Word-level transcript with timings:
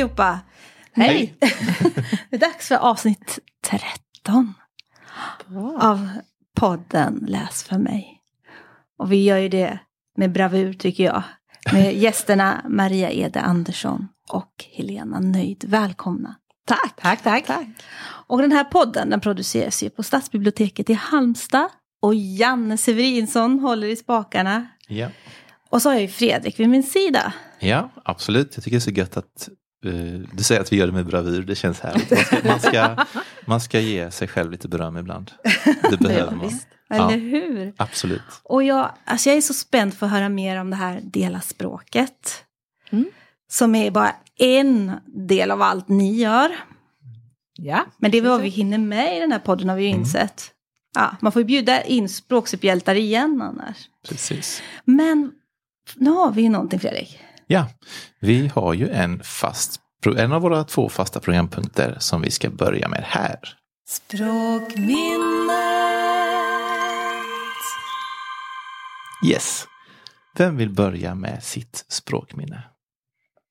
Hej 0.00 0.04
allihopa! 0.04 0.40
Hej! 0.92 1.34
det 2.30 2.36
är 2.36 2.38
dags 2.38 2.68
för 2.68 2.74
avsnitt 2.74 3.38
13 3.64 4.54
av 5.78 6.08
podden 6.56 7.24
Läs 7.28 7.62
för 7.62 7.78
mig. 7.78 8.20
Och 8.98 9.12
vi 9.12 9.24
gör 9.24 9.38
ju 9.38 9.48
det 9.48 9.78
med 10.16 10.32
bravur 10.32 10.72
tycker 10.72 11.04
jag. 11.04 11.22
Med 11.72 11.94
gästerna 11.96 12.64
Maria 12.68 13.10
Ede 13.10 13.40
Andersson 13.40 14.08
och 14.28 14.64
Helena 14.72 15.20
Nöjd. 15.20 15.64
Välkomna! 15.66 16.34
Tack! 16.64 17.00
Tack, 17.00 17.22
tack! 17.22 17.46
tack. 17.46 17.66
Och 18.26 18.42
den 18.42 18.52
här 18.52 18.64
podden 18.64 19.10
den 19.10 19.20
produceras 19.20 19.82
ju 19.82 19.90
på 19.90 20.02
Stadsbiblioteket 20.02 20.90
i 20.90 20.92
Halmstad. 20.92 21.68
Och 22.02 22.14
Janne 22.14 22.76
Severinsson 22.76 23.58
håller 23.58 23.86
i 23.86 23.96
spakarna. 23.96 24.66
Ja. 24.88 25.08
Och 25.70 25.82
så 25.82 25.88
har 25.88 25.94
jag 25.94 26.02
ju 26.02 26.08
Fredrik 26.08 26.60
vid 26.60 26.68
min 26.68 26.82
sida. 26.82 27.32
Ja, 27.58 27.90
absolut. 28.04 28.52
Jag 28.54 28.64
tycker 28.64 28.76
det 28.76 28.78
är 28.78 28.80
så 28.80 28.90
gött 28.90 29.16
att 29.16 29.48
du 30.32 30.42
säger 30.44 30.60
att 30.60 30.72
vi 30.72 30.76
gör 30.76 30.86
det 30.86 30.92
med 30.92 31.06
bravur. 31.06 31.42
Det 31.42 31.54
känns 31.54 31.80
härligt. 31.80 32.10
Man 32.10 32.20
ska, 32.24 32.48
man 32.48 32.60
ska, 32.60 33.04
man 33.44 33.60
ska 33.60 33.80
ge 33.80 34.10
sig 34.10 34.28
själv 34.28 34.50
lite 34.50 34.68
beröm 34.68 34.96
ibland. 34.96 35.30
Det 35.90 35.96
behöver 36.00 36.32
man. 36.36 36.60
Eller 36.90 37.18
hur? 37.18 37.72
Absolut. 37.76 38.22
Och 38.42 38.62
jag, 38.62 38.90
alltså 39.04 39.28
jag 39.28 39.36
är 39.36 39.40
så 39.40 39.54
spänd 39.54 39.94
för 39.94 40.06
att 40.06 40.12
höra 40.12 40.28
mer 40.28 40.60
om 40.60 40.70
det 40.70 40.76
här 40.76 41.00
dela 41.02 41.40
språket. 41.40 42.44
Mm. 42.90 43.10
Som 43.50 43.74
är 43.74 43.90
bara 43.90 44.14
en 44.38 44.92
del 45.06 45.50
av 45.50 45.62
allt 45.62 45.88
ni 45.88 46.14
gör. 46.14 46.56
Ja. 47.58 47.86
Men 47.98 48.10
det 48.10 48.18
är 48.18 48.22
vad 48.22 48.40
vi 48.40 48.48
hinner 48.48 48.78
med 48.78 49.16
i 49.16 49.20
den 49.20 49.32
här 49.32 49.38
podden 49.38 49.68
har 49.68 49.76
vi 49.76 49.82
ju 49.82 49.88
mm. 49.88 50.00
insett. 50.00 50.50
Ja, 50.94 51.16
man 51.20 51.32
får 51.32 51.42
ju 51.42 51.46
bjuda 51.46 51.82
in 51.82 52.08
språksuperhjältar 52.08 52.94
igen 52.94 53.42
annars. 53.42 53.76
Precis. 54.08 54.62
Men 54.84 55.32
nu 55.96 56.10
har 56.10 56.32
vi 56.32 56.42
ju 56.42 56.48
någonting 56.48 56.80
Fredrik. 56.80 57.18
Ja, 57.52 57.66
vi 58.20 58.48
har 58.54 58.74
ju 58.74 58.88
en 58.88 59.22
fast, 59.22 59.80
en 60.16 60.32
av 60.32 60.42
våra 60.42 60.64
två 60.64 60.88
fasta 60.88 61.20
programpunkter 61.20 61.96
som 61.98 62.22
vi 62.22 62.30
ska 62.30 62.50
börja 62.50 62.88
med 62.88 63.04
här. 63.06 63.38
Språkminnet! 63.88 64.90
Yes. 69.26 69.66
Vem 70.36 70.56
vill 70.56 70.70
börja 70.70 71.14
med 71.14 71.42
sitt 71.42 71.84
språkminne? 71.88 72.62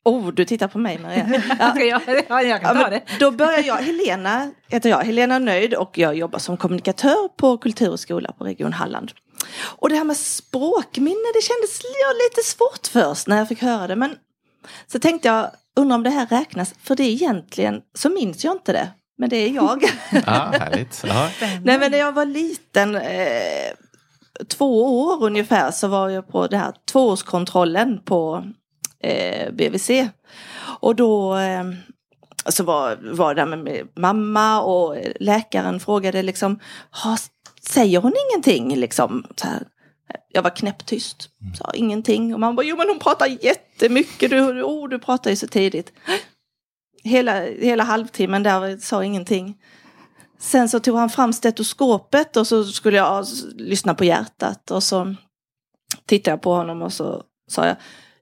Oh, 0.06 0.28
du 0.28 0.46
tittar 0.46 0.68
på 0.68 0.80
mig 0.80 1.00
Maria. 1.00 1.42
Ja, 1.60 1.80
jag, 1.80 2.02
ja, 2.30 2.42
jag 2.42 2.62
kan 2.62 2.78
ta 2.78 2.90
det. 2.90 3.02
Då 3.20 3.32
börjar 3.32 3.64
jag. 3.64 3.76
Helena 3.76 4.52
heter 4.68 4.90
jag, 4.90 5.04
Helena 5.04 5.40
Nöjd 5.40 5.74
och 5.74 5.98
jag 5.98 6.16
jobbar 6.16 6.40
som 6.40 6.58
kommunikatör 6.58 7.28
på 7.38 7.58
Kultur 7.58 7.92
och 7.92 8.00
skola 8.00 8.32
på 8.32 8.44
Region 8.44 8.74
Halland. 8.74 9.12
Och 9.62 9.90
det 9.90 9.96
här 9.96 10.04
med 10.04 10.18
språkminne, 10.18 11.32
det 11.34 11.42
kändes 11.42 11.82
lite 12.24 12.48
svårt 12.48 12.88
först 12.88 13.28
när 13.28 13.38
jag 13.38 13.48
fick 13.48 13.62
höra 13.62 13.88
det. 13.88 13.96
Men 13.96 14.16
så 14.88 15.00
tänkte 15.00 15.28
jag, 15.28 15.52
undrar 15.76 15.96
om 15.96 16.04
det 16.04 16.10
här 16.10 16.26
räknas, 16.26 16.74
för 16.84 16.96
det 16.96 17.04
är 17.04 17.12
egentligen 17.12 17.82
så 17.94 18.10
minns 18.10 18.44
jag 18.44 18.54
inte 18.54 18.74
det. 18.74 18.90
Men 19.18 19.30
det 19.30 19.38
är 19.38 19.50
jag. 19.50 19.84
ah, 20.26 20.52
härligt. 20.52 21.04
Nej 21.64 21.80
men 21.80 21.92
när 21.92 21.98
jag 21.98 22.12
var 22.12 22.26
liten, 22.26 22.96
eh, 22.96 23.72
två 24.48 25.02
år 25.02 25.24
ungefär, 25.24 25.72
så 25.72 25.88
var 25.88 26.10
jag 26.10 26.28
på 26.28 26.48
den 26.48 26.60
här 26.60 26.74
tvåårskontrollen 26.92 28.02
på 28.06 28.44
eh, 29.04 29.52
BVC. 29.54 29.90
Och 30.80 30.96
då 30.96 31.38
eh, 31.38 31.64
så 32.46 32.64
var, 32.64 32.98
var 33.02 33.36
det 33.36 33.42
där 33.42 33.58
med 33.58 33.88
mamma 33.96 34.62
och 34.62 34.98
läkaren 35.20 35.80
frågade 35.80 36.22
liksom, 36.22 36.60
säger 37.70 38.00
hon 38.00 38.14
ingenting 38.30 38.76
liksom? 38.76 39.26
Så 39.36 39.48
här. 39.48 39.68
Jag 40.32 40.42
var 40.42 40.56
knäpptyst, 40.56 41.30
mm. 41.42 41.56
sa 41.56 41.72
ingenting. 41.74 42.34
Och 42.34 42.40
man 42.40 42.56
bara, 42.56 42.66
jo 42.66 42.78
men 42.78 42.90
hon 42.90 43.00
pratar 43.00 43.28
jättemycket, 43.28 44.30
du, 44.30 44.64
oh, 44.64 44.90
du 44.90 45.00
pratar 45.00 45.30
ju 45.30 45.36
så 45.36 45.48
tidigt. 45.48 45.94
Hela, 47.04 47.42
hela 47.42 47.84
halvtimmen 47.84 48.44
där 48.44 48.78
sa 48.78 49.04
ingenting. 49.04 49.58
Sen 50.40 50.70
så 50.70 50.80
tog 50.80 50.98
han 50.98 51.10
fram 51.10 51.34
stetoskopet 51.34 52.38
och 52.38 52.48
så 52.48 52.64
skulle 52.64 52.98
jag 52.98 53.26
lyssna 53.56 53.94
på 53.94 54.06
hjärtat. 54.06 54.72
Och 54.72 54.84
så 54.84 55.16
tittade 56.06 56.32
jag 56.32 56.42
på 56.42 56.54
honom 56.54 56.82
och 56.82 56.94
så 56.94 57.24
sa 57.52 57.68
jag, 57.68 57.76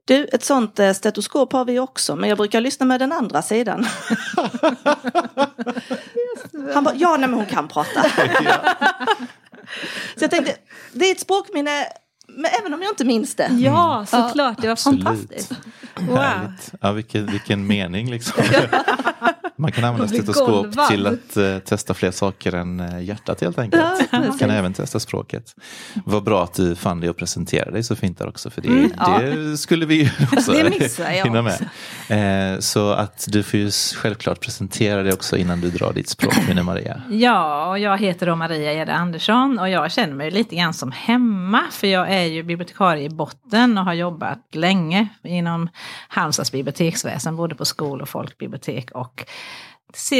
du, 0.07 0.25
ett 0.25 0.43
sånt 0.43 0.79
eh, 0.79 0.93
stetoskop 0.93 1.53
har 1.53 1.65
vi 1.65 1.79
också, 1.79 2.15
men 2.15 2.29
jag 2.29 2.37
brukar 2.37 2.61
lyssna 2.61 2.85
med 2.85 2.99
den 2.99 3.11
andra 3.11 3.41
sidan. 3.41 3.87
Han 6.73 6.83
bara, 6.83 6.95
ja, 6.95 7.17
nej, 7.17 7.29
men 7.29 7.33
hon 7.33 7.45
kan 7.45 7.67
prata. 7.67 8.03
Så 10.15 10.23
jag 10.23 10.31
tänkte, 10.31 10.55
det 10.93 11.05
är 11.05 11.11
ett 11.11 11.19
språkminne, 11.19 11.85
men 12.27 12.51
även 12.59 12.73
om 12.73 12.81
jag 12.81 12.91
inte 12.91 13.05
minns 13.05 13.35
det. 13.35 13.51
Ja, 13.59 14.05
såklart, 14.07 14.61
det 14.61 14.67
var 14.67 14.71
Absolut. 14.71 15.03
fantastiskt. 15.03 15.51
Wow. 15.95 16.53
Ja, 16.81 16.91
vilken, 16.91 17.25
vilken 17.25 17.67
mening 17.67 18.11
liksom. 18.11 18.43
Man 19.59 19.71
kan 19.71 19.83
använda 19.83 20.07
stetoskop 20.07 20.87
till 20.89 21.07
att 21.07 21.37
uh, 21.37 21.59
testa 21.59 21.93
fler 21.93 22.11
saker 22.11 22.55
än 22.55 22.79
uh, 22.79 23.03
hjärtat 23.03 23.41
helt 23.41 23.59
enkelt. 23.59 24.11
Man 24.11 24.37
kan 24.37 24.49
även 24.49 24.73
testa 24.73 24.99
språket. 24.99 25.55
Vad 26.05 26.23
bra 26.23 26.43
att 26.43 26.53
du 26.53 26.75
fann 26.75 26.99
dig 26.99 27.09
att 27.09 27.17
presentera 27.17 27.71
dig 27.71 27.83
så 27.83 27.95
fint 27.95 28.17
där 28.17 28.27
också. 28.27 28.49
För 28.49 28.61
det, 28.61 28.67
mm, 28.67 28.89
det 28.89 29.49
ja. 29.49 29.57
skulle 29.57 29.85
vi 29.85 30.11
också 30.31 30.53
hinna 31.03 31.41
med. 31.41 32.53
Uh, 32.55 32.59
så 32.59 32.91
att 32.91 33.25
du 33.27 33.43
får 33.43 33.59
ju 33.59 33.71
självklart 33.95 34.39
presentera 34.39 35.03
dig 35.03 35.13
också 35.13 35.37
innan 35.37 35.61
du 35.61 35.69
drar 35.69 35.93
ditt 35.93 36.09
språkminne 36.09 36.63
Maria. 36.63 37.01
Ja, 37.09 37.69
och 37.69 37.79
jag 37.79 37.97
heter 37.97 38.25
då 38.25 38.35
Maria 38.35 38.73
Ede 38.73 38.93
Andersson 38.93 39.59
och 39.59 39.69
jag 39.69 39.91
känner 39.91 40.13
mig 40.13 40.31
lite 40.31 40.55
grann 40.55 40.73
som 40.73 40.91
hemma. 40.91 41.63
För 41.71 41.87
jag 41.87 42.11
är 42.11 42.23
ju 42.23 42.43
bibliotekarie 42.43 43.05
i 43.05 43.09
botten 43.09 43.77
och 43.77 43.85
har 43.85 43.93
jobbat 43.93 44.39
länge 44.51 45.07
inom 45.23 45.69
Halmstads 46.07 46.51
biblioteksväsen, 46.51 47.35
både 47.35 47.55
på 47.55 47.65
skol 47.65 48.01
och 48.01 48.09
folkbibliotek 48.09 48.91
och 48.91 49.25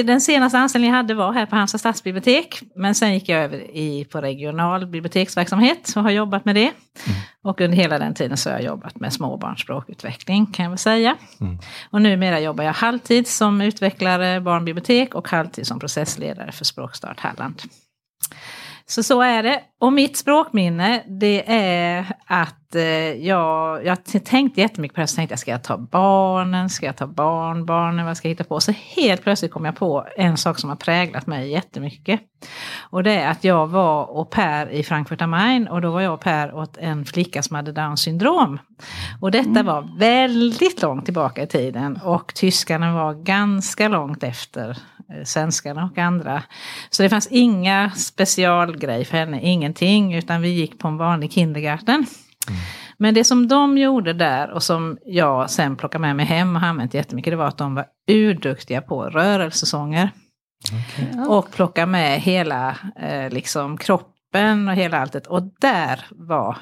den 0.05 0.21
senaste 0.21 0.59
anställningen 0.59 0.95
jag 0.95 1.03
hade 1.03 1.13
var 1.13 1.33
här 1.33 1.45
på 1.45 1.55
Halmstad 1.55 1.79
stadsbibliotek. 1.79 2.61
Men 2.75 2.95
sen 2.95 3.13
gick 3.13 3.29
jag 3.29 3.43
över 3.43 3.57
i, 3.77 4.05
på 4.05 4.21
regional 4.21 4.88
biblioteksverksamhet 4.88 5.93
och 5.95 6.03
har 6.03 6.11
jobbat 6.11 6.45
med 6.45 6.55
det. 6.55 6.61
Mm. 6.61 7.19
Och 7.43 7.61
under 7.61 7.77
hela 7.77 7.99
den 7.99 8.13
tiden 8.13 8.37
så 8.37 8.49
har 8.49 8.55
jag 8.55 8.66
jobbat 8.66 8.99
med 8.99 9.13
småbarns 9.13 9.61
språkutveckling 9.61 10.45
kan 10.45 10.63
jag 10.63 10.69
väl 10.69 10.77
säga. 10.77 11.16
Mm. 11.41 11.57
Och 11.89 12.01
numera 12.01 12.39
jobbar 12.39 12.63
jag 12.63 12.73
halvtid 12.73 13.27
som 13.27 13.61
utvecklare 13.61 14.41
barnbibliotek 14.41 15.16
och 15.16 15.29
halvtid 15.29 15.67
som 15.67 15.79
processledare 15.79 16.51
för 16.51 16.66
Språkstart 16.66 17.19
Halland. 17.19 17.61
Så 18.85 19.03
så 19.03 19.21
är 19.21 19.43
det. 19.43 19.61
Och 19.79 19.93
mitt 19.93 20.17
språkminne 20.17 21.03
det 21.07 21.43
är 21.51 22.05
att 22.25 22.66
eh, 22.75 22.81
jag, 23.28 23.85
jag 23.85 24.03
tänkte 24.25 24.61
jättemycket 24.61 24.95
på 24.95 25.01
det. 25.01 25.07
Så 25.07 25.16
tänkte 25.16 25.33
jag, 25.33 25.39
ska 25.39 25.51
jag 25.51 25.63
ta 25.63 25.78
barnen? 25.78 26.69
Ska 26.69 26.85
jag 26.85 26.95
ta 26.95 27.07
barnbarnen? 27.07 28.05
Vad 28.05 28.17
ska 28.17 28.28
jag 28.28 28.31
hitta 28.31 28.44
på? 28.44 28.59
Så 28.59 28.72
helt 28.72 29.23
plötsligt 29.23 29.51
kom 29.51 29.66
jag 29.66 29.75
på 29.75 30.05
en 30.17 30.38
sak 30.38 30.59
som 30.59 30.69
har 30.69 30.78
präglat 30.78 31.28
mig 31.28 31.50
jättemycket. 31.51 32.22
Och 32.89 33.03
det 33.03 33.11
är 33.11 33.31
att 33.31 33.44
jag 33.44 33.67
var 33.67 34.03
au 34.03 34.25
pair 34.25 34.69
i 34.69 34.83
Frankfurt 34.83 35.22
am 35.22 35.29
Main 35.29 35.67
och 35.67 35.81
då 35.81 35.91
var 35.91 36.01
jag 36.01 36.11
au 36.11 36.17
pair 36.17 36.55
åt 36.55 36.78
en 36.78 37.05
flicka 37.05 37.44
som 37.44 37.55
hade 37.55 37.72
down 37.72 37.97
syndrom. 37.97 38.59
Och 39.22 39.31
detta 39.31 39.49
mm. 39.49 39.66
var 39.66 39.97
väldigt 39.99 40.81
långt 40.81 41.05
tillbaka 41.05 41.43
i 41.43 41.47
tiden 41.47 41.99
och 42.03 42.34
tyskarna 42.35 42.93
var 42.93 43.14
ganska 43.14 43.87
långt 43.87 44.23
efter 44.23 44.78
Eh, 45.14 45.23
svenskarna 45.23 45.90
och 45.91 45.97
andra. 45.97 46.43
Så 46.90 47.03
det 47.03 47.09
fanns 47.09 47.28
inga 47.31 47.91
specialgrej 47.91 49.05
för 49.05 49.17
henne, 49.17 49.41
ingenting, 49.41 50.16
utan 50.16 50.41
vi 50.41 50.49
gick 50.49 50.79
på 50.79 50.87
en 50.87 50.97
vanlig 50.97 51.31
kindergarten. 51.31 52.05
Mm. 52.49 52.59
Men 52.97 53.14
det 53.14 53.23
som 53.23 53.47
de 53.47 53.78
gjorde 53.78 54.14
där 54.14 54.52
och 54.52 54.64
som 54.64 54.97
jag 55.05 55.49
sen 55.49 55.76
plockade 55.76 56.02
med 56.02 56.16
mig 56.16 56.26
hem 56.26 56.55
och 56.55 56.64
använt 56.64 56.94
jättemycket, 56.94 57.32
det 57.32 57.38
var 57.38 57.47
att 57.47 57.58
de 57.58 57.76
var 57.76 57.85
urduktiga 58.08 58.82
på 58.82 59.03
rörelsesånger. 59.03 60.09
Okay. 60.66 61.26
Och 61.28 61.52
plocka 61.52 61.85
med 61.85 62.22
hela 62.22 62.78
eh, 62.96 63.29
liksom 63.29 63.78
kroppen 63.78 64.67
och 64.67 64.73
hela 64.73 64.99
alltet. 64.99 65.28
Och 65.28 65.44
där 65.61 66.05
var 66.09 66.58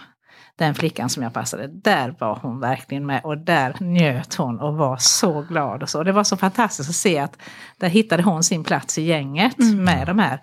den 0.57 0.75
flickan 0.75 1.09
som 1.09 1.23
jag 1.23 1.33
passade, 1.33 1.67
där 1.67 2.15
var 2.19 2.39
hon 2.41 2.59
verkligen 2.59 3.05
med 3.05 3.21
och 3.23 3.37
där 3.37 3.75
njöt 3.79 4.35
hon 4.35 4.59
och 4.59 4.75
var 4.75 4.97
så 4.97 5.41
glad. 5.41 5.83
Och 5.83 5.89
så. 5.89 6.03
Det 6.03 6.11
var 6.11 6.23
så 6.23 6.37
fantastiskt 6.37 6.89
att 6.89 6.95
se 6.95 7.19
att 7.19 7.37
där 7.77 7.89
hittade 7.89 8.23
hon 8.23 8.43
sin 8.43 8.63
plats 8.63 8.97
i 8.97 9.01
gänget 9.01 9.59
mm. 9.59 9.83
med 9.83 10.07
de 10.07 10.19
här. 10.19 10.39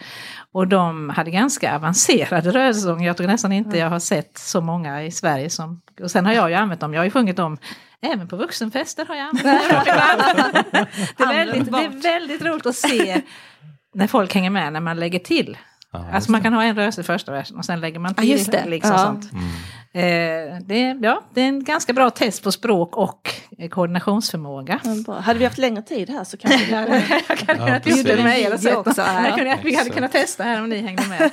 Och 0.53 0.69
de 0.69 1.09
hade 1.09 1.31
ganska 1.31 1.77
avancerade 1.77 2.51
rörsånger. 2.51 3.07
Jag 3.07 3.17
tror 3.17 3.27
nästan 3.27 3.53
inte 3.53 3.79
jag 3.79 3.91
har 3.91 3.99
sett 3.99 4.39
så 4.39 4.61
många 4.61 5.03
i 5.03 5.11
Sverige 5.11 5.51
som... 5.51 5.81
Och 6.03 6.11
sen 6.11 6.27
har 6.27 6.33
jag 6.33 6.51
ju 6.51 6.57
använt 6.57 6.81
dem, 6.81 6.95
jag 6.95 7.01
har 7.01 7.05
ju 7.05 7.11
sjungit 7.11 7.37
dem 7.37 7.59
Även 8.05 8.29
på 8.29 8.37
vuxenfester 8.37 9.07
har 9.07 9.15
jag 9.15 9.27
använt 9.27 9.71
dem. 10.73 10.87
det, 11.17 11.23
är 11.23 11.47
väldigt, 11.47 11.73
det 11.73 11.79
är 11.79 12.03
väldigt 12.03 12.43
roligt 12.43 12.67
att 12.67 12.77
se 12.77 13.23
när 13.95 14.07
folk 14.07 14.35
hänger 14.35 14.51
med 14.51 14.73
när 14.73 14.81
man 14.81 15.01
lägger 15.01 15.19
till. 15.19 15.59
Ja, 15.93 16.07
alltså 16.13 16.31
man 16.31 16.43
kan 16.43 16.53
ha 16.53 16.65
en 16.65 16.77
rörelse 16.77 17.01
i 17.01 17.05
första 17.05 17.33
versen 17.33 17.57
och 17.57 17.65
sen 17.65 17.81
lägger 17.81 17.99
man 17.99 18.15
till. 18.15 18.29
Ja, 18.29 18.33
just 18.33 18.53
det. 18.53 18.65
Liksom 18.67 18.91
ja. 18.91 18.99
sånt. 18.99 19.33
Mm. 19.33 19.45
Eh, 19.95 20.57
det, 20.61 20.99
ja, 21.03 21.23
det 21.35 21.41
är 21.41 21.49
en 21.49 21.65
ganska 21.65 21.93
bra 21.93 22.11
test 22.11 22.43
på 22.43 22.53
språk 22.53 22.97
och 22.97 23.35
koordinationsförmåga. 23.71 24.81
Ja, 25.07 25.13
hade 25.15 25.39
vi 25.39 25.45
haft 25.45 25.59
längre 25.59 25.83
tid 25.83 26.11
här 26.11 26.25
så 26.25 26.37
kanske 26.37 26.67
vi 26.67 26.75
hade 26.75 27.03
ja, 27.47 27.81
bjuda 27.85 28.17
här. 29.03 29.61
vi 29.65 29.75
hade 29.75 29.91
kunnat 29.91 30.13
testa 30.13 30.45
här 30.45 30.63
om 30.63 30.69
ni 30.69 30.83
hängde 30.83 31.03
med. 31.09 31.31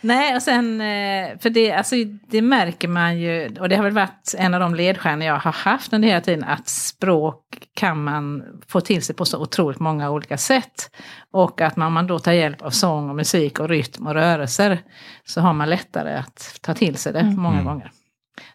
Nej, 0.00 0.36
och 0.36 0.42
sen, 0.42 0.80
eh, 0.80 1.38
för 1.38 1.50
det, 1.50 1.72
alltså, 1.72 1.94
det 2.28 2.42
märker 2.42 2.88
man 2.88 3.20
ju, 3.20 3.56
och 3.60 3.68
det 3.68 3.76
har 3.76 3.84
väl 3.84 3.92
varit 3.92 4.34
en 4.38 4.54
av 4.54 4.60
de 4.60 4.74
ledstjärnor 4.74 5.26
jag 5.26 5.38
har 5.38 5.52
haft 5.52 5.92
under 5.92 6.08
hela 6.08 6.20
tiden, 6.20 6.44
att 6.44 6.68
språk 6.68 7.68
kan 7.74 8.04
man 8.04 8.42
få 8.68 8.80
till 8.80 9.02
sig 9.02 9.16
på 9.16 9.24
så 9.24 9.42
otroligt 9.42 9.80
många 9.80 10.10
olika 10.10 10.38
sätt. 10.38 10.90
Och 11.32 11.60
att 11.60 11.76
man, 11.76 11.86
om 11.86 11.92
man 11.92 12.06
då 12.06 12.18
tar 12.18 12.32
hjälp 12.32 12.62
av 12.62 12.70
sång 12.70 13.10
och 13.10 13.16
musik 13.16 13.60
och 13.60 13.68
rytm 13.68 14.06
och 14.06 14.14
rörelser, 14.14 14.82
så 15.24 15.40
har 15.40 15.52
man 15.52 15.70
lättare 15.70 16.14
att 16.14 16.58
ta 16.62 16.74
till 16.74 16.96
sig 16.96 17.12
det 17.12 17.20
mm. 17.20 17.40
många 17.40 17.60
mm. 17.60 17.66
gånger. 17.66 17.92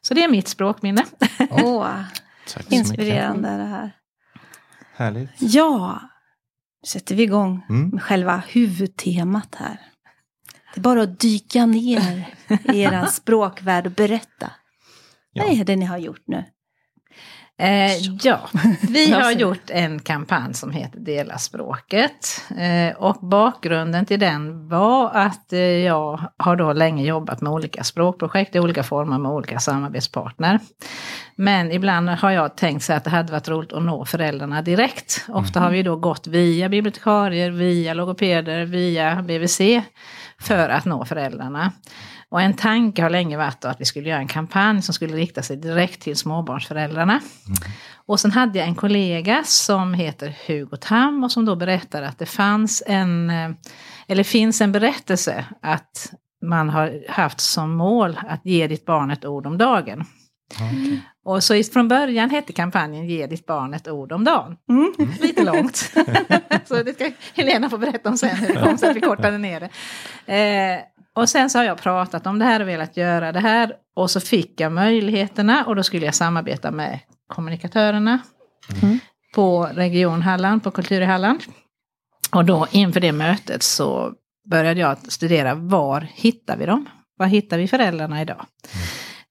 Så 0.02 0.14
det 0.14 0.24
är 0.24 0.30
mitt 0.30 0.48
språkminne. 0.48 1.04
Åh, 1.50 1.82
oh, 1.82 1.96
inspirerande 2.70 3.50
det 3.50 3.64
här. 3.64 3.92
Härligt. 4.96 5.30
Ja, 5.40 6.02
nu 6.84 6.88
sätter 6.88 7.16
vi 7.16 7.24
igång 7.24 7.66
mm. 7.70 7.90
med 7.90 8.04
själva 8.04 8.44
huvudtemat 8.48 9.56
här. 9.56 9.80
Det 10.74 10.80
är 10.80 10.82
bara 10.82 11.02
att 11.04 11.20
dyka 11.20 11.66
ner 11.66 12.26
i 12.74 12.82
er 12.82 13.06
språkvärld 13.12 13.86
och 13.86 13.92
berätta. 13.92 14.52
Ja. 15.34 15.44
Vad 15.44 15.60
är 15.60 15.64
det 15.64 15.76
ni 15.76 15.86
har 15.86 15.98
gjort 15.98 16.24
nu? 16.28 16.44
Eh, 17.60 17.98
ja, 18.24 18.50
vi 18.82 19.12
har 19.22 19.32
gjort 19.32 19.70
en 19.70 20.00
kampanj 20.00 20.54
som 20.54 20.72
heter 20.72 21.00
Dela 21.00 21.38
språket. 21.38 22.42
Eh, 22.58 22.98
och 22.98 23.28
bakgrunden 23.28 24.06
till 24.06 24.20
den 24.20 24.68
var 24.70 25.12
att 25.14 25.54
eh, 25.54 25.60
jag 25.60 26.22
har 26.38 26.56
då 26.56 26.74
länge 26.74 27.04
jobbat 27.04 27.42
med 27.42 27.54
olika 27.54 27.84
språkprojekt 27.84 28.56
i 28.56 28.60
olika 28.60 28.84
former 28.84 29.18
med 29.18 29.32
olika 29.32 29.60
samarbetspartner. 29.60 30.60
Men 31.36 31.72
ibland 31.72 32.10
har 32.10 32.32
jag 32.32 32.58
tänkt 32.58 32.84
så 32.84 32.94
att 32.94 33.04
det 33.04 33.10
hade 33.10 33.32
varit 33.32 33.48
roligt 33.50 33.74
att 33.74 33.84
nå 33.84 34.06
föräldrarna 34.06 34.62
direkt. 34.62 35.26
Ofta 35.28 35.60
har 35.60 35.70
vi 35.70 35.84
då 35.84 35.96
gått 35.96 36.28
via 36.28 36.70
bibliotekarier, 36.70 37.52
via 37.52 37.94
logopeder, 37.94 38.66
via 38.66 39.22
BVC 39.22 39.62
för 40.44 40.70
att 40.70 40.86
nå 40.86 41.06
föräldrarna. 41.06 41.72
Och 42.30 42.42
en 42.42 42.54
tanke 42.54 43.02
har 43.02 43.10
länge 43.10 43.38
varit 43.38 43.66
att 43.66 43.82
vi 43.82 43.86
skulle 43.86 44.10
göra 44.10 44.20
en 44.20 44.28
kampanj 44.28 44.82
som 44.82 44.94
skulle 44.94 45.16
rikta 45.16 45.42
sig 45.42 45.58
direkt 45.58 46.02
till 46.02 46.16
småbarnsföräldrarna. 46.16 47.14
Mm. 47.14 47.72
Och 48.06 48.20
sen 48.20 48.32
hade 48.32 48.60
jag 48.60 48.68
en 48.68 48.76
kollega 48.76 49.44
som 49.46 49.94
heter 49.94 50.38
Hugo 50.48 50.78
Tam 50.78 51.24
och 51.24 51.32
som 51.32 51.46
då 51.46 51.56
berättade 51.56 52.08
att 52.08 52.20
det 52.20 52.26
fanns 52.26 52.84
en, 52.88 53.30
eh, 53.30 53.50
eller 54.08 54.24
finns 54.24 54.62
en 54.62 54.72
berättelse 54.72 55.46
att 55.62 56.14
man 56.46 56.70
har 56.70 57.04
haft 57.10 57.40
som 57.40 57.76
mål 57.76 58.20
att 58.28 58.46
ge 58.46 58.68
ditt 58.68 58.86
barn 58.86 59.12
ett 59.12 59.26
ord 59.26 59.48
om 59.48 59.58
dagen. 59.58 60.06
Okay. 60.56 61.00
Och 61.26 61.44
så 61.44 61.64
från 61.64 61.88
början 61.88 62.30
hette 62.30 62.54
kampanjen 62.54 63.08
Ge 63.08 63.28
ditt 63.28 63.46
barn 63.46 63.74
ett 63.74 63.88
ord 63.88 64.12
om 64.12 64.24
dagen. 64.24 64.58
Mm. 64.70 64.94
Lite 65.22 65.44
långt. 65.44 65.76
så 66.66 66.84
det 66.84 66.94
ska 66.94 67.12
Helena 67.34 67.70
få 67.70 67.78
berätta 67.78 68.10
om 68.10 68.18
sen 68.18 68.36
hur 68.36 68.48
det 68.48 68.62
kom 68.62 68.78
sig 68.78 68.90
att 68.90 68.96
vi 68.96 69.02
kortade 69.02 69.38
ner 69.38 69.60
det. 69.60 69.70
Eh, 70.34 70.80
och 71.16 71.30
sen 71.30 71.50
så 71.50 71.58
har 71.58 71.66
jag 71.66 71.78
pratat 71.78 72.28
om 72.28 72.40
det 72.40 72.46
här 72.46 72.60
och 72.60 72.68
velat 72.68 72.98
göra 72.98 73.32
det 73.32 73.40
här. 73.40 73.74
Och 73.96 74.12
så 74.12 74.20
fick 74.20 74.60
jag 74.60 74.72
möjligheterna 74.72 75.66
och 75.66 75.76
då 75.76 75.84
skulle 75.84 76.06
jag 76.06 76.16
samarbeta 76.16 76.72
med 76.72 77.00
kommunikatörerna 77.28 78.20
mm. 78.82 79.00
på 79.36 79.70
Region 79.74 80.22
Halland, 80.22 80.64
på 80.64 80.72
Kultur 80.72 81.02
i 81.02 81.06
Halland. 81.06 81.44
Och 82.32 82.46
då 82.46 82.68
inför 82.72 83.00
det 83.00 83.12
mötet 83.12 83.64
så 83.64 84.14
började 84.50 84.80
jag 84.80 84.98
studera 85.12 85.56
var 85.56 86.02
hittar 86.14 86.58
vi 86.58 86.66
dem? 86.66 86.90
Var 87.18 87.28
hittar 87.28 87.58
vi 87.58 87.68
föräldrarna 87.68 88.22
idag? 88.22 88.46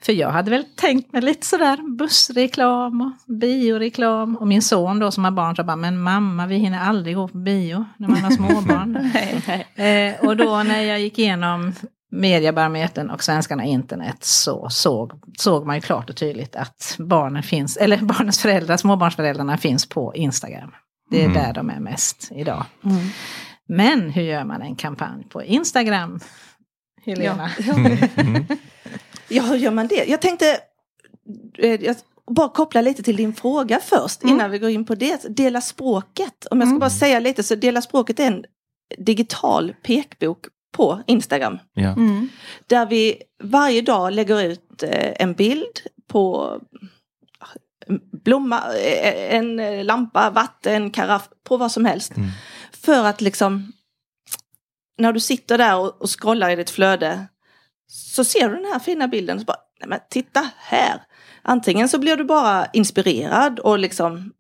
Mm. 0.03 0.17
För 0.17 0.23
jag 0.23 0.31
hade 0.31 0.51
väl 0.51 0.65
tänkt 0.77 1.13
mig 1.13 1.23
lite 1.23 1.47
sådär 1.47 1.97
bussreklam 1.97 3.01
och 3.01 3.35
bioreklam. 3.35 4.37
Och 4.37 4.47
min 4.47 4.63
son 4.63 4.99
då 4.99 5.11
som 5.11 5.25
har 5.25 5.31
barn 5.31 5.57
sa 5.57 5.65
bara, 5.65 5.77
men 5.77 6.01
mamma 6.01 6.47
vi 6.47 6.57
hinner 6.57 6.81
aldrig 6.81 7.17
gå 7.17 7.29
på 7.29 7.39
bio 7.39 7.85
när 7.97 8.09
man 8.09 8.19
har 8.19 8.31
småbarn. 8.31 8.93
nej, 9.15 9.67
nej. 9.77 10.15
Eh, 10.15 10.29
och 10.29 10.37
då 10.37 10.63
när 10.63 10.83
jag 10.83 11.01
gick 11.01 11.19
igenom 11.19 11.73
Mediabarometern 12.11 13.11
och 13.11 13.25
Svenskarna 13.25 13.65
internet 13.65 14.25
så 14.25 14.69
såg, 14.71 15.13
såg 15.39 15.67
man 15.67 15.77
ju 15.77 15.81
klart 15.81 16.11
och 16.11 16.17
tydligt 16.17 16.57
att 16.57 16.97
barnen 16.99 17.43
finns, 17.43 17.77
eller 17.77 17.97
barnens 18.03 18.43
föräldrar, 18.43 18.77
småbarnsföräldrarna 18.77 19.59
finns 19.59 19.89
på 19.89 20.15
Instagram. 20.15 20.71
Det 21.11 21.21
är 21.21 21.25
mm. 21.25 21.43
där 21.43 21.53
de 21.53 21.71
är 21.71 21.81
mest 21.81 22.29
idag. 22.35 22.65
Mm. 22.85 23.07
Men 23.69 24.11
hur 24.11 24.23
gör 24.23 24.45
man 24.45 24.63
en 24.63 24.77
kampanj 24.77 25.25
på 25.29 25.43
Instagram? 25.43 26.21
Helena? 27.05 27.51
Ja. 27.59 27.75
Mm. 28.17 28.45
Ja, 29.33 29.43
hur 29.43 29.57
gör 29.57 29.71
man 29.71 29.87
det? 29.87 30.05
Jag 30.05 30.21
tänkte 30.21 30.61
eh, 31.59 31.85
jag 31.85 31.97
bara 32.31 32.49
koppla 32.49 32.81
lite 32.81 33.03
till 33.03 33.17
din 33.17 33.35
fråga 33.35 33.81
först 33.83 34.23
mm. 34.23 34.35
innan 34.35 34.51
vi 34.51 34.59
går 34.59 34.71
in 34.71 34.85
på 34.85 34.95
det. 34.95 35.37
Dela 35.37 35.61
språket. 35.61 36.47
Om 36.51 36.61
jag 36.61 36.69
ska 36.69 36.73
mm. 36.73 36.81
bara 36.81 36.91
säga 36.91 37.21
lite 37.21 37.43
så 37.43 37.55
Dela 37.55 37.83
språket 37.83 38.21
är 38.21 38.27
en 38.27 38.45
digital 38.99 39.75
pekbok 39.83 40.47
på 40.73 41.03
Instagram. 41.07 41.59
Ja. 41.75 41.89
Mm. 41.89 42.29
Där 42.67 42.87
vi 42.87 43.23
varje 43.43 43.83
dag 43.83 44.13
lägger 44.13 44.43
ut 44.43 44.83
eh, 44.83 45.13
en 45.19 45.35
bild 45.35 45.81
på 46.09 46.59
en 47.87 48.01
blomma, 48.25 48.63
eh, 48.75 49.35
en 49.35 49.83
lampa, 49.87 50.31
vatten, 50.31 50.91
karaff, 50.91 51.29
på 51.45 51.57
vad 51.57 51.73
som 51.73 51.85
helst. 51.85 52.17
Mm. 52.17 52.29
För 52.73 53.05
att 53.05 53.21
liksom 53.21 53.73
när 54.99 55.13
du 55.13 55.21
sitter 55.21 55.59
där 55.59 55.79
och, 55.79 56.03
och 56.03 56.21
scrollar 56.21 56.51
i 56.51 56.57
ditt 56.57 56.71
flöde 56.71 57.27
så 57.87 58.25
ser 58.25 58.49
du 58.49 58.57
den 58.57 58.73
här 58.73 58.79
fina 58.79 59.09
bilden 59.09 59.39
och 59.39 59.45
bara, 59.45 59.57
nej 59.81 59.89
men 59.89 59.99
titta 60.11 60.51
här. 60.59 61.03
Antingen 61.43 61.89
så 61.89 61.99
blir 61.99 62.17
du 62.17 62.25
bara 62.25 62.67
inspirerad 62.67 63.59
och 63.59 63.79
liksom 63.79 64.33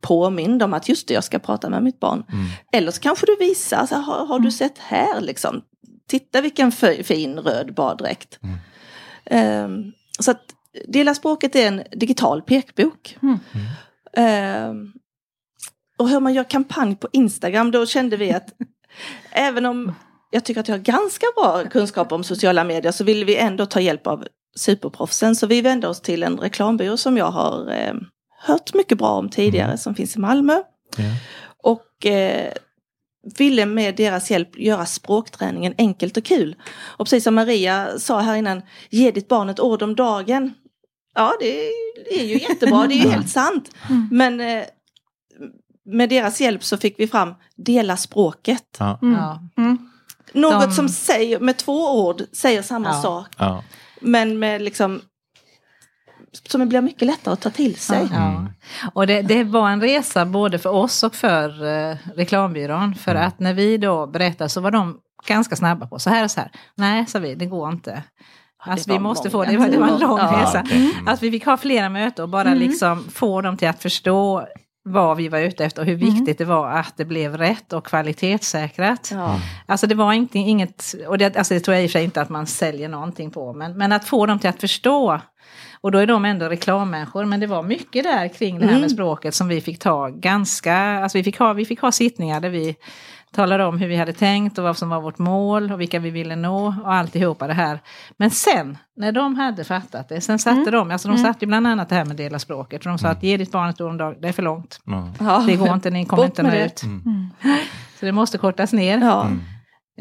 påmind 0.00 0.62
om 0.62 0.74
att 0.74 0.88
just 0.88 1.08
det, 1.08 1.14
jag 1.14 1.24
ska 1.24 1.38
prata 1.38 1.70
med 1.70 1.82
mitt 1.82 2.00
barn. 2.00 2.24
Mm. 2.32 2.46
Eller 2.72 2.90
så 2.90 3.00
kanske 3.00 3.26
du 3.26 3.36
visar, 3.36 3.76
alltså, 3.76 3.94
har, 3.94 4.26
har, 4.26 4.38
du 4.38 4.42
mm. 4.42 4.52
sett 4.52 4.78
här 4.78 5.20
liksom? 5.20 5.62
Titta 6.08 6.40
vilken 6.40 6.72
fin 7.04 7.38
röd 7.38 7.74
baddräkt. 7.74 8.38
Mm. 8.42 9.64
Um, 9.64 9.92
så 10.18 10.30
att 10.30 10.56
Dela 10.84 11.14
språket 11.14 11.56
är 11.56 11.68
en 11.68 11.82
digital 11.92 12.42
pekbok. 12.42 13.18
Mm. 13.22 14.70
Um, 14.70 14.92
och 15.98 16.08
hur 16.08 16.20
man 16.20 16.34
gör 16.34 16.44
kampanj 16.44 16.96
på 16.96 17.08
Instagram, 17.12 17.70
då 17.70 17.86
kände 17.86 18.16
vi 18.16 18.32
att 18.32 18.48
även 19.30 19.66
om 19.66 19.94
jag 20.30 20.44
tycker 20.44 20.60
att 20.60 20.68
jag 20.68 20.74
har 20.74 20.82
ganska 20.82 21.26
bra 21.36 21.64
kunskap 21.64 22.12
om 22.12 22.24
sociala 22.24 22.64
medier 22.64 22.92
så 22.92 23.04
vill 23.04 23.24
vi 23.24 23.36
ändå 23.36 23.66
ta 23.66 23.80
hjälp 23.80 24.06
av 24.06 24.26
superproffsen. 24.56 25.36
Så 25.36 25.46
vi 25.46 25.60
vände 25.60 25.88
oss 25.88 26.00
till 26.00 26.22
en 26.22 26.38
reklambyrå 26.38 26.96
som 26.96 27.16
jag 27.16 27.30
har 27.30 27.72
eh, 27.72 27.94
hört 28.38 28.74
mycket 28.74 28.98
bra 28.98 29.10
om 29.10 29.28
tidigare 29.28 29.66
mm. 29.66 29.78
som 29.78 29.94
finns 29.94 30.16
i 30.16 30.18
Malmö. 30.18 30.62
Ja. 30.96 31.04
Och 31.62 32.06
eh, 32.06 32.52
ville 33.38 33.66
med 33.66 33.96
deras 33.96 34.30
hjälp 34.30 34.58
göra 34.58 34.86
språkträningen 34.86 35.74
enkelt 35.78 36.16
och 36.16 36.24
kul. 36.24 36.56
Och 36.72 37.06
precis 37.06 37.24
som 37.24 37.34
Maria 37.34 37.98
sa 37.98 38.20
här 38.20 38.36
innan, 38.36 38.62
ge 38.90 39.10
ditt 39.10 39.28
barn 39.28 39.48
ett 39.48 39.60
ord 39.60 39.82
om 39.82 39.94
dagen. 39.94 40.54
Ja, 41.14 41.32
det, 41.40 41.68
är 42.10 42.24
ju 42.24 42.38
jättebra, 42.38 42.86
det 42.86 42.94
är 42.94 43.04
ju 43.04 43.10
helt 43.10 43.30
sant. 43.30 43.70
Mm. 43.90 44.08
Men 44.12 44.40
eh, 44.40 44.64
med 45.84 46.08
deras 46.08 46.40
hjälp 46.40 46.64
så 46.64 46.76
fick 46.76 47.00
vi 47.00 47.06
fram 47.06 47.34
dela 47.56 47.96
språket. 47.96 48.76
Ja. 48.78 48.98
Mm. 49.56 49.78
Något 50.32 50.68
de... 50.68 50.72
som 50.72 50.88
säger, 50.88 51.40
med 51.40 51.56
två 51.56 52.06
ord 52.06 52.22
säger 52.32 52.62
samma 52.62 52.88
ja. 52.88 53.02
sak. 53.02 53.26
Ja. 53.38 53.62
Men 54.00 54.38
med 54.38 54.62
liksom 54.62 55.00
som 56.48 56.68
blir 56.68 56.80
mycket 56.80 57.06
lättare 57.06 57.32
att 57.32 57.40
ta 57.40 57.50
till 57.50 57.76
sig. 57.76 58.08
Ja. 58.12 58.28
Mm. 58.28 58.48
Och 58.92 59.06
det, 59.06 59.22
det, 59.22 59.44
var 59.44 59.70
en 59.70 59.80
resa 59.80 60.26
både 60.26 60.58
för 60.58 60.70
oss 60.70 61.02
och 61.02 61.14
för 61.14 61.64
uh, 61.64 61.96
reklambyrån. 62.14 62.94
För 62.94 63.10
mm. 63.10 63.26
att 63.26 63.40
när 63.40 63.54
vi 63.54 63.78
då 63.78 64.06
berättade 64.06 64.50
så 64.50 64.60
var 64.60 64.70
de 64.70 64.98
ganska 65.26 65.56
snabba 65.56 65.86
på 65.86 65.98
så 65.98 66.10
här 66.10 66.24
och 66.24 66.30
så 66.30 66.40
här. 66.40 66.50
Nej, 66.74 67.06
sa 67.06 67.18
vi, 67.18 67.34
det 67.34 67.46
går 67.46 67.72
inte. 67.72 68.02
Alltså 68.58 68.92
vi 68.92 68.98
måste 68.98 69.30
få, 69.30 69.44
det 69.44 69.56
var, 69.56 69.68
det 69.68 69.78
var 69.78 69.88
en 69.88 69.98
lång 69.98 70.18
ja, 70.18 70.42
resa. 70.42 70.62
Okay. 70.62 70.78
Mm. 70.78 71.08
Alltså 71.08 71.24
vi 71.24 71.30
fick 71.30 71.46
ha 71.46 71.56
flera 71.56 71.88
möten 71.88 72.22
och 72.22 72.28
bara 72.28 72.48
mm. 72.48 72.58
liksom 72.58 73.04
få 73.10 73.40
dem 73.40 73.56
till 73.56 73.68
att 73.68 73.82
förstå 73.82 74.46
vad 74.88 75.16
vi 75.16 75.28
var 75.28 75.38
ute 75.38 75.64
efter 75.64 75.82
och 75.82 75.86
hur 75.86 75.94
mm. 75.94 76.06
viktigt 76.06 76.40
mm. 76.40 76.48
det 76.48 76.54
var 76.54 76.70
att 76.70 76.96
det 76.96 77.04
blev 77.04 77.36
rätt 77.36 77.72
och 77.72 77.86
kvalitetssäkrat. 77.86 79.10
Ja. 79.14 79.40
Alltså 79.66 79.86
det 79.86 79.94
var 79.94 80.12
inte, 80.12 80.38
inget, 80.38 80.94
och 81.08 81.18
det, 81.18 81.36
alltså 81.36 81.54
det 81.54 81.60
tror 81.60 81.74
jag 81.74 81.84
i 81.84 81.86
och 81.86 81.90
för 81.90 81.98
sig 81.98 82.04
inte 82.04 82.20
att 82.20 82.28
man 82.28 82.46
säljer 82.46 82.88
någonting 82.88 83.30
på, 83.30 83.52
men, 83.52 83.78
men 83.78 83.92
att 83.92 84.04
få 84.04 84.26
dem 84.26 84.38
till 84.38 84.50
att 84.50 84.60
förstå. 84.60 85.20
Och 85.80 85.92
då 85.92 85.98
är 85.98 86.06
de 86.06 86.24
ändå 86.24 86.48
reklammänniskor, 86.48 87.24
men 87.24 87.40
det 87.40 87.46
var 87.46 87.62
mycket 87.62 88.04
där 88.04 88.28
kring 88.28 88.58
det 88.58 88.64
här 88.64 88.72
med 88.72 88.78
mm. 88.78 88.90
språket 88.90 89.34
som 89.34 89.48
vi 89.48 89.60
fick 89.60 89.78
ta 89.78 90.08
ganska, 90.08 90.76
alltså 90.76 91.18
vi 91.18 91.24
fick 91.24 91.38
ha, 91.38 91.52
vi 91.52 91.64
fick 91.64 91.80
ha 91.80 91.92
sittningar 91.92 92.40
där 92.40 92.50
vi 92.50 92.76
talade 93.36 93.64
om 93.64 93.78
hur 93.78 93.88
vi 93.88 93.96
hade 93.96 94.12
tänkt 94.12 94.58
och 94.58 94.64
vad 94.64 94.76
som 94.76 94.88
var 94.88 95.00
vårt 95.00 95.18
mål 95.18 95.72
och 95.72 95.80
vilka 95.80 95.98
vi 95.98 96.10
ville 96.10 96.36
nå 96.36 96.74
och 96.84 96.94
alltihopa 96.94 97.46
det 97.46 97.54
här. 97.54 97.80
Men 98.16 98.30
sen 98.30 98.78
när 98.96 99.12
de 99.12 99.34
hade 99.34 99.64
fattat 99.64 100.08
det, 100.08 100.20
sen 100.20 100.38
satte 100.38 100.60
mm. 100.60 100.72
de, 100.72 100.90
alltså 100.90 101.08
de 101.08 101.14
mm. 101.14 101.26
satte 101.26 101.44
ju 101.44 101.46
bland 101.46 101.66
annat 101.66 101.88
det 101.88 101.94
här 101.94 102.04
med 102.04 102.16
dela 102.16 102.38
språket 102.38 102.80
och 102.80 102.88
de 102.88 102.98
sa 102.98 103.08
att 103.08 103.22
ge 103.22 103.36
ditt 103.36 103.52
barn 103.52 103.68
ett 103.68 103.80
ord 103.80 103.90
om 103.90 103.96
dagen, 103.96 104.16
det 104.20 104.28
är 104.28 104.32
för 104.32 104.42
långt. 104.42 104.80
Ja. 105.18 105.44
Det 105.46 105.56
går 105.56 105.74
inte, 105.74 105.90
ni 105.90 106.04
kommer 106.04 106.24
inte 106.24 106.42
nå 106.42 106.54
ut. 106.54 106.82
Mm. 106.82 107.30
Så 108.00 108.06
det 108.06 108.12
måste 108.12 108.38
kortas 108.38 108.72
ner. 108.72 108.98
Ja. 108.98 109.28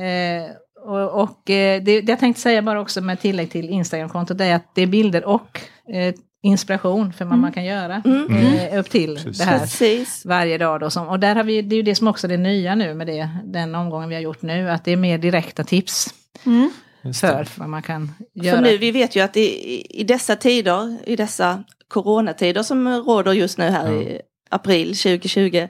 Eh, 0.03 0.49
och, 0.85 1.21
och 1.21 1.49
eh, 1.49 1.83
det, 1.83 2.01
det, 2.01 2.11
jag 2.11 2.19
tänkte 2.19 2.41
säga 2.41 2.61
bara 2.61 2.81
också 2.81 3.01
med 3.01 3.19
tillägg 3.19 3.51
till 3.51 3.69
Instagramkontot 3.69 4.41
är 4.41 4.55
att 4.55 4.75
det 4.75 4.81
är 4.81 4.87
bilder 4.87 5.25
och 5.25 5.61
eh, 5.93 6.15
inspiration 6.45 7.13
för 7.13 7.25
vad 7.25 7.31
Mm. 7.33 7.41
man 7.41 7.51
kan 7.51 7.65
göra 7.65 8.01
Mm. 8.05 8.33
eh, 8.57 8.79
upp 8.79 8.89
till 8.89 9.15
Precis. 9.15 9.37
det 9.37 9.43
här 9.43 9.59
Precis. 9.59 10.25
varje 10.25 10.57
dag. 10.57 10.79
Då, 10.79 10.89
som, 10.89 11.07
och 11.07 11.19
där 11.19 11.35
har 11.35 11.43
vi, 11.43 11.61
det 11.61 11.75
är 11.75 11.77
ju 11.77 11.83
det 11.83 11.95
som 11.95 12.07
också 12.07 12.27
är 12.27 12.29
det 12.29 12.37
nya 12.37 12.75
nu 12.75 12.93
med 12.93 13.07
det, 13.07 13.29
den 13.43 13.75
omgången 13.75 14.09
vi 14.09 14.15
har 14.15 14.21
gjort 14.21 14.41
nu, 14.41 14.69
att 14.71 14.83
det 14.85 14.91
är 14.91 14.97
mer 14.97 15.17
direkta 15.17 15.63
tips 15.63 16.13
Mm. 16.45 16.71
För 17.13 17.47
vad 17.57 17.69
man 17.69 17.81
kan 17.81 18.11
göra. 18.33 18.55
För 18.55 18.63
nu, 18.63 18.77
vi 18.77 18.91
vet 18.91 19.15
ju 19.15 19.19
att 19.23 19.37
i, 19.37 19.81
i 20.01 20.03
dessa 20.03 20.35
tider, 20.35 20.97
i 21.05 21.15
dessa 21.15 21.63
coronatider 21.87 22.63
som 22.63 22.87
råder 22.87 23.33
just 23.33 23.57
nu 23.57 23.69
här 23.69 23.91
i 23.93 24.21
april 24.49 24.87
2020, 24.87 25.67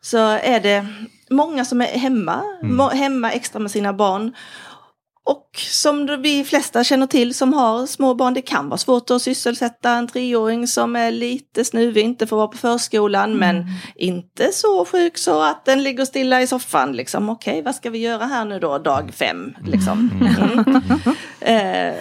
så 0.00 0.18
är 0.28 0.60
det 0.60 0.86
många 1.30 1.64
som 1.64 1.80
är 1.80 1.86
hemma, 1.86 2.42
Mm. 2.62 2.98
hemma 2.98 3.32
extra 3.32 3.58
med 3.58 3.70
sina 3.70 3.92
barn. 3.92 4.32
Och 5.24 5.50
som 5.86 6.22
vi 6.22 6.44
flesta 6.44 6.84
känner 6.84 7.06
till 7.06 7.34
som 7.34 7.52
har 7.52 7.86
små 7.86 8.14
barn, 8.14 8.34
det 8.34 8.42
kan 8.42 8.68
vara 8.68 8.78
svårt 8.78 9.10
att 9.10 9.22
sysselsätta 9.22 9.90
en 9.90 10.08
treåring 10.08 10.66
som 10.66 10.96
är 10.96 11.10
lite 11.10 11.64
snuvig, 11.64 12.04
inte 12.04 12.26
får 12.26 12.36
vara 12.36 12.48
på 12.48 12.56
förskolan, 12.56 13.36
men 13.36 13.64
inte 13.96 14.52
så 14.52 14.84
sjuk 14.84 15.18
så 15.18 15.42
att 15.42 15.64
den 15.64 15.82
ligger 15.82 16.04
stilla 16.04 16.42
i 16.42 16.46
soffan. 16.46 16.92
Liksom. 16.92 17.28
Okej, 17.28 17.62
vad 17.62 17.74
ska 17.74 17.90
vi 17.90 17.98
göra 17.98 18.24
här 18.24 18.44
nu 18.44 18.58
då, 18.58 18.78
dag 18.78 19.14
fem? 19.14 19.54
Liksom. 19.66 20.10
Mm. 20.20 20.74
Eh, 21.40 21.94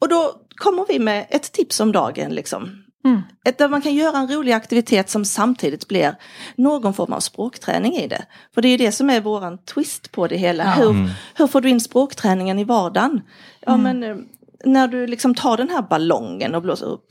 och 0.00 0.08
då 0.08 0.32
kommer 0.54 0.86
vi 0.88 0.98
med 0.98 1.26
ett 1.30 1.52
tips 1.52 1.80
om 1.80 1.92
dagen. 1.92 2.34
Liksom. 2.34 2.68
Mm. 3.04 3.20
Ett, 3.44 3.58
där 3.58 3.68
man 3.68 3.82
kan 3.82 3.94
göra 3.94 4.18
en 4.18 4.28
rolig 4.28 4.52
aktivitet 4.52 5.10
som 5.10 5.24
samtidigt 5.24 5.88
blir 5.88 6.14
någon 6.56 6.94
form 6.94 7.12
av 7.12 7.20
språkträning 7.20 7.92
i 7.96 8.06
det. 8.08 8.24
För 8.54 8.62
det 8.62 8.68
är 8.68 8.70
ju 8.70 8.76
det 8.76 8.92
som 8.92 9.10
är 9.10 9.20
våran 9.20 9.58
twist 9.58 10.12
på 10.12 10.26
det 10.26 10.36
hela. 10.36 10.64
Ja. 10.64 10.70
Hur, 10.70 10.90
Mm. 10.90 11.10
hur 11.34 11.46
får 11.46 11.60
du 11.60 11.68
in 11.68 11.80
språkträningen 11.80 12.58
i 12.58 12.64
vardagen? 12.64 13.20
Ja 13.60 13.74
Mm. 13.74 13.82
men 13.98 14.10
eh, 14.10 14.16
när 14.64 14.88
du 14.88 15.06
liksom 15.06 15.34
tar 15.34 15.56
den 15.56 15.68
här 15.70 15.82
ballongen 15.82 16.54
och 16.54 16.62
blåser 16.62 16.86
upp. 16.86 17.06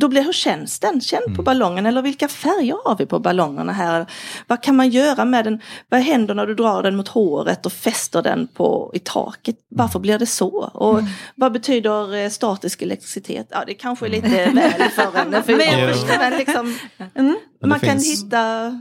Då 0.00 0.08
blir, 0.08 0.22
hur 0.22 0.32
känns 0.32 0.80
den? 0.80 1.00
Känn 1.00 1.20
på 1.24 1.30
Mm. 1.30 1.44
ballongen 1.44 1.86
eller 1.86 2.02
vilka 2.02 2.28
färger 2.28 2.76
har 2.84 2.96
vi 2.96 3.06
på 3.06 3.18
ballongerna 3.18 3.72
här? 3.72 4.06
Vad 4.46 4.62
kan 4.62 4.76
man 4.76 4.88
göra 4.90 5.24
med 5.24 5.44
den? 5.44 5.60
Vad 5.88 6.00
händer 6.00 6.34
när 6.34 6.46
du 6.46 6.54
drar 6.54 6.82
den 6.82 6.96
mot 6.96 7.08
håret 7.08 7.66
och 7.66 7.72
fäster 7.72 8.22
den 8.22 8.46
på, 8.46 8.90
i 8.94 8.98
taket? 8.98 9.56
Varför 9.68 9.98
blir 9.98 10.18
det 10.18 10.26
så? 10.26 10.48
Och 10.74 10.98
Mm. 10.98 11.10
vad 11.34 11.52
betyder 11.52 12.14
eh, 12.16 12.28
statisk 12.30 12.82
elektricitet? 12.82 13.46
Ja 13.50 13.64
det 13.66 13.74
kanske 13.74 14.06
är 14.06 14.10
lite 14.10 14.28
väl 14.28 14.60
för 14.90 15.02
en 15.18 15.42
för 15.42 15.56
Men- 15.56 16.20
men 16.30 16.38
liksom, 16.38 16.66
Mm. 16.96 17.08
Men 17.14 17.36
det 17.60 17.66
Man 17.66 17.80
kan 17.80 17.90
finns- 17.90 18.24
hitta 18.24 18.72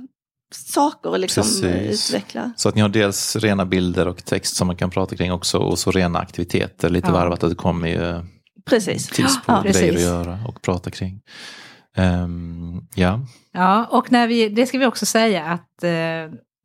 saker 0.56 1.10
och 1.10 1.20
liksom 1.20 1.44
eh, 1.44 1.72
Precis. 1.74 2.10
utveckla. 2.10 2.52
Så 2.56 2.70
att 2.70 2.76
ni 2.76 2.82
har 2.82 2.90
dels 2.90 3.36
rena 3.36 3.66
bilder 3.66 4.08
och 4.08 4.26
text 4.26 4.56
som 4.56 4.68
man 4.68 4.76
kan 4.76 4.90
prata 4.90 5.16
kring 5.16 5.32
också 5.32 5.58
och 5.58 5.80
så 5.80 5.92
rena 5.92 6.20
aktiviteter 6.20 6.90
lite 6.90 7.08
Ja. 7.08 7.14
varvat. 7.14 7.44
Att 7.44 7.50
det 7.50 7.56
kommer 7.56 7.88
ju 7.88 8.26
Precis. 8.70 9.08
tips 9.08 9.42
på 9.46 9.52
Ja, 9.52 9.62
grejer 9.62 9.70
att 9.84 9.90
precis. 9.90 10.02
göra 10.02 10.40
och 10.48 10.62
prata 10.62 10.92
kring. 10.92 11.22
Ehm, 11.96 12.82
ja, 12.96 13.20
Ja, 13.52 13.86
och 13.86 14.12
när 14.12 14.28
vi, 14.28 14.50
det 14.50 14.66
ska 14.66 14.78
vi 14.78 14.86
också 14.86 15.06
säga 15.06 15.46
att 15.46 15.84
eh, 15.84 15.90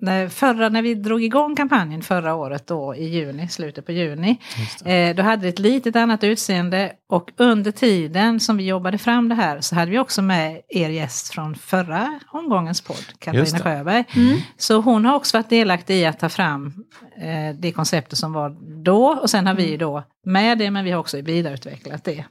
när, 0.05 0.29
förra, 0.29 0.69
när 0.69 0.83
vi 0.83 0.95
drog 0.95 1.25
igång 1.25 1.57
kampanjen 1.57 2.03
förra 2.03 2.35
året 2.35 2.67
då 2.67 2.95
i 2.95 3.05
juni, 3.05 3.49
slutet 3.49 3.87
på 3.87 3.93
juni, 3.93 4.39
eh, 4.85 5.17
då 5.17 5.23
hade 5.23 5.43
det 5.43 5.49
ett 5.49 5.59
litet 5.59 5.97
annat 5.97 6.25
utseende 6.25 6.93
och 7.09 7.31
under 7.37 7.71
tiden 7.71 8.41
som 8.41 8.57
vi 8.57 8.65
jobbade 8.65 8.99
fram 8.99 9.29
det 9.29 9.35
här 9.35 9.61
så 9.61 9.75
hade 9.75 9.91
vi 9.91 9.99
också 9.99 10.23
med 10.23 10.61
er 10.69 10.91
gäst 10.91 11.29
från 11.29 11.55
förra 11.55 12.21
omgångens 12.31 12.81
podd, 12.81 13.05
Katarina. 13.19 13.59
Sjöberg. 13.59 14.05
Mm. 14.17 14.39
Så 14.57 14.81
hon 14.81 15.05
har 15.05 15.15
också 15.15 15.37
varit 15.37 15.51
delaktig 15.51 15.97
i 15.97 16.07
att 16.07 16.19
ta 16.19 16.29
fram 16.29 16.85
eh, 17.17 17.57
det 17.59 17.73
konceptet 17.73 18.19
som 18.19 18.33
var 18.33 18.57
då 18.85 19.07
och 19.07 19.31
sen 19.31 19.47
har 19.47 19.55
vi 19.55 19.77
då 19.77 20.03
med 20.25 20.59
det 20.59 20.71
men 20.71 20.85
vi 20.85 20.91
har 20.91 21.01
också 21.01 21.21
vidareutvecklat 21.21 22.05
det. 22.05 22.25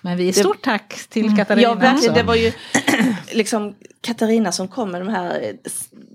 Men 0.00 0.16
vi, 0.16 0.32
stort 0.32 0.62
tack 0.62 1.06
till 1.08 1.36
Katarina. 1.36 1.68
Ja, 1.68 1.74
verkligen. 1.74 2.14
Det 2.14 2.22
var 2.22 2.34
ju 2.34 2.52
liksom 3.34 3.74
Katarina 4.00 4.52
som 4.52 4.68
kom 4.68 4.90
med 4.90 5.00
de 5.00 5.08
här 5.08 5.40
eh, 5.42 5.54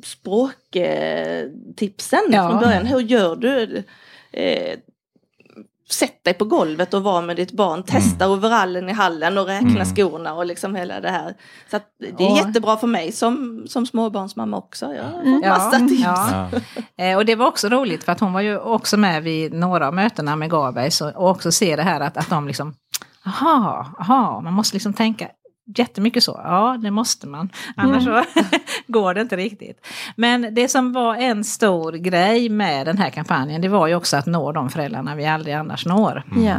språktipsen 0.04 2.20
Ja. 2.30 2.50
från 2.50 2.60
början. 2.60 2.86
Hur 2.86 3.00
gör 3.00 3.36
du? 3.36 3.84
Eh, 4.32 4.80
sätt 5.90 6.24
dig 6.24 6.34
på 6.34 6.46
golvet 6.46 6.94
och 6.94 7.04
var 7.04 7.22
med 7.22 7.36
ditt 7.36 7.52
barn. 7.52 7.84
Testa 7.84 8.30
overallen 8.30 8.90
i 8.90 8.94
hallen 8.94 9.38
och 9.38 9.46
räkna 9.46 9.70
Mm. 9.70 9.86
skorna 9.86 10.34
och 10.34 10.46
liksom 10.46 10.76
hela 10.76 11.00
det 11.00 11.10
här. 11.10 11.34
Så 11.72 11.78
att 11.78 11.86
det 12.00 12.24
är 12.24 12.30
Ja. 12.30 12.38
jättebra 12.48 12.78
för 12.78 12.88
mig 12.88 13.12
som, 13.12 13.64
som 13.68 13.86
småbarnsmamma 13.86 14.58
också. 14.58 14.94
Jag 14.94 15.04
har 15.04 15.22
Mm. 15.22 15.40
massa 15.50 15.80
tips. 15.80 16.02
Ja. 16.04 16.50
Ja. 16.96 17.04
Eh, 17.06 17.18
och 17.18 17.26
det 17.26 17.36
var 17.36 17.48
också 17.48 17.70
roligt 17.70 18.04
för 18.04 18.12
att 18.12 18.20
hon 18.20 18.34
var 18.34 18.42
ju 18.42 18.60
också 18.60 18.98
med 18.98 19.24
vid 19.24 19.54
några 19.54 19.88
av 19.88 19.94
mötena 19.94 20.36
med 20.36 20.50
Garberg 20.52 20.92
så, 20.92 21.10
och 21.12 21.30
också 21.30 21.52
se 21.52 21.76
det 21.76 21.84
här 21.84 22.02
att, 22.02 22.18
att 22.18 22.30
de 22.30 22.48
liksom, 22.48 22.74
aha, 23.26 23.86
aha, 24.00 24.42
man 24.42 24.54
måste 24.54 24.76
liksom 24.76 24.94
tänka 24.94 25.28
jättemycket 25.76 26.24
så. 26.24 26.42
Ja, 26.44 26.78
det 26.82 26.92
måste 26.92 27.28
man. 27.28 27.50
Annars 27.76 28.04
så 28.04 28.24
går 28.88 29.14
det 29.14 29.22
inte 29.22 29.36
riktigt. 29.36 29.88
Men 30.16 30.54
det 30.56 30.68
som 30.68 30.94
var 30.94 31.16
en 31.16 31.44
stor 31.44 31.92
grej 31.92 32.50
med 32.50 32.86
den 32.86 32.98
här 32.98 33.10
kampanjen, 33.10 33.62
det 33.62 33.68
var 33.68 33.88
ju 33.88 33.96
också 33.96 34.18
att 34.18 34.26
nå 34.26 34.52
de 34.52 34.70
föräldrarna 34.70 35.16
vi 35.16 35.26
aldrig 35.26 35.54
annars 35.54 35.86
når. 35.86 36.24
Ja. 36.46 36.56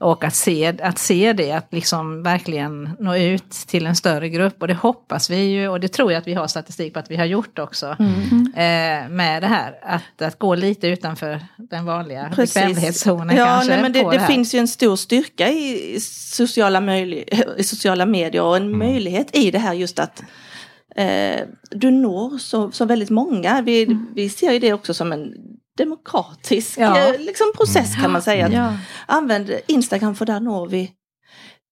Och 0.00 0.24
att 0.24 0.34
se, 0.34 0.74
att 0.82 0.98
se 0.98 1.32
det, 1.32 1.52
att 1.52 1.72
liksom 1.72 2.22
verkligen 2.22 2.90
nå 3.00 3.16
ut 3.16 3.50
till 3.50 3.86
en 3.86 3.96
större 3.96 4.28
grupp. 4.28 4.62
Och 4.62 4.68
det 4.68 4.74
hoppas 4.74 5.30
vi 5.30 5.36
ju, 5.36 5.68
och 5.68 5.80
det 5.80 5.88
tror 5.88 6.12
jag 6.12 6.20
att 6.20 6.26
vi 6.26 6.34
har 6.34 6.46
statistik 6.46 6.92
på 6.92 6.98
att 6.98 7.10
vi 7.10 7.16
har 7.16 7.24
gjort 7.24 7.58
också. 7.58 7.96
Mm. 7.98 8.46
Eh, 8.46 9.10
med 9.10 9.42
det 9.42 9.46
här, 9.46 9.78
att, 9.82 10.22
att 10.22 10.38
gå 10.38 10.54
lite 10.54 10.88
utanför 10.88 11.40
den 11.56 11.84
vanliga 11.84 12.32
Precis. 12.34 12.54
bekvämlighetszonen 12.54 13.36
ja, 13.36 13.44
kanske. 13.44 13.72
Nej, 13.72 13.82
men 13.82 13.92
det, 13.92 14.10
det 14.10 14.18
här. 14.18 14.26
finns 14.26 14.54
ju 14.54 14.58
en 14.58 14.68
stor 14.68 14.96
styrka 14.96 15.48
i, 15.48 15.98
sociala, 16.00 16.96
i 17.56 17.64
sociala 17.64 18.06
medier 18.06 18.42
och 18.42 18.56
en 18.56 18.78
möjlighet 18.78 19.36
i 19.36 19.50
det 19.50 19.58
här 19.58 19.74
just 19.74 19.98
att 19.98 20.22
eh, 20.96 21.40
du 21.70 21.90
når 21.90 22.38
så, 22.38 22.70
så 22.70 22.84
väldigt 22.84 23.10
många. 23.10 23.62
Vi, 23.62 23.98
vi 24.14 24.28
ser 24.28 24.52
ju 24.52 24.58
det 24.58 24.72
också 24.72 24.94
som 24.94 25.12
en 25.12 25.34
demokratisk 25.78 26.78
Ja. 26.78 26.98
eh, 26.98 27.20
liksom, 27.20 27.46
process 27.56 27.94
kan 27.96 28.12
man 28.12 28.22
säga. 28.22 28.46
Att 28.46 28.52
Ja. 28.52 28.76
Använd 29.06 29.50
Instagram 29.66 30.14
för 30.14 30.26
där 30.26 30.40
når 30.40 30.66
vi, 30.66 30.90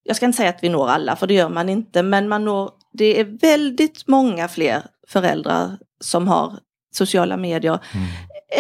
jag 0.02 0.16
ska 0.16 0.26
inte 0.26 0.36
säga 0.36 0.48
att 0.50 0.62
vi 0.62 0.68
når 0.68 0.88
alla 0.88 1.16
för 1.16 1.26
det 1.26 1.34
gör 1.34 1.48
man 1.48 1.68
inte, 1.68 2.02
men 2.02 2.28
man 2.28 2.44
når, 2.44 2.70
det 2.92 3.20
är 3.20 3.24
väldigt 3.40 4.08
många 4.08 4.48
fler 4.48 4.82
föräldrar 5.08 5.78
som 6.00 6.28
har 6.28 6.58
sociala 6.94 7.36
medier 7.36 7.78
Mm. 7.94 8.06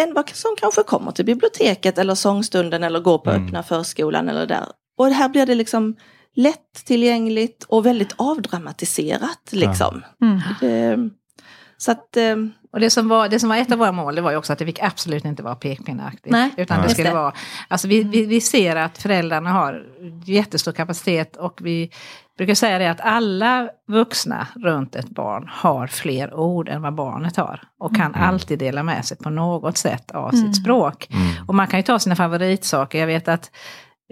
än 0.08 0.14
vad 0.14 0.30
som 0.30 0.50
kanske 0.58 0.82
kommer 0.82 1.12
till 1.12 1.24
biblioteket 1.24 1.98
eller 1.98 2.14
sångstunden 2.14 2.84
eller 2.84 3.00
går 3.00 3.18
på 3.18 3.30
Mm. 3.30 3.46
öppna 3.46 3.62
förskolan 3.62 4.28
eller 4.28 4.46
där. 4.46 4.66
Och 4.98 5.06
här 5.06 5.28
blir 5.28 5.46
det 5.46 5.54
liksom 5.54 5.96
lättillgängligt 6.34 7.64
och 7.64 7.86
väldigt 7.86 8.12
avdramatiserat 8.16 9.48
liksom. 9.50 10.02
Mm. 10.22 10.40
Eh, 10.62 11.12
så 11.76 11.90
att, 11.92 12.16
eh, 12.16 12.36
Och 12.76 12.80
det 12.80 12.90
som, 12.90 13.08
var, 13.08 13.28
det 13.28 13.40
som 13.40 13.48
var 13.48 13.56
ett 13.56 13.72
av 13.72 13.78
våra 13.78 13.92
mål 13.92 14.14
det 14.14 14.20
var 14.22 14.30
ju 14.30 14.36
också 14.36 14.52
att 14.52 14.58
det 14.58 14.66
fick 14.66 14.82
absolut 14.82 15.24
inte 15.24 15.42
vara 15.42 15.54
pekpinneaktigt. 15.54 16.30
Nej, 16.30 16.50
utan 16.56 16.82
det 16.82 16.88
skulle 16.88 17.08
det. 17.08 17.14
vara, 17.14 17.32
alltså 17.68 17.88
vi, 17.88 18.02
vi, 18.02 18.26
vi 18.26 18.40
ser 18.40 18.76
att 18.76 18.98
föräldrarna 18.98 19.50
har 19.50 19.82
jättestor 20.24 20.72
kapacitet 20.72 21.36
och 21.36 21.60
vi 21.62 21.90
brukar 22.36 22.54
säga 22.54 22.78
det 22.78 22.90
att 22.90 23.00
alla 23.00 23.68
vuxna 23.88 24.46
runt 24.54 24.96
ett 24.96 25.08
barn 25.08 25.48
har 25.52 25.86
fler 25.86 26.34
ord 26.34 26.68
än 26.68 26.82
vad 26.82 26.94
barnet 26.94 27.36
har. 27.36 27.62
Och 27.78 27.96
kan 27.96 28.14
alltid 28.14 28.58
dela 28.58 28.82
med 28.82 29.04
sig 29.04 29.16
på 29.16 29.30
något 29.30 29.76
sätt 29.78 30.10
av 30.10 30.34
Mm. 30.34 30.46
sitt 30.46 30.62
språk. 30.62 31.08
Mm. 31.10 31.46
Och 31.48 31.54
man 31.54 31.66
kan 31.66 31.78
ju 31.78 31.82
ta 31.82 31.98
sina 31.98 32.16
favoritsaker. 32.16 32.98
Jag 32.98 33.06
vet 33.06 33.28
att 33.28 33.50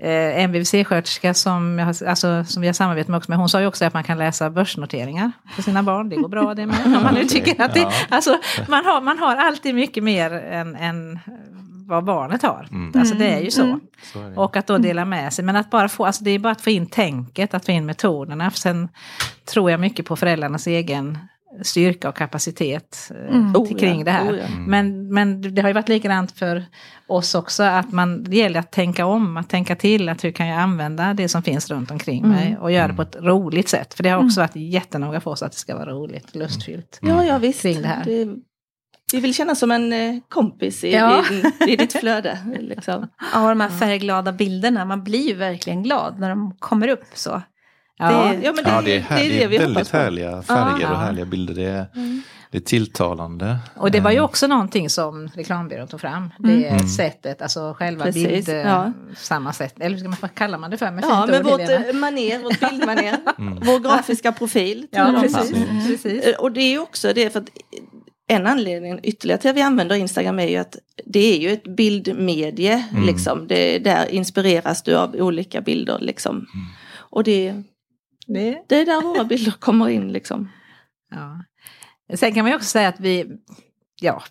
eh, 0.03 0.43
en 0.43 0.53
BVC-sköterska 0.53 1.35
som, 1.35 1.79
jag 1.79 1.87
har- 1.87 2.07
alltså, 2.09 2.45
som 2.45 2.61
vi 2.63 2.69
har 2.69 2.73
samarbetat 2.75 3.09
med 3.09 3.17
också, 3.19 3.31
men 3.31 3.39
hon 3.39 3.49
sa 3.49 3.61
ju 3.61 3.67
också 3.67 3.85
att 3.85 3.95
man 3.95 4.05
kan 4.05 4.19
läsa 4.19 4.51
börsnoteringar 4.51 5.33
för 5.55 5.63
sina 5.63 5.83
barn. 5.83 6.09
Det 6.09 6.17
går 6.17 6.29
bra 6.29 6.55
det 6.55 6.67
med. 6.67 6.87
Om 6.87 7.03
man 7.03 7.15
nu 7.15 7.25
tycker 7.25 7.63
att 7.63 7.75
det, 7.75 7.91
alltså, 8.09 8.39
man, 8.69 8.85
har, 8.85 9.01
man 9.01 9.19
har 9.19 9.37
alltid 9.37 9.75
mycket 9.75 10.05
mer 10.05 10.31
än, 10.31 10.77
än 10.77 11.19
vad 11.87 12.05
barnet 12.05 12.43
har. 12.43 12.67
Mm. 12.71 12.93
Alltså 13.01 13.15
det 13.15 13.27
är 13.35 13.41
ju 13.41 13.51
så. 13.51 13.63
Mm. 14.15 14.39
Och 14.39 14.57
att 14.57 14.67
då 14.67 14.79
dela 14.79 15.05
med 15.05 15.33
sig. 15.33 15.45
Men 15.45 15.57
att 15.57 15.71
bara 15.71 15.89
få, 15.89 16.07
alltså 16.07 16.25
det 16.25 16.31
är 16.31 16.39
bara 16.39 16.53
att 16.53 16.61
få 16.61 16.71
in 16.71 16.87
tänket, 16.87 17.55
att 17.55 17.65
få 17.67 17.73
in 17.73 17.87
metoderna. 17.87 18.51
För 18.51 18.59
sen 18.59 18.89
tror 19.53 19.71
jag 19.71 19.81
mycket 19.81 20.07
på 20.07 20.17
föräldrarnas 20.17 20.67
egen 20.67 21.19
styrka 21.63 22.09
och 22.09 22.17
kapacitet 22.17 23.11
eh, 23.11 23.37
Mm. 23.37 23.67
till, 23.67 23.77
kring 23.77 24.05
det 24.05 24.11
här. 24.11 24.33
Oh 24.33 24.37
ja. 24.39 24.45
Mm. 24.47 24.65
Men, 24.65 25.15
men 25.15 25.55
det 25.55 25.63
har 25.63 25.69
ju 25.69 25.75
varit 25.75 25.89
likadant 25.89 26.33
för 26.33 26.65
oss 27.07 27.35
också, 27.35 27.63
att 27.63 27.93
man, 27.93 28.25
det 28.25 28.37
gäller 28.37 28.61
att 28.61 28.73
tänka 28.73 29.07
om, 29.07 29.37
att 29.37 29.49
tänka 29.49 29.77
till, 29.77 30.09
att 30.09 30.25
hur 30.25 30.31
kan 30.31 30.47
jag 30.47 30.61
använda 30.61 31.15
det 31.15 31.29
som 31.29 31.43
finns 31.43 31.71
runt 31.71 31.91
omkring 31.91 32.19
Mm. 32.25 32.31
mig 32.37 32.57
och 32.61 32.73
göra 32.73 32.89
det 32.89 32.95
på 32.95 33.03
ett 33.03 33.17
roligt 33.21 33.69
sätt. 33.69 33.95
För 33.95 34.03
det 34.03 34.09
har 34.09 34.25
också 34.25 34.41
varit 34.41 34.57
jättenoga 34.57 35.21
för 35.21 35.31
oss 35.31 35.43
att 35.43 35.53
det 35.53 35.59
ska 35.59 35.75
vara 35.77 35.91
roligt, 35.93 36.35
lustfyllt. 36.37 36.99
ja, 37.03 37.25
ja 37.25 37.39
visst. 37.39 37.63
Kring 37.63 37.83
det 37.83 37.89
här. 37.89 38.05
vi 39.13 39.21
vill 39.21 39.35
kännas 39.35 39.59
som 39.59 39.71
en 39.71 39.93
eh, 39.93 40.17
kompis 40.29 40.85
i, 40.85 40.93
Ja. 40.93 41.25
i, 41.33 41.73
i 41.73 41.77
ditt 41.77 41.93
flöde. 41.93 42.39
Liksom. 42.61 43.07
Ja, 43.35 43.49
de 43.49 43.61
här 43.61 43.69
färgglada 43.69 44.33
bilderna, 44.33 44.85
man 44.85 45.05
blir 45.05 45.29
ju 45.29 45.35
verkligen 45.35 45.83
glad 45.83 46.19
när 46.21 46.29
de 46.29 46.55
kommer 46.59 46.89
upp 46.89 47.05
så. 47.15 47.43
Ja. 47.99 48.09
Det- 48.09 48.41
Ja, 48.43 48.53
men 48.53 48.65
det, 48.65 48.71
Ja, 48.71 48.83
det 48.83 48.97
är, 48.97 49.01
här, 49.01 49.17
det 49.19 49.43
är, 49.43 49.49
vi 49.49 49.57
hoppas 49.59 49.71
väldigt 49.71 49.93
härliga 49.93 50.43
färger 50.43 50.81
Ja. 50.81 50.91
och 50.91 50.99
härliga 50.99 51.25
bilder. 51.25 51.55
Det 51.55 51.65
är, 51.65 51.87
Mm. 51.95 52.23
Det 52.51 52.59
är 52.59 52.63
tilltalande. 52.63 53.59
Och 53.77 53.91
det 53.91 54.01
var 54.01 54.11
ju 54.11 54.21
också 54.21 54.47
någonting 54.47 54.91
som 54.91 55.29
reklambyrån 55.29 55.89
tog 55.89 56.01
fram. 56.01 56.31
Det 56.39 56.69
mm. 56.69 56.89
sättet, 56.89 57.43
alltså 57.43 57.75
själva 57.79 58.05
Precis, 58.05 58.47
bild, 58.47 58.49
ja. 58.49 58.93
samma 59.17 59.53
sätt. 59.53 59.75
Eller 59.81 59.97
ska 59.99 60.09
man, 60.09 60.17
vad 60.21 60.35
kallar 60.35 60.59
man 60.59 60.71
det 60.71 60.77
för? 60.77 60.91
Med 60.91 61.05
ja, 61.05 61.27
med 61.27 61.45
vårt 61.45 61.61
Helena? 61.61 61.93
maner, 62.01 62.39
vårt 62.39 62.61
bildmaner. 62.61 63.17
mm. 63.39 63.59
Vår 63.63 63.79
grafiska 63.79 64.33
profil. 64.33 64.87
Ja, 64.91 65.19
precis. 65.21 65.53
Mm. 65.53 65.87
precis. 65.87 66.37
Och 66.39 66.53
det 66.53 66.61
är 66.61 66.71
ju 66.71 66.79
också 66.79 67.13
det 67.15 67.31
för 67.31 67.41
att 67.41 67.49
en 68.29 68.47
anledning 68.47 69.01
ytterligare 69.03 69.41
till 69.41 69.51
att 69.51 69.57
vi 69.57 69.63
använder 69.63 69.97
Instagram 69.97 70.39
är 70.39 70.49
ju 70.49 70.57
att 70.57 70.77
det 71.07 71.35
är 71.35 71.39
ju 71.39 71.53
ett 71.53 71.77
bildmedie. 71.77 72.85
Mm. 72.91 73.07
Liksom. 73.07 73.47
Det, 73.49 73.79
där 73.79 74.07
inspireras 74.11 74.83
du 74.83 74.97
av 74.97 75.15
olika 75.15 75.61
bilder. 75.61 75.99
Liksom. 76.01 76.35
Mm. 76.37 76.47
Och 76.97 77.25
det, 77.25 77.63
det... 78.27 78.63
det 78.69 78.81
är 78.81 78.87
där 78.87 79.03
våra 79.03 79.25
bilder 79.25 79.53
kommer 79.53 79.89
in. 79.89 80.13
Liksom. 80.13 80.49
Ja. 81.11 81.45
Sen 82.17 82.35
kan 82.35 82.45
man 82.45 82.51
ju 82.51 82.57
också 82.57 82.69
säga 82.69 82.89
att 82.89 83.01
vi, 83.01 83.27
ja, 84.01 84.23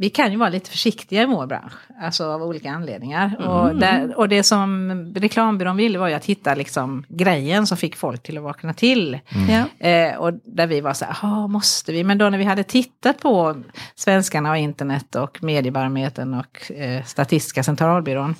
vi 0.00 0.10
kan 0.10 0.32
ju 0.32 0.38
vara 0.38 0.48
lite 0.48 0.70
försiktiga 0.70 1.22
i 1.22 1.26
vår 1.26 1.46
bransch, 1.46 1.72
alltså 2.02 2.24
av 2.24 2.42
olika 2.42 2.70
anledningar. 2.70 3.36
Mm. 3.38 3.50
Och, 3.50 3.76
där, 3.76 4.18
och 4.18 4.28
det 4.28 4.42
som 4.42 4.90
reklambyrån 5.16 5.76
ville 5.76 5.98
var 5.98 6.08
ju 6.08 6.14
att 6.14 6.24
hitta 6.24 6.54
liksom 6.54 7.04
grejen 7.08 7.66
som 7.66 7.76
fick 7.76 7.96
folk 7.96 8.22
till 8.22 8.38
att 8.38 8.44
vakna 8.44 8.74
till. 8.74 9.18
Mm. 9.28 9.66
Eh, 9.78 10.18
och 10.18 10.32
där 10.44 10.66
vi 10.66 10.80
var 10.80 10.92
så 10.92 11.04
här, 11.04 11.48
måste 11.48 11.92
vi? 11.92 12.04
Men 12.04 12.18
då 12.18 12.30
när 12.30 12.38
vi 12.38 12.44
hade 12.44 12.62
tittat 12.62 13.20
på 13.20 13.62
svenskarna 13.94 14.50
och 14.50 14.56
internet 14.56 15.14
och 15.14 15.42
mediebarometern 15.42 16.34
och 16.34 16.72
eh, 16.72 17.04
Statistiska 17.04 17.62
centralbyrån 17.62 18.34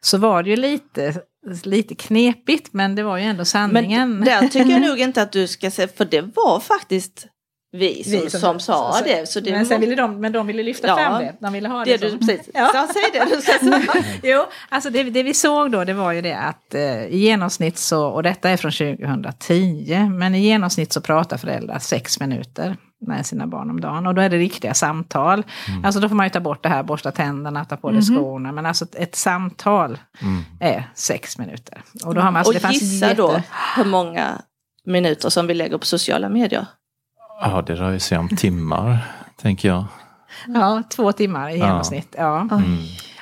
så 0.00 0.18
var 0.18 0.42
det 0.42 0.50
ju 0.50 0.56
lite 0.56 1.14
lite 1.62 1.94
knepigt 1.94 2.72
men 2.72 2.94
det 2.94 3.02
var 3.02 3.16
ju 3.16 3.24
ändå 3.24 3.44
sanningen. 3.44 4.10
Men 4.18 4.24
där 4.24 4.48
tycker 4.48 4.70
jag 4.70 4.82
nog 4.88 4.98
inte 4.98 5.22
att 5.22 5.32
du 5.32 5.46
ska 5.46 5.70
säga, 5.70 5.88
för 5.88 6.04
det 6.04 6.20
var 6.20 6.60
faktiskt 6.60 7.26
vi 7.72 8.04
som, 8.04 8.12
vi 8.12 8.30
som, 8.30 8.40
som 8.40 8.60
sa 8.60 8.92
så, 8.92 9.04
det. 9.04 9.28
Så 9.28 9.40
det 9.40 9.50
men, 9.50 9.66
sen 9.66 9.80
ville 9.80 9.94
de, 9.94 10.20
men 10.20 10.32
de 10.32 10.46
ville 10.46 10.62
lyfta 10.62 10.88
ja, 10.88 10.96
fram 10.96 11.22
det. 11.22 11.34
De 11.40 11.52
ville 11.52 11.68
ha 11.68 11.84
det, 11.84 11.96
det 11.96 12.10
som, 12.10 12.18
du, 12.18 12.26
precis. 12.26 12.50
Ja. 12.54 12.66
Så, 12.66 12.92
säg 12.92 13.02
det 13.12 13.34
du 13.36 13.42
ska 13.42 14.02
Jo, 14.22 14.44
alltså 14.68 14.90
det, 14.90 15.02
det, 15.02 15.22
vi 15.22 15.34
såg 15.34 15.70
då 15.70 15.84
det 15.84 15.92
var 15.92 16.12
ju 16.12 16.22
det 16.22 16.38
att 16.38 16.74
eh, 16.74 17.04
i 17.04 17.18
genomsnitt 17.18 17.78
så, 17.78 18.06
och 18.06 18.22
detta 18.22 18.50
är 18.50 18.56
från 18.56 18.72
2010, 18.72 20.08
men 20.18 20.34
i 20.34 20.40
genomsnitt 20.40 20.92
så 20.92 21.00
pratar 21.00 21.36
föräldrar 21.36 21.78
sex 21.78 22.20
minuter 22.20 22.76
med 23.06 23.26
sina 23.26 23.46
barn 23.46 23.70
om 23.70 23.80
dagen. 23.80 24.06
Och 24.06 24.14
då 24.14 24.22
är 24.22 24.30
det 24.30 24.38
riktiga 24.38 24.74
samtal. 24.74 25.44
Mm. 25.68 25.84
Alltså 25.84 26.00
då 26.00 26.08
får 26.08 26.16
man 26.16 26.26
ju 26.26 26.30
ta 26.30 26.40
bort 26.40 26.62
det 26.62 26.68
här, 26.68 26.82
borsta 26.82 27.12
tänderna, 27.12 27.64
ta 27.64 27.76
på 27.76 27.90
dig 27.90 28.00
mm. 28.08 28.16
skorna. 28.16 28.52
Men 28.52 28.66
alltså 28.66 28.86
ett 28.92 29.14
samtal 29.14 29.98
mm. 30.20 30.44
är 30.60 30.90
sex 30.94 31.38
minuter. 31.38 31.82
Och, 32.04 32.14
då 32.14 32.20
har 32.20 32.30
man, 32.30 32.36
alltså, 32.36 32.52
och 32.52 32.60
det 32.60 32.72
gissa 32.72 33.06
jätte... 33.06 33.22
då 33.22 33.40
hur 33.76 33.84
många 33.84 34.42
minuter 34.84 35.28
som 35.28 35.46
vi 35.46 35.54
lägger 35.54 35.78
på 35.78 35.86
sociala 35.86 36.28
medier. 36.28 36.66
Ja, 37.40 37.62
det 37.66 37.74
rör 37.74 37.98
sig 37.98 38.18
om 38.18 38.28
timmar, 38.28 38.98
tänker 39.36 39.68
jag. 39.68 39.84
Ja, 40.46 40.82
två 40.90 41.12
timmar 41.12 41.50
i 41.50 41.56
genomsnitt. 41.56 42.14
Ja. 42.18 42.48
ja. 42.50 42.62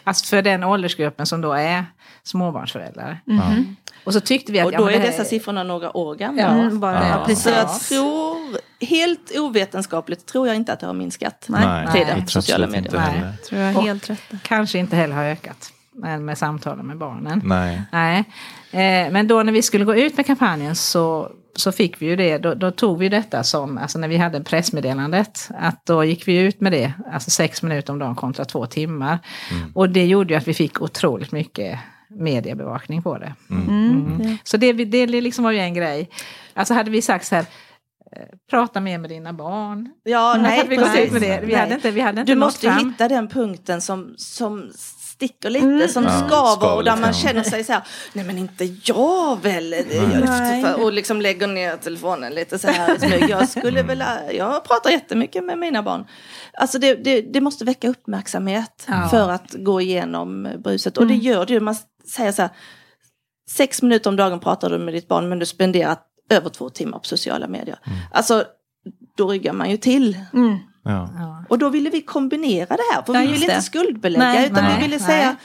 Alltså 0.05 0.27
för 0.27 0.43
den 0.43 0.65
åldersgruppen 0.65 1.27
som 1.27 1.41
då 1.41 1.53
är 1.53 1.85
småbarnsföräldrar. 2.23 3.21
Mm. 3.27 3.77
Och 4.05 4.13
så 4.13 4.21
tyckte 4.21 4.53
vi 4.53 4.61
att... 4.61 4.67
Och 4.67 4.73
då 4.73 4.91
ja, 4.91 4.97
är 4.97 5.01
dessa 5.01 5.25
siffrorna 5.25 5.63
några 5.63 5.97
år 5.97 6.15
gamla. 6.15 6.43
Ja, 6.43 6.71
bara, 6.71 7.09
ja. 7.09 7.25
precis. 7.27 7.45
Så 7.45 7.51
jag 7.51 7.81
tror, 7.81 8.59
helt 8.87 9.39
ovetenskapligt, 9.39 10.27
tror 10.27 10.47
jag 10.47 10.57
inte 10.57 10.73
att 10.73 10.81
det 10.81 10.87
har 10.87 10.95
minskat. 10.95 11.47
Nej, 11.49 11.89
tiden, 11.93 12.19
Nej. 12.19 12.27
sociala 12.27 12.67
medier. 12.67 12.93
Nej, 12.93 13.33
tror 13.49 13.61
jag 13.61 13.73
helt 13.73 14.11
rätt. 14.11 14.23
Kanske 14.43 14.79
inte 14.79 14.97
heller 14.97 15.15
har 15.15 15.25
ökat 15.25 15.73
med, 15.93 16.21
med 16.21 16.39
samtalen 16.39 16.87
med 16.87 16.99
barnen. 16.99 17.43
Nej. 17.45 17.83
Nej. 17.93 18.19
Eh, 18.71 19.13
men 19.13 19.29
då 19.29 19.43
när 19.43 19.53
vi 19.53 19.63
skulle 19.63 19.85
gå 19.85 19.95
ut 19.95 20.17
med 20.17 20.27
kampanjen 20.27 20.77
så 20.77 21.31
så 21.55 21.73
fick 21.73 22.03
vi 22.03 22.07
ju 22.07 22.17
det, 22.17 22.39
då, 22.39 22.55
då, 22.55 22.71
tog 22.71 22.99
vi 22.99 23.09
detta 23.09 23.45
som, 23.45 23.79
alltså 23.79 23.99
när 23.99 24.09
vi 24.09 24.17
hade 24.17 24.41
pressmeddelandet, 24.41 25.51
att 25.59 25.87
då 25.87 26.05
gick 26.05 26.29
vi 26.29 26.39
ut 26.39 26.61
med 26.61 26.73
det, 26.73 26.93
alltså 27.13 27.31
sex 27.31 27.63
minuter 27.63 27.93
om 27.93 27.99
dagen 27.99 28.15
kontra 28.15 28.45
två 28.45 28.67
timmar. 28.67 29.19
Mm. 29.51 29.73
Och 29.75 29.91
det 29.91 30.07
gjorde 30.07 30.35
ju 30.35 30.39
att 30.39 30.49
vi 30.49 30.55
fick 30.55 30.83
otroligt 30.83 31.33
mycket 31.33 31.79
mediebevakning 32.11 33.03
på 33.03 33.19
det. 33.19 33.35
Mm. 33.51 33.69
Mm. 33.69 34.21
mm. 34.21 34.37
Så 34.45 34.57
det, 34.57 34.73
det 34.73 35.07
liksom 35.07 35.45
var 35.45 35.51
ju 35.51 35.59
en 35.59 35.75
grej. 35.75 36.11
Alltså 36.55 36.75
hade 36.75 36.91
vi 36.91 37.03
sagt 37.03 37.27
så 37.27 37.35
här, 37.35 37.47
prata 38.51 38.81
mer 38.81 38.99
med 38.99 39.11
dina 39.11 39.33
barn. 39.33 39.91
Ja, 40.03 40.37
nej, 40.41 40.67
vi, 40.69 40.77
precis. 40.77 41.13
Med 41.13 41.23
det. 41.23 41.41
vi, 41.45 41.55
hade 41.55 41.75
inte, 41.75 41.91
vi 41.91 42.01
hade 42.01 42.21
inte 42.21 42.33
Du 42.33 42.39
måste 42.39 42.67
fram. 42.67 42.79
hitta 42.91 43.09
den 43.09 43.29
punkten 43.29 43.81
som, 43.81 44.15
som 44.17 44.71
sticker 45.21 45.51
lite, 45.51 45.67
mm. 45.67 45.89
som 45.89 46.05
ja, 46.05 46.27
skaver 46.27 46.75
och 46.75 46.85
där 46.85 46.97
man 46.97 47.13
känner 47.13 47.43
sig 47.43 47.65
så 47.65 47.73
här, 47.73 47.83
nej 48.13 48.25
men 48.25 48.39
inte 48.39 48.65
jag 48.85 49.43
väl, 49.43 49.75
nej. 49.89 50.75
och 50.75 50.93
liksom 50.93 51.21
lägger 51.21 51.47
ner 51.47 51.77
telefonen 51.77 52.35
lite 52.35 52.59
så 52.59 52.69
här 52.69 52.99
smyg. 52.99 53.31
Jag 53.31 53.49
skulle 53.49 53.83
väl, 53.83 54.05
jag 54.33 54.65
pratar 54.65 54.91
jättemycket 54.91 55.45
med 55.45 55.59
mina 55.59 55.83
barn. 55.83 56.07
Alltså 56.53 56.79
det, 56.79 56.95
det, 56.95 57.21
det 57.21 57.41
måste 57.41 57.65
väcka 57.65 57.89
uppmärksamhet 57.89 58.87
ja. 58.89 59.09
för 59.11 59.31
att 59.31 59.55
gå 59.59 59.81
igenom 59.81 60.49
bruset 60.65 60.97
och 60.97 61.07
det 61.07 61.15
mm. 61.15 61.27
gör 61.27 61.47
det 61.47 61.61
man 61.61 61.77
säger 62.07 62.33
så 62.33 62.43
här, 62.43 62.51
sex 63.51 63.83
minuter 63.83 64.11
om 64.11 64.17
dagen 64.17 64.41
pratar 64.41 64.71
du 64.71 64.79
med 64.79 64.95
ditt 64.95 65.09
barn 65.09 65.29
men 65.29 65.39
du 65.39 65.47
spenderar 65.47 65.97
över 66.31 66.49
två 66.49 66.71
timmar 66.71 66.99
på 66.99 67.05
sociala 67.05 67.49
medier. 67.49 67.79
Mm. 67.87 67.99
Alltså, 68.13 68.45
då 69.17 69.29
ryggar 69.29 69.53
man 69.53 69.71
ju 69.71 69.77
till. 69.77 70.19
Mm. 70.33 70.59
Ja. 70.91 71.45
Och 71.49 71.59
då 71.59 71.69
ville 71.69 71.91
vi 71.91 72.03
kombinera 72.03 72.77
det 72.77 72.83
här, 72.95 73.03
för 73.03 73.15
ja, 73.15 73.21
vi 73.21 73.27
ville 73.27 73.45
inte 73.45 73.63
skuldbelägga 73.63 74.25
nej, 74.25 74.47
utan 74.47 74.65
nej, 74.65 74.77
vi 74.77 74.83
ville 74.83 74.97
nej. 74.97 75.07
säga 75.07 75.37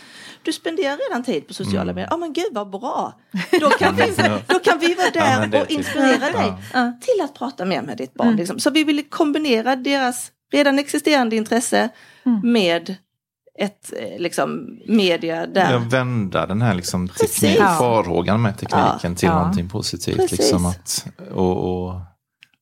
du 0.46 0.54
spenderar 0.54 0.98
redan 1.10 1.24
tid 1.24 1.48
på 1.48 1.54
sociala 1.54 1.82
mm. 1.82 1.96
medier. 1.96 2.08
Ja 2.12 2.16
oh, 2.16 2.20
men 2.20 2.34
gud 2.34 2.46
vad 2.52 2.70
bra. 2.70 3.14
Då 3.62 3.70
kan 3.70 3.96
vi, 3.96 4.02
då 4.48 4.60
kan 4.60 4.80
vi 4.80 4.94
vara 4.94 5.10
där 5.10 5.50
ja, 5.52 5.62
och 5.62 5.72
inspirera 5.72 6.32
dig 6.32 6.54
ja. 6.74 6.94
till 7.02 7.24
att 7.24 7.34
prata 7.34 7.66
mer 7.66 7.82
med 7.82 7.98
ditt 7.98 8.14
barn. 8.14 8.28
Mm. 8.28 8.40
Liksom. 8.40 8.60
Så 8.60 8.70
vi 8.70 8.84
ville 8.84 9.04
kombinera 9.04 9.76
deras 9.76 10.32
redan 10.52 10.80
existerande 10.80 11.36
intresse 11.36 11.90
mm. 12.26 12.54
med 12.54 12.96
ett 13.60 13.94
eh, 14.00 14.20
liksom, 14.20 14.80
media 14.88 15.48
där. 15.48 15.72
Ja, 15.72 15.80
vända 15.90 16.46
den 16.46 16.62
här 16.62 16.74
liksom, 16.74 17.08
teknik, 17.08 17.58
farhågan 17.58 18.42
med 18.42 18.58
tekniken 18.58 19.16
till 19.16 19.28
ja. 19.28 19.40
någonting 19.40 19.70
positivt. 19.70 20.32
Liksom 20.32 20.66
att, 20.66 21.08
och, 21.32 21.88
och 21.88 22.02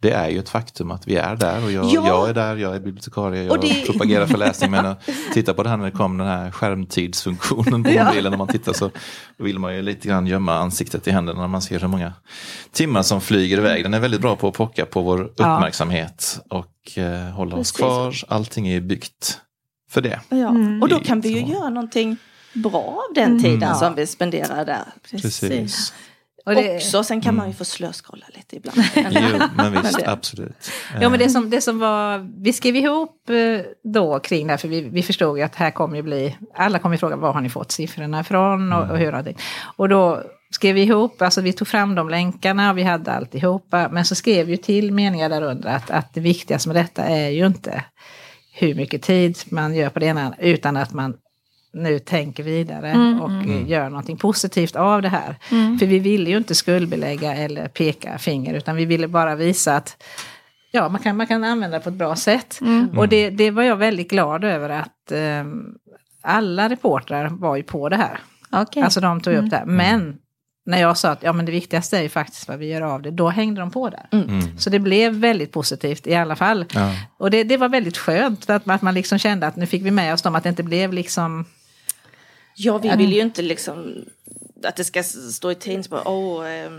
det 0.04 0.12
är 0.12 0.30
ju 0.30 0.40
ett 0.40 0.50
faktum 0.50 0.92
att 0.92 1.08
vi 1.08 1.16
är 1.16 1.36
där 1.36 1.64
och 1.64 1.72
jag, 1.72 1.86
ja. 1.86 2.08
jag 2.08 2.30
är 2.30 2.34
där, 2.34 2.56
jag 2.56 2.76
är 2.76 2.80
bibliotekarie, 2.80 3.44
jag 3.44 3.62
det... 3.62 3.86
propagerar 3.86 4.26
för 4.26 4.38
läsning. 4.38 4.72
Men 4.72 4.96
titta 5.34 5.54
på 5.54 5.64
det 5.64 5.70
här 5.70 5.78
när 5.78 5.86
det 5.86 5.92
kom 5.92 6.18
den 6.18 6.28
här 6.28 6.52
skärmtidsfunktionen 6.52 7.84
på 7.84 7.90
ja. 7.90 8.06
mobilen. 8.06 8.32
När 8.32 8.38
man 8.38 8.48
tittar 8.48 8.74
så 8.74 8.92
vill 9.38 9.60
man 9.60 9.76
ju 9.76 9.82
lite 9.82 10.08
grann 10.08 10.28
gömma 10.28 10.58
ansiktet 10.58 11.08
i 11.08 11.12
händerna 11.12 11.42
när 11.42 11.48
man 11.48 11.62
ser 11.62 11.80
hur 11.80 11.88
många 11.88 12.14
timmar 12.72 13.04
som 13.04 13.22
flyger 13.22 13.58
iväg. 13.58 13.84
Den 13.84 13.94
är 13.94 14.00
väldigt 14.00 14.22
bra 14.22 14.36
på 14.36 14.48
att 14.48 14.54
pocka 14.54 14.86
på 14.86 15.02
vår 15.02 15.22
uppmärksamhet 15.22 16.40
och 16.50 16.98
eh, 16.98 17.30
hålla 17.30 17.56
Precis. 17.56 17.74
oss 17.74 17.78
kvar. 17.78 18.16
Allting 18.28 18.68
är 18.68 18.82
byggt 18.82 19.42
för 19.90 20.02
det. 20.02 20.20
Ja. 20.30 20.50
Mm. 20.50 20.82
Och 20.82 20.90
då 20.90 21.00
kan 21.00 21.22
vi 21.22 21.30
ju 21.30 21.54
göra 21.54 21.70
någonting 21.70 22.18
bra 22.54 23.04
av 23.10 23.14
den 23.16 23.32
mm. 23.32 23.44
tiden 23.44 23.64
mm. 23.64 23.76
som 23.76 23.96
vi 23.96 24.08
spenderar 24.08 24.66
där. 24.66 24.84
Precis. 25.12 25.40
Precis. 25.40 25.94
Och 26.46 26.56
det, 26.56 26.76
också, 26.76 27.04
sen 27.04 27.22
kan 27.22 27.30
mm. 27.30 27.38
man 27.38 27.48
ju 27.48 27.54
få 27.54 27.66
slöskrolla 27.66 28.26
lite 28.34 28.56
ibland. 28.56 28.78
jo, 28.96 29.48
men 29.56 29.74
visst, 29.84 30.00
men 30.02 30.10
absolut. 30.10 30.72
Ja, 31.02 31.10
men 31.10 31.20
det 31.20 31.30
som, 31.30 31.50
det 31.50 31.62
som 31.62 31.80
var, 31.80 32.30
vi 32.44 32.54
skrev 32.54 32.76
ihop 32.76 33.30
eh, 33.30 33.66
då 33.84 34.20
kring 34.20 34.48
det, 34.48 34.58
för 34.58 34.68
vi, 34.68 34.82
vi 34.82 35.04
förstod 35.04 35.38
ju 35.38 35.44
att 35.44 35.56
här 35.56 35.72
kommer 35.72 35.96
ju 35.96 36.02
bli, 36.02 36.38
alla 36.56 36.80
kommer 36.80 36.96
ju 36.96 37.00
fråga 37.00 37.16
var 37.16 37.34
har 37.34 37.42
ni 37.42 37.50
fått 37.50 37.72
siffrorna 37.72 38.20
ifrån 38.20 38.74
och, 38.74 38.80
mm. 38.80 38.92
och 38.92 38.98
hur 38.98 39.12
har 39.12 39.24
det 39.24 39.34
Och 39.76 39.90
då 39.90 40.24
skrev 40.52 40.76
vi 40.76 40.82
ihop, 40.82 41.22
alltså 41.22 41.42
vi 41.42 41.54
tog 41.54 41.68
fram 41.68 41.96
de 41.96 42.10
länkarna 42.10 42.72
och 42.72 42.78
vi 42.78 42.84
hade 42.84 43.12
alltihopa, 43.12 43.90
men 43.92 44.06
så 44.06 44.16
skrev 44.16 44.46
vi 44.46 44.58
till 44.58 44.92
meningar 44.92 45.30
där 45.30 45.42
under 45.42 45.70
att, 45.70 45.92
att 45.92 46.14
det 46.14 46.22
viktigaste 46.22 46.70
med 46.70 46.76
detta 46.76 47.04
är 47.04 47.30
ju 47.30 47.46
inte 47.46 47.84
hur 48.54 48.76
mycket 48.76 49.02
tid 49.02 49.38
man 49.46 49.76
gör 49.76 49.90
på 49.90 50.00
det 50.00 50.06
ena, 50.06 50.36
utan 50.40 50.78
att 50.78 50.94
man 50.94 51.18
nu 51.74 52.00
tänker 52.00 52.44
vidare 52.44 52.92
mm, 52.92 53.22
och 53.22 53.30
mm. 53.30 53.68
gör 53.68 53.90
någonting 53.90 54.18
positivt 54.18 54.76
av 54.76 55.02
det 55.02 55.10
här. 55.10 55.38
Mm. 55.52 55.80
För 55.80 55.86
vi 55.86 56.00
ville 56.00 56.30
ju 56.30 56.38
inte 56.38 56.56
skuldbelägga 56.56 57.36
eller 57.36 57.68
peka 57.68 58.18
finger 58.18 58.54
utan 58.54 58.76
vi 58.76 58.86
ville 58.86 59.08
bara 59.08 59.36
visa 59.36 59.76
att 59.76 60.04
ja, 60.72 60.90
man, 60.90 61.02
kan, 61.02 61.18
man 61.18 61.28
kan 61.28 61.44
använda 61.44 61.78
det 61.78 61.84
på 61.84 61.90
ett 61.90 61.96
bra 61.96 62.16
sätt. 62.16 62.60
Mm. 62.62 62.98
Och 62.98 63.08
det, 63.08 63.30
det 63.30 63.52
var 63.52 63.64
jag 63.64 63.76
väldigt 63.76 64.10
glad 64.10 64.44
över 64.44 64.70
att 64.70 65.12
eh, 65.12 65.46
alla 66.22 66.70
reportrar 66.70 67.28
var 67.30 67.56
ju 67.56 67.64
på 67.64 67.90
det 67.90 67.98
här. 67.98 68.20
Okay. 68.62 68.84
Alltså 68.84 69.02
de 69.02 69.22
tog 69.22 69.34
upp 69.34 69.40
mm. 69.40 69.50
det 69.50 69.58
här. 69.58 69.66
Men 69.66 70.18
när 70.66 70.82
jag 70.82 70.98
sa 70.98 71.10
att 71.10 71.24
ja, 71.24 71.34
men 71.34 71.46
det 71.46 71.52
viktigaste 71.52 71.98
är 71.98 72.02
ju 72.02 72.10
faktiskt 72.10 72.48
vad 72.48 72.60
vi 72.60 72.68
gör 72.68 72.82
av 72.82 73.02
det, 73.02 73.12
då 73.12 73.30
hängde 73.30 73.62
de 73.62 73.72
på 73.72 73.90
där. 73.90 74.08
Mm. 74.12 74.30
mm. 74.30 74.58
Så 74.60 74.70
det 74.70 74.80
blev 74.80 75.14
väldigt 75.14 75.52
positivt 75.52 76.08
i 76.08 76.16
alla 76.16 76.36
fall. 76.36 76.66
Ja. 76.74 76.92
Och 77.18 77.32
det, 77.32 77.44
det 77.44 77.58
var 77.58 77.70
väldigt 77.70 77.98
skönt 77.98 78.50
att, 78.50 78.70
att 78.70 78.82
man 78.82 78.94
liksom 78.94 79.18
kände 79.18 79.48
att 79.48 79.56
nu 79.56 79.66
fick 79.66 79.84
vi 79.84 79.92
med 79.92 80.14
oss 80.14 80.22
dem, 80.22 80.36
att 80.36 80.44
det 80.44 80.50
inte 80.50 80.64
blev 80.64 80.94
liksom 80.94 81.46
Ja, 82.56 82.78
vi 82.78 82.96
vill 82.96 83.14
ju 83.14 83.22
inte 83.22 83.42
liksom 83.42 84.06
att 84.64 84.76
det 84.76 84.84
ska 84.84 85.04
stå 85.04 85.52
i 85.52 85.56
tidningsspår, 85.56 86.02
åh, 86.08 86.48
eh, 86.48 86.72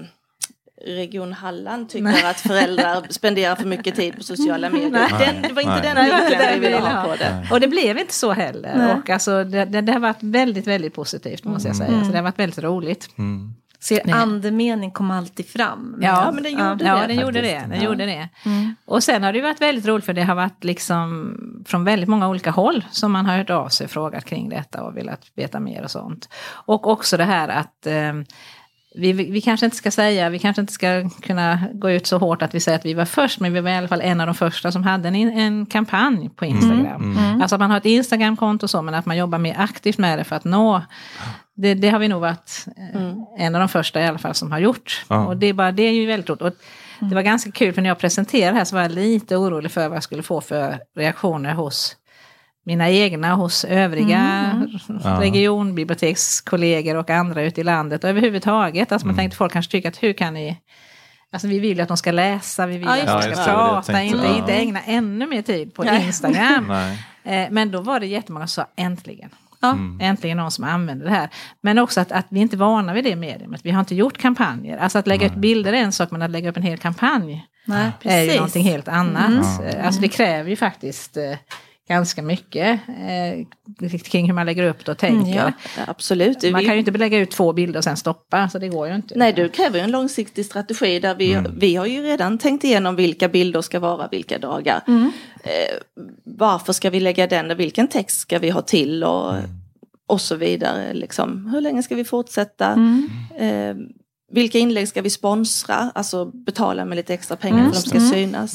Region 0.87 1.33
Halland 1.33 1.89
tycker 1.89 2.05
Nej. 2.05 2.25
att 2.25 2.41
föräldrar 2.41 3.07
spenderar 3.11 3.57
för 3.57 3.65
mycket 3.65 3.95
tid 3.95 4.17
på 4.17 4.23
sociala 4.23 4.71
medier. 4.71 4.91
Den, 5.19 5.43
det 5.43 5.53
var 5.53 5.63
inte 5.63 5.95
Nej. 5.95 5.95
den 5.95 6.21
vinkeln 6.21 6.61
vi 6.61 6.67
ville 6.67 6.79
ha 6.79 7.05
på 7.05 7.17
det. 7.17 7.49
Och 7.51 7.61
det 7.61 7.69
blev 7.69 7.99
inte 7.99 8.15
så 8.15 8.33
heller. 8.33 8.99
Och 8.99 9.11
alltså, 9.11 9.45
det, 9.45 9.65
det, 9.65 9.81
det, 9.81 9.93
har 9.93 10.01
varit 10.01 10.23
väldigt, 10.23 10.67
väldigt 10.67 10.95
positivt 10.95 11.45
måste 11.45 11.69
jag 11.69 11.77
säga. 11.77 11.89
Mm. 11.89 12.05
Så 12.05 12.11
det 12.11 12.19
har 12.19 12.23
varit 12.23 12.39
väldigt 12.39 12.59
roligt. 12.59 13.09
Mm. 13.19 13.55
Så 13.85 13.95
er 13.95 14.15
andemening 14.15 14.91
kom 14.91 15.11
alltid 15.11 15.49
fram. 15.49 15.99
Ja, 16.01 16.31
men 16.33 16.43
den 16.43 16.53
gjorde 16.53 16.65
ja, 16.65 16.75
det. 16.75 16.85
Ja, 16.85 17.07
den 17.07 17.21
gjorde 17.21 17.41
det. 17.41 17.65
Den 17.69 17.81
ja. 17.81 17.85
gjorde 17.85 18.07
det. 18.07 18.29
Mm. 18.45 18.75
Och 18.85 19.03
sen 19.03 19.23
har 19.23 19.33
det 19.33 19.41
varit 19.41 19.61
väldigt 19.61 19.87
roligt 19.87 20.05
för 20.05 20.13
det 20.13 20.23
har 20.23 20.35
varit 20.35 20.65
liksom 20.65 21.37
från 21.67 21.85
väldigt 21.85 22.09
många 22.09 22.29
olika 22.29 22.51
håll 22.51 22.85
som 22.91 23.13
man 23.13 23.27
har 23.27 23.37
hört 23.37 23.51
av 23.51 23.69
sig 23.69 23.85
och 23.85 23.91
frågat 23.91 24.25
kring 24.25 24.49
detta 24.49 24.83
och 24.83 24.97
velat 24.97 25.21
veta 25.35 25.61
mer 25.61 25.83
och 25.83 25.91
sånt. 25.91 26.29
Och 26.47 26.87
också 26.87 27.17
det 27.17 27.25
här 27.25 27.49
att 27.49 27.87
eh, 27.87 28.13
vi, 28.95 29.13
vi 29.13 29.41
kanske 29.41 29.67
inte 29.67 29.77
ska 29.77 29.91
säga, 29.91 30.29
vi 30.29 30.39
kanske 30.39 30.61
inte 30.61 30.73
ska 30.73 31.11
kunna 31.23 31.59
gå 31.73 31.91
ut 31.91 32.07
så 32.07 32.19
hårt 32.19 32.43
att 32.43 32.55
vi 32.55 32.61
säger 32.61 32.79
att 32.79 32.85
vi 32.85 32.95
var 32.95 33.05
först, 33.05 33.41
men 33.41 33.53
vi 33.53 33.61
var 33.61 33.71
i 33.71 33.77
alla 33.77 33.89
fall 33.89 34.01
en 34.01 34.21
av 34.21 34.27
de 34.27 34.35
första 34.35 34.73
som 34.73 34.83
hade 34.83 35.09
en, 35.09 35.15
en 35.15 35.67
kampanj 35.67 36.31
på 36.37 36.45
mm. 36.45 36.57
Instagram. 36.57 37.03
Mm. 37.03 37.19
Mm. 37.19 37.41
Alltså 37.41 37.57
att 37.57 37.61
man 37.61 37.71
har 37.71 37.79
ett 37.79 37.87
Instagramkonto 37.87 38.69
så, 38.69 38.83
men 38.83 38.95
att 38.95 39.07
man 39.07 39.17
jobbar 39.17 39.39
mer 39.39 39.55
aktivt 39.59 39.99
med 39.99 40.19
det 40.19 40.25
för 40.25 40.37
att 40.37 40.45
nå 40.45 40.83
det, 41.57 41.75
det 41.75 41.89
har 41.89 41.99
vi 41.99 42.09
nog 42.09 42.21
varit 42.21 42.67
eh, 42.77 43.03
mm. 43.03 43.25
en 43.39 43.55
av 43.55 43.59
de 43.59 43.69
första 43.69 44.01
i 44.01 44.07
alla 44.07 44.19
fall 44.19 44.35
som 44.35 44.53
har 44.53 44.59
gjort. 44.59 45.05
Ja. 45.09 45.27
Och 45.27 45.37
det 45.37 45.47
är, 45.47 45.53
bara, 45.53 45.73
det 45.73 45.83
är 45.83 45.93
ju 45.93 46.07
väldigt 46.07 46.31
roligt. 46.31 46.43
Och 46.43 46.53
det 47.01 47.15
var 47.15 47.23
ganska 47.23 47.51
kul 47.51 47.75
för 47.75 47.83
när 47.83 47.91
jag 47.91 47.99
presenterade 47.99 48.57
här 48.57 48.65
så 48.65 48.77
var 48.77 48.83
jag 48.83 48.93
lite 48.93 49.37
orolig 49.37 49.73
för 49.73 49.89
vad 49.89 49.97
jag 49.97 50.03
skulle 50.03 50.23
få 50.23 50.41
för 50.41 50.79
reaktioner 50.97 51.55
hos 51.55 51.97
mina 52.67 52.91
egna, 52.91 53.35
hos 53.35 53.65
övriga 53.65 54.19
mm. 54.19 55.21
regionbibliotekskollegor 55.21 56.97
och 56.97 57.11
andra 57.11 57.43
ute 57.43 57.61
i 57.61 57.65
landet 57.65 58.05
och 58.05 58.11
överhuvudtaget. 58.11 58.93
Alltså 58.93 59.07
man 59.07 59.15
mm. 59.15 59.23
tänkte 59.23 59.37
folk 59.37 59.53
kanske 59.53 59.73
tycker 59.73 59.89
att 59.89 60.03
hur 60.03 60.13
kan 60.13 60.35
ni 60.35 60.61
Alltså 61.33 61.49
vi 61.49 61.59
vill 61.59 61.77
ju 61.77 61.83
att 61.83 61.89
de 61.89 61.97
ska 61.97 62.13
läsa, 62.13 62.67
vi 62.67 62.79
vill 62.79 62.87
ja, 62.87 63.03
att 63.03 63.23
de 63.23 63.35
ska 63.35 63.45
prata, 63.45 64.03
inte, 64.03 64.27
ja. 64.27 64.37
inte 64.37 64.53
ägna 64.53 64.81
ännu 64.81 65.27
mer 65.27 65.43
tid 65.43 65.75
på 65.75 65.85
Instagram. 65.85 66.73
Eh, 67.27 67.49
men 67.51 67.71
då 67.71 67.81
var 67.81 68.01
det 68.01 68.07
jättemånga 68.07 68.47
som 68.47 68.65
sa 68.65 68.71
äntligen. 68.77 69.31
Ja. 69.67 69.73
Mm. 69.73 69.99
Äntligen 70.01 70.37
någon 70.37 70.51
som 70.51 70.65
använder 70.65 71.05
det 71.07 71.13
här. 71.13 71.29
Men 71.61 71.79
också 71.79 72.01
att, 72.01 72.13
att 72.13 72.27
vi 72.29 72.41
inte 72.41 72.57
är 72.57 72.59
vana 72.59 72.95
vid 72.95 73.05
det 73.05 73.17
mediumet. 73.17 73.61
Vi 73.65 73.71
har 73.71 73.81
inte 73.81 73.95
gjort 73.95 74.19
kampanjer. 74.19 74.79
Alltså 74.79 74.99
att 74.99 75.07
lägga 75.07 75.27
ut 75.27 75.35
bilder 75.35 75.73
är 75.73 75.77
en 75.77 75.93
sak, 75.93 76.11
men 76.11 76.23
att 76.23 76.31
lägga 76.31 76.51
upp 76.51 76.57
en 76.57 76.63
hel 76.63 76.79
kampanj 76.79 77.47
Nej, 77.65 77.91
är 78.03 78.23
ju 78.23 78.35
någonting 78.35 78.65
helt 78.65 78.89
annat. 78.89 79.61
Mm. 79.61 79.87
Alltså 79.87 80.01
det 80.01 80.09
kräver 80.09 80.51
ju 80.51 80.57
faktiskt 80.57 81.17
eh, 81.17 81.37
ganska 81.89 82.23
mycket 82.23 82.81
eh, 82.89 83.99
kring 83.99 84.27
hur 84.27 84.33
man 84.33 84.47
lägger 84.47 84.63
upp 84.63 84.85
det 84.85 84.93
och 84.93 84.99
tänker. 84.99 85.41
Mm, 85.41 85.53
ja, 85.77 85.85
absolut. 85.87 86.53
Man 86.53 86.65
kan 86.65 86.73
ju 86.73 86.79
inte 86.79 86.91
lägga 86.91 87.19
ut 87.19 87.31
två 87.31 87.53
bilder 87.53 87.79
och 87.79 87.85
sen 87.85 87.97
stoppa, 87.97 88.49
så 88.49 88.59
det 88.59 88.69
går 88.69 88.89
ju 88.89 88.95
inte. 88.95 89.15
Nej, 89.19 89.33
du 89.33 89.49
kräver 89.49 89.81
en 89.81 89.91
långsiktig 89.91 90.47
strategi 90.47 91.01
där 91.01 91.15
vi, 91.15 91.33
mm. 91.33 91.53
vi 91.59 91.77
har 91.77 91.87
ju 91.87 92.03
redan 92.03 92.39
tänkt 92.39 92.65
igenom 92.65 92.97
vilka 92.97 93.29
bilder 93.29 93.61
ska 93.61 93.81
vara 93.81 94.09
vilka 94.09 94.39
dagar. 94.39 94.81
Mm. 94.87 95.13
Eh, 95.43 96.03
varför 96.25 96.73
ska 96.73 96.91
vi 96.91 97.01
lägga 97.01 97.27
den 97.27 97.51
och 97.51 97.61
vilken 97.61 97.89
text 97.89 98.21
ska 98.21 98.39
vi 98.39 98.51
ha 98.51 98.63
till 98.63 99.05
och, 99.05 99.37
mm. 99.37 99.51
och 100.07 100.21
så 100.21 100.37
vidare. 100.37 100.95
Liksom. 100.95 101.47
Hur 101.47 101.61
länge 101.61 101.83
ska 101.83 101.95
vi 101.95 102.05
fortsätta? 102.05 102.67
Mm. 102.67 103.09
Eh, 103.39 103.77
vilka 104.33 104.59
inlägg 104.59 104.89
ska 104.89 105.03
vi 105.03 105.11
sponsra, 105.11 105.91
alltså 105.95 106.25
betala 106.25 106.85
med 106.85 106.97
lite 106.97 107.15
extra 107.15 107.37
pengar 107.37 107.71
för 107.71 107.79
att 107.79 107.85
de 107.85 107.91
ska 107.91 108.01
synas. 108.01 108.55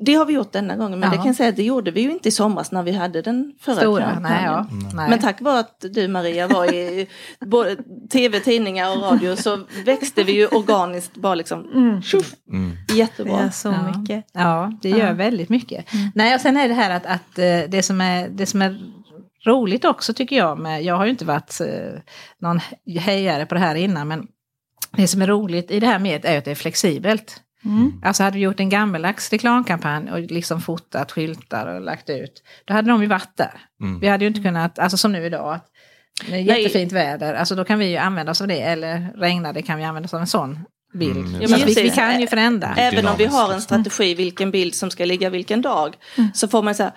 Det 0.00 0.14
har 0.14 0.24
vi 0.24 0.32
gjort 0.32 0.52
denna 0.52 0.76
gången 0.76 1.00
men 1.00 1.08
ja. 1.08 1.10
det 1.10 1.16
kan 1.16 1.26
jag 1.26 1.36
säga 1.36 1.48
att 1.48 1.56
det 1.56 1.62
gjorde 1.62 1.90
vi 1.90 2.00
ju 2.00 2.10
inte 2.10 2.28
i 2.28 2.32
somras 2.32 2.72
när 2.72 2.82
vi 2.82 2.92
hade 2.92 3.22
den 3.22 3.52
förra 3.60 3.76
Stora, 3.76 4.18
nej, 4.20 4.44
ja. 4.44 4.66
nej. 4.94 5.10
Men 5.10 5.18
tack 5.18 5.40
vare 5.40 5.60
att 5.60 5.84
du 5.90 6.08
Maria 6.08 6.46
var 6.48 6.74
i 6.74 7.08
både 7.40 7.76
tv, 8.12 8.40
tidningar 8.40 8.96
och 8.96 9.02
radio 9.02 9.36
så 9.36 9.58
växte 9.84 10.22
vi 10.22 10.32
ju 10.32 10.46
organiskt 10.46 11.16
bara 11.16 11.34
liksom 11.34 11.72
mm. 11.74 12.02
Tjuff, 12.02 12.34
mm. 12.52 12.76
jättebra. 12.94 13.36
Det 13.36 13.42
gör 13.42 13.50
så 13.50 13.68
ja. 13.68 13.98
mycket. 13.98 14.24
Ja 14.32 14.72
det 14.82 14.90
gör 14.90 15.12
väldigt 15.12 15.48
mycket. 15.48 15.92
Mm. 15.92 16.10
Nej 16.14 16.34
och 16.34 16.40
sen 16.40 16.56
är 16.56 16.68
det 16.68 16.74
här 16.74 16.90
att, 16.90 17.06
att 17.06 17.38
eh, 17.38 17.60
det, 17.68 17.82
som 17.82 18.00
är, 18.00 18.28
det 18.28 18.46
som 18.46 18.62
är 18.62 18.78
roligt 19.46 19.84
också 19.84 20.14
tycker 20.14 20.36
jag 20.36 20.58
med, 20.58 20.84
jag 20.84 20.96
har 20.96 21.04
ju 21.04 21.10
inte 21.10 21.24
varit 21.24 21.60
eh, 21.60 22.00
någon 22.38 22.60
hejare 23.00 23.46
på 23.46 23.54
det 23.54 23.60
här 23.60 23.74
innan 23.74 24.08
men 24.08 24.26
det 24.92 25.08
som 25.08 25.22
är 25.22 25.26
roligt 25.26 25.70
i 25.70 25.80
det 25.80 25.86
här 25.86 25.98
med 25.98 26.24
är 26.24 26.38
att 26.38 26.44
det 26.44 26.50
är 26.50 26.54
flexibelt. 26.54 27.42
Mm. 27.64 28.00
Alltså 28.02 28.22
hade 28.22 28.36
vi 28.36 28.42
gjort 28.42 28.60
en 28.60 28.68
gammeldags 28.68 29.30
reklamkampanj 29.30 30.10
och 30.10 30.20
liksom 30.20 30.60
fotat 30.60 31.12
skyltar 31.12 31.66
och 31.66 31.80
lagt 31.80 32.10
ut, 32.10 32.42
då 32.64 32.74
hade 32.74 32.90
de 32.90 33.02
ju 33.02 33.08
varit 33.08 33.36
där. 33.36 33.60
Mm. 33.80 34.00
Vi 34.00 34.08
hade 34.08 34.24
ju 34.24 34.28
inte 34.28 34.40
kunnat, 34.40 34.78
alltså 34.78 34.96
som 34.96 35.12
nu 35.12 35.24
idag, 35.26 35.60
med 36.30 36.44
jättefint 36.44 36.92
väder, 36.92 37.34
alltså 37.34 37.54
då 37.54 37.64
kan 37.64 37.78
vi 37.78 37.90
ju 37.90 37.96
använda 37.96 38.32
oss 38.32 38.40
av 38.40 38.48
det, 38.48 38.60
eller 38.60 39.12
regnar 39.16 39.52
det 39.52 39.62
kan 39.62 39.78
vi 39.78 39.84
använda 39.84 40.06
oss 40.06 40.14
av 40.14 40.20
en 40.20 40.26
sån 40.26 40.58
bild. 40.92 41.26
Mm, 41.26 41.42
ja, 41.42 41.58
vi, 41.66 41.74
vi, 41.74 41.90
kan 41.90 42.20
ju 42.20 42.26
förändra. 42.26 42.74
Även 42.76 43.06
om 43.06 43.16
vi 43.18 43.26
har 43.26 43.52
en 43.52 43.62
strategi 43.62 44.14
vilken 44.14 44.50
bild 44.50 44.74
som 44.74 44.90
ska 44.90 45.04
ligga 45.04 45.30
vilken 45.30 45.62
dag, 45.62 45.96
mm. 46.18 46.30
så 46.34 46.48
får 46.48 46.62
man 46.62 46.74
säga 46.74 46.92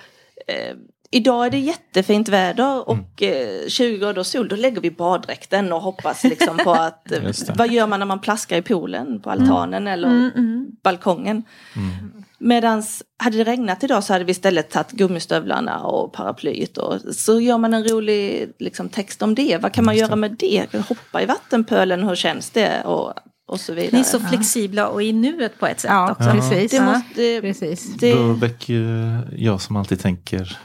eh, 0.48 0.76
Idag 1.14 1.46
är 1.46 1.50
det 1.50 1.60
jättefint 1.60 2.30
väder 2.30 2.90
och 2.90 3.22
mm. 3.22 3.70
20 3.70 3.98
grader 3.98 4.24
sol. 4.24 4.48
Då 4.48 4.56
lägger 4.56 4.82
vi 4.82 4.92
baddräkten 4.92 5.74
och 5.74 5.82
hoppas 5.82 6.24
liksom 6.24 6.58
på 6.58 6.72
att... 6.74 7.12
vad 7.56 7.72
gör 7.72 7.88
man 7.88 8.00
när 8.00 8.06
man 8.06 8.20
plaskar 8.20 8.58
i 8.58 8.62
poolen 8.62 9.20
på 9.22 9.30
altanen 9.30 9.88
mm. 9.88 9.94
eller 9.94 10.08
mm, 10.08 10.32
mm. 10.36 10.68
balkongen? 10.84 11.44
Mm. 11.76 12.24
Medan 12.40 12.84
hade 13.18 13.38
det 13.38 13.44
regnat 13.44 13.84
idag 13.84 14.04
så 14.04 14.14
hade 14.14 14.26
vi 14.26 14.32
istället 14.32 14.70
tagit 14.70 14.92
gummistövlarna 14.92 15.80
och 15.80 16.14
paraplyet. 16.14 16.78
Och, 16.78 17.16
så 17.16 17.40
gör 17.40 17.58
man 17.58 17.74
en 17.74 17.88
rolig 17.88 18.52
liksom, 18.60 18.90
text 18.90 19.22
om 19.22 19.36
det. 19.36 19.58
Vad 19.62 19.74
kan 19.74 19.86
man 19.86 19.98
göra 19.98 20.16
med 20.16 20.36
det? 20.40 20.68
Hoppa 20.88 21.22
i 21.22 21.26
vattenpölen, 21.26 22.04
hur 22.04 22.16
känns 22.16 22.50
det? 22.50 22.84
Och, 22.84 23.14
och 23.48 23.60
så 23.60 23.74
vidare. 23.74 23.92
Ni 23.94 24.00
är 24.00 24.04
så 24.04 24.20
flexibla 24.20 24.88
och 24.88 25.04
i 25.04 25.14
nuet 25.14 25.60
på 25.60 25.68
ett 25.68 25.80
sätt 25.80 25.92
ja, 25.92 26.12
också. 26.12 26.32
Precis. 26.32 26.72
Det 26.72 26.82
måste, 26.82 27.42
precis. 27.42 27.94
Det... 27.94 28.14
Då 28.14 28.34
väcker 28.34 29.22
jag 29.36 29.62
som 29.62 29.76
alltid 29.76 30.00
tänker 30.00 30.58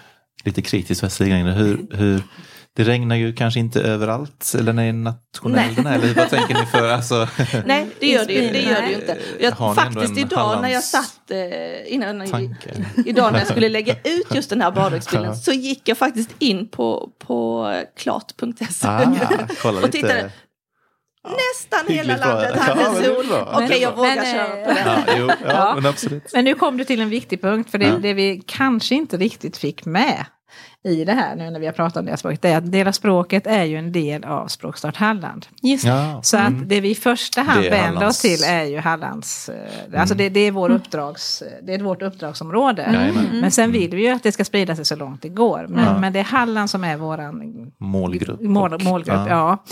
lite 0.48 0.62
kritiskt 0.62 1.02
Västergrängre. 1.02 1.52
Hur, 1.52 1.86
hur, 1.90 2.22
det 2.78 2.84
regnar 2.84 3.16
ju 3.16 3.32
kanske 3.32 3.60
inte 3.60 3.82
överallt, 3.82 4.54
eller 4.58 4.72
när 4.72 4.84
är 4.84 4.92
nationell 4.92 5.74
den 5.74 5.86
här, 5.86 5.98
eller 5.98 6.14
vad 6.14 6.30
tänker 6.30 6.54
ni 6.54 6.66
för? 6.66 6.88
Alltså, 6.88 7.28
Nej, 7.66 7.86
det 8.00 8.06
gör 8.06 8.24
det, 8.26 8.32
ju, 8.32 8.52
det 8.52 8.62
gör 8.62 8.82
det 8.82 8.88
ju 8.88 8.94
inte. 8.94 9.18
Jag, 9.40 9.74
faktiskt 9.74 10.18
idag 10.18 10.62
när 10.62 10.68
jag 10.68 10.84
satt, 10.84 11.30
eh, 11.30 11.94
innan, 11.94 12.22
idag 13.06 13.32
när 13.32 13.38
jag 13.38 13.48
skulle 13.48 13.68
lägga 13.68 13.94
ut 13.94 14.34
just 14.34 14.50
den 14.50 14.60
här 14.60 14.70
baddräktsbilden 14.70 15.36
så 15.44 15.52
gick 15.52 15.88
jag 15.88 15.98
faktiskt 15.98 16.30
in 16.38 16.68
på, 16.68 17.10
på 17.18 17.72
klart.se 17.96 18.88
ah, 18.88 19.04
och 19.82 19.92
tittade. 19.92 20.30
Nästan 21.28 21.94
hela 21.94 22.16
landet 22.16 22.56
hade 22.56 22.80
ja, 22.80 22.94
sol. 22.94 23.26
Okej, 23.30 23.64
okay, 23.64 23.78
jag 23.78 23.96
vågar 23.96 24.16
men, 24.16 24.24
köra 24.24 24.64
på 24.66 24.72
det. 24.72 25.04
Ja, 25.06 25.14
jo, 25.18 25.30
ja, 25.48 25.74
Men, 25.74 25.86
absolut. 25.86 26.30
men 26.32 26.44
nu 26.44 26.54
kom 26.54 26.76
du 26.76 26.84
till 26.84 27.00
en 27.00 27.08
viktig 27.08 27.42
punkt, 27.42 27.70
för 27.70 27.78
det, 27.78 27.98
det 27.98 28.14
vi 28.14 28.42
kanske 28.46 28.94
inte 28.94 29.16
riktigt 29.16 29.56
fick 29.56 29.84
med 29.84 30.24
i 30.84 31.04
det 31.04 31.12
här 31.12 31.36
nu 31.36 31.50
när 31.50 31.60
vi 31.60 31.66
har 31.66 31.72
pratat 31.72 31.96
om 31.96 32.06
deras 32.06 32.20
språk, 32.20 32.38
det 32.42 32.48
är 32.48 32.58
att 32.58 32.72
deras 32.72 32.96
språket 32.96 33.46
är 33.46 33.64
ju 33.64 33.76
en 33.76 33.92
del 33.92 34.24
av 34.24 34.46
Språkstart 34.46 34.96
Halland. 34.96 35.46
Just 35.62 35.84
ja, 35.84 36.20
Så 36.22 36.36
mm. 36.36 36.62
att 36.62 36.68
det 36.68 36.80
vi 36.80 36.90
i 36.90 36.94
första 36.94 37.42
hand 37.42 37.64
vänder 37.64 38.06
oss 38.06 38.20
till 38.20 38.44
är 38.44 38.64
ju 38.64 38.78
Hallands, 38.78 39.48
mm. 39.48 40.00
alltså 40.00 40.14
det, 40.14 40.28
det, 40.28 40.40
är 40.40 40.50
vår 40.50 40.66
mm. 40.66 40.80
uppdrags, 40.80 41.42
det 41.62 41.74
är 41.74 41.82
vårt 41.82 42.02
uppdragsområde. 42.02 42.82
Mm. 42.82 43.40
Men 43.40 43.50
sen 43.50 43.72
vill 43.72 43.90
vi 43.90 44.02
ju 44.02 44.08
att 44.08 44.22
det 44.22 44.32
ska 44.32 44.44
sprida 44.44 44.76
sig 44.76 44.84
så 44.84 44.96
långt 44.96 45.22
det 45.22 45.28
går. 45.28 45.66
Men, 45.68 45.84
ja. 45.84 45.98
men 45.98 46.12
det 46.12 46.18
är 46.18 46.24
Halland 46.24 46.70
som 46.70 46.84
är 46.84 46.96
våran 46.96 47.72
målgrupp. 47.78 48.40
Mål, 48.40 48.82
målgrupp 48.82 49.26
ja. 49.28 49.28
ja. 49.28 49.64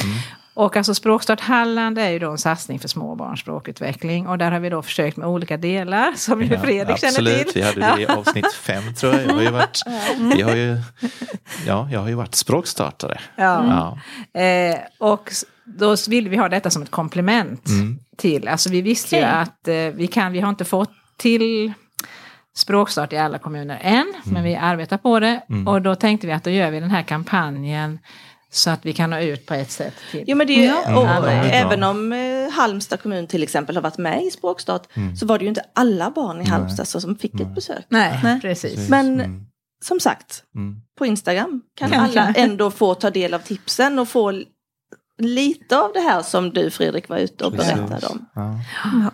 Och 0.56 0.76
alltså 0.76 0.94
Språkstart 0.94 1.40
Halland 1.40 1.98
är 1.98 2.10
ju 2.10 2.18
då 2.18 2.30
en 2.30 2.38
satsning 2.38 2.78
för 2.78 2.88
småbarns 2.88 3.40
språkutveckling 3.40 4.28
och 4.28 4.38
där 4.38 4.50
har 4.50 4.60
vi 4.60 4.68
då 4.68 4.82
försökt 4.82 5.16
med 5.16 5.28
olika 5.28 5.56
delar 5.56 6.12
som 6.16 6.42
ju 6.42 6.58
Fredrik 6.58 7.04
absolut. 7.04 7.28
känner 7.28 7.44
till. 7.44 7.52
Vi 7.54 7.82
hade 7.82 7.96
det 7.96 8.02
i 8.02 8.06
avsnitt 8.06 8.52
fem 8.52 8.94
tror 8.94 9.14
jag. 9.14 9.24
Jag 9.24 9.34
har 9.34 9.42
ju 9.42 9.50
varit, 9.50 9.80
vi 10.34 10.42
har 10.42 10.56
ju, 10.56 10.78
ja, 11.66 11.88
jag 11.92 12.00
har 12.00 12.08
ju 12.08 12.14
varit 12.14 12.34
språkstartare. 12.34 13.20
Ja. 13.36 13.96
ja. 14.34 14.40
Eh, 14.40 14.78
och 14.98 15.32
då 15.64 15.96
ville 16.08 16.30
vi 16.30 16.36
ha 16.36 16.48
detta 16.48 16.70
som 16.70 16.82
ett 16.82 16.90
komplement 16.90 17.68
mm. 17.68 17.98
till, 18.16 18.48
alltså 18.48 18.70
vi 18.70 18.82
visste 18.82 19.16
okay. 19.16 19.28
ju 19.28 19.36
att 19.36 19.68
eh, 19.68 19.74
vi 19.74 20.06
kan, 20.06 20.32
vi 20.32 20.40
har 20.40 20.48
inte 20.48 20.64
fått 20.64 20.92
till 21.16 21.72
språkstart 22.54 23.12
i 23.12 23.16
alla 23.16 23.38
kommuner 23.38 23.78
än, 23.82 23.94
mm. 23.94 24.12
men 24.24 24.44
vi 24.44 24.56
arbetar 24.56 24.98
på 24.98 25.20
det. 25.20 25.40
Mm. 25.48 25.68
Och 25.68 25.82
då 25.82 25.94
tänkte 25.94 26.26
vi 26.26 26.32
att 26.32 26.44
då 26.44 26.50
gör 26.50 26.70
vi 26.70 26.80
den 26.80 26.90
här 26.90 27.02
kampanjen 27.02 27.98
så 28.50 28.70
att 28.70 28.86
vi 28.86 28.92
kan 28.92 29.10
nå 29.10 29.18
ut 29.20 29.46
på 29.46 29.54
ett 29.54 29.70
sätt. 29.70 29.94
Till. 30.10 30.24
Jo, 30.26 30.36
men 30.36 30.46
det 30.46 30.66
är, 30.66 30.66
ja. 30.66 30.98
och, 30.98 31.06
ja, 31.06 31.30
även 31.30 31.82
om 31.82 32.12
eh, 32.12 32.50
Halmstad 32.50 33.00
kommun 33.00 33.26
till 33.26 33.42
exempel 33.42 33.76
har 33.76 33.82
varit 33.82 33.98
med 33.98 34.24
i 34.24 34.30
språkstart 34.30 34.96
mm. 34.96 35.16
så 35.16 35.26
var 35.26 35.38
det 35.38 35.44
ju 35.44 35.48
inte 35.48 35.64
alla 35.74 36.10
barn 36.10 36.40
i 36.40 36.44
Halmstad 36.44 36.86
Nej. 36.94 37.00
som 37.00 37.16
fick 37.16 37.34
Nej. 37.34 37.42
ett 37.42 37.54
besök. 37.54 37.84
Nej, 37.88 38.20
Nej. 38.22 38.40
precis. 38.40 38.88
Men 38.88 39.20
mm. 39.20 39.46
som 39.84 40.00
sagt, 40.00 40.42
mm. 40.54 40.76
på 40.98 41.06
Instagram 41.06 41.62
kan 41.78 41.92
alla 41.92 42.32
ändå 42.32 42.70
få 42.70 42.94
ta 42.94 43.10
del 43.10 43.34
av 43.34 43.38
tipsen 43.38 43.98
och 43.98 44.08
få 44.08 44.42
lite 45.18 45.78
av 45.78 45.92
det 45.94 46.00
här 46.00 46.22
som 46.22 46.50
du 46.50 46.70
Fredrik 46.70 47.08
var 47.08 47.16
ute 47.16 47.44
och 47.44 47.52
berättade 47.52 48.06
om. 48.06 48.26
Ja. 48.34 48.60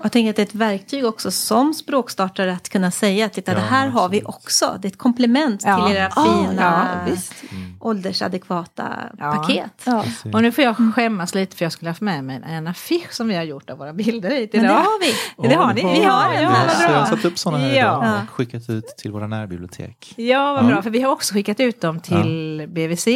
Jag 0.02 0.12
tänker 0.12 0.30
att 0.30 0.36
det 0.36 0.42
är 0.42 0.46
ett 0.46 0.54
verktyg 0.54 1.04
också 1.04 1.30
som 1.30 1.74
språkstartare 1.74 2.52
att 2.52 2.68
kunna 2.68 2.90
säga 2.90 3.26
att 3.26 3.32
titta, 3.32 3.52
ja, 3.52 3.58
det 3.58 3.64
här 3.64 3.88
har 3.88 4.08
vi 4.08 4.22
också. 4.24 4.78
Det 4.82 4.88
är 4.88 4.90
ett 4.90 4.98
komplement 4.98 5.62
ja. 5.66 5.86
till 5.86 5.96
era 5.96 6.10
fina 6.10 6.88
ja, 7.06 7.14
mm. 7.50 7.76
åldersadekvata 7.80 8.88
paket. 9.18 9.86
Och 10.32 10.42
nu 10.42 10.52
får 10.52 10.64
jag 10.64 10.94
skämmas 10.94 11.34
lite 11.34 11.56
för 11.56 11.64
jag 11.64 11.72
skulle 11.72 11.90
haft 11.90 12.00
med 12.00 12.24
mig 12.24 12.40
en 12.46 12.66
affisch 12.66 13.12
som 13.12 13.28
vi 13.28 13.34
har 13.34 13.42
gjort 13.42 13.70
av 13.70 13.78
våra 13.78 13.92
bilder 13.92 14.30
hit 14.30 14.50
idag. 14.54 14.62
Men 14.62 14.74
det 14.74 14.74
har 14.74 15.00
vi. 15.00 15.48
det 15.48 15.54
har 15.54 15.74
ni. 15.74 15.82
Vi 15.82 16.04
har, 16.04 16.34
ja, 16.34 16.40
ja, 16.40 16.82
jag 16.82 16.98
har 16.98 17.06
satt 17.06 17.24
upp 17.24 17.38
sådana 17.38 17.64
här 17.64 17.78
idag 17.78 18.20
och 18.22 18.30
skickat 18.30 18.70
ut 18.70 18.86
till 18.98 19.10
våra 19.10 19.26
närbibliotek. 19.26 20.14
Ja, 20.16 20.52
vad 20.52 20.66
bra. 20.66 20.82
För 20.82 20.90
vi 20.90 21.00
har 21.00 21.12
också 21.12 21.34
skickat 21.34 21.60
ut 21.60 21.80
dem 21.80 22.00
till 22.00 22.66
BVC 22.68 23.08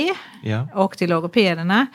och 0.74 0.98
till 0.98 1.10
logopederna. 1.10 1.86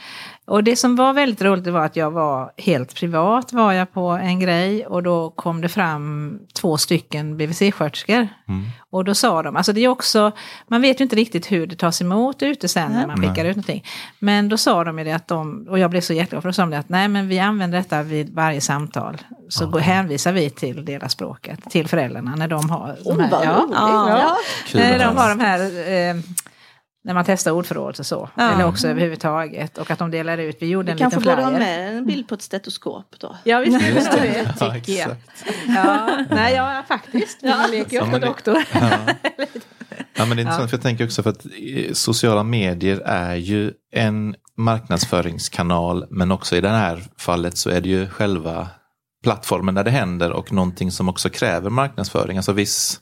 Och 0.52 0.64
det 0.64 0.76
som 0.76 0.96
var 0.96 1.14
väldigt 1.14 1.42
roligt 1.42 1.68
var 1.68 1.86
att 1.86 1.96
jag 1.96 2.12
var 2.12 2.52
helt 2.58 2.96
privat 2.96 3.54
var 3.54 3.74
jag 3.74 3.94
på 3.94 4.10
en 4.10 4.40
grej 4.40 4.86
och 4.86 5.04
då 5.04 5.30
kom 5.30 5.62
det 5.62 5.70
fram 5.70 6.40
två 6.54 6.78
stycken 6.78 7.38
BVC-sköterskor. 7.38 8.28
Mm. 8.48 8.66
Och 8.90 9.04
då 9.06 9.16
sa 9.16 9.44
de, 9.44 9.56
alltså 9.56 9.74
det 9.74 9.82
är 9.82 9.88
också, 9.88 10.32
man 10.68 10.82
vet 10.82 11.00
ju 11.00 11.04
inte 11.04 11.16
riktigt 11.16 11.52
hur 11.52 11.68
det 11.68 11.76
tas 11.76 12.02
emot 12.02 12.44
ute 12.44 12.68
sen 12.68 12.92
när 12.92 13.08
man 13.08 13.22
skickar 13.22 13.46
ut 13.46 13.56
någonting. 13.56 13.86
Men 14.20 14.50
då 14.50 14.58
sa 14.58 14.84
de 14.84 15.00
ju 15.00 15.06
det 15.06 15.12
att 15.12 15.28
de, 15.28 15.68
och 15.70 15.80
jag 15.80 15.90
blev 15.90 16.02
så 16.02 16.14
jätteglad 16.14 16.44
för 16.44 16.50
då 16.50 16.54
sa 16.54 16.62
de 16.62 16.70
det 16.70 16.80
att 16.80 16.90
nej 16.90 17.08
men 17.08 17.28
vi 17.28 17.40
använder 17.40 17.78
detta 17.78 18.04
vid 18.04 18.36
varje 18.36 18.62
samtal. 18.62 19.18
Så 19.50 19.68
okay. 19.68 19.82
hänvisar 19.82 20.34
vi 20.34 20.50
till 20.50 20.86
deras 20.86 21.12
språket, 21.12 21.60
till 21.70 21.88
föräldrarna 21.88 22.36
när 22.36 22.48
de 22.48 22.70
har 22.70 22.98
de 23.06 23.20
här, 23.20 23.30
oh, 23.30 23.44
ja, 23.44 23.68
ja, 23.72 24.20
ja. 24.20 24.38
När 24.74 25.00
de 25.00 25.18
har 25.18 25.30
de 25.30 25.40
här 25.40 25.60
eh, 25.90 26.22
när 27.04 27.14
man 27.14 27.24
testar 27.26 27.52
ordförråd 27.52 28.00
och 28.00 28.06
så. 28.06 28.30
Ja. 28.36 28.52
Eller 28.52 28.66
också 28.66 28.88
överhuvudtaget. 28.88 29.78
Och 29.78 29.92
att 29.92 30.00
de 30.00 30.12
delar 30.12 30.38
ut, 30.38 30.58
vi 30.60 30.68
gjorde 30.68 30.92
en 30.92 30.98
liten 30.98 31.22
flyer. 31.22 31.36
kanske 31.36 31.46
borde 31.46 31.58
ha 31.58 31.60
med 31.60 31.98
en 31.98 32.06
bild 32.06 32.28
på 32.28 32.36
ett 32.36 32.42
stetoskop 32.42 33.16
då. 33.20 33.38
Ja 33.44 33.60
visst 33.60 33.82
är 33.82 33.94
det 33.94 34.54
det, 34.60 34.74
tycker 34.74 34.94
jag. 34.94 35.16
Ja, 35.68 36.26
nej, 36.30 36.54
ja 36.56 36.84
faktiskt. 36.88 37.38
Ja. 37.42 37.58
Man 37.58 37.72
leker 37.72 37.92
ju 37.92 38.02
ofta 38.02 38.20
doktor. 38.20 38.58
Ja. 38.74 38.90
ja. 40.14 40.26
men 40.26 40.30
det 40.30 40.36
är 40.36 40.42
intressant, 40.42 40.62
ja. 40.62 40.68
för 40.68 40.78
jag 40.78 40.82
tänker 40.82 41.06
också 41.06 41.24
för 41.24 41.30
att 41.30 41.46
sociala 41.94 42.44
medier 42.44 43.02
är 43.06 43.36
ju 43.36 43.74
en 43.92 44.36
marknadsföringskanal. 44.58 46.06
Men 46.10 46.32
också 46.32 46.56
i 46.56 46.62
det 46.62 46.70
här 46.70 47.04
fallet 47.18 47.58
så 47.58 47.70
är 47.70 47.82
det 47.82 47.90
ju 47.90 48.10
själva 48.10 48.68
plattformen 49.24 49.76
där 49.76 49.84
det 49.84 49.92
händer 49.92 50.32
och 50.32 50.52
någonting 50.52 50.92
som 50.92 51.10
också 51.10 51.30
kräver 51.30 51.70
marknadsföring. 51.70 52.38
Alltså 52.38 52.52
viss 52.52 53.02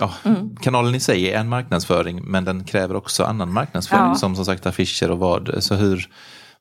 ja, 0.00 0.14
mm. 0.24 0.56
kanalen 0.56 0.94
i 0.94 1.00
sig 1.00 1.30
är 1.30 1.40
en 1.40 1.48
marknadsföring 1.48 2.24
men 2.24 2.44
den 2.44 2.64
kräver 2.64 2.96
också 2.96 3.24
annan 3.24 3.52
marknadsföring 3.52 4.02
ja. 4.02 4.14
som 4.14 4.36
som 4.36 4.44
sagt 4.44 4.66
affischer 4.66 5.10
och 5.10 5.18
vad. 5.18 5.64
Så 5.64 5.74
hur, 5.74 6.08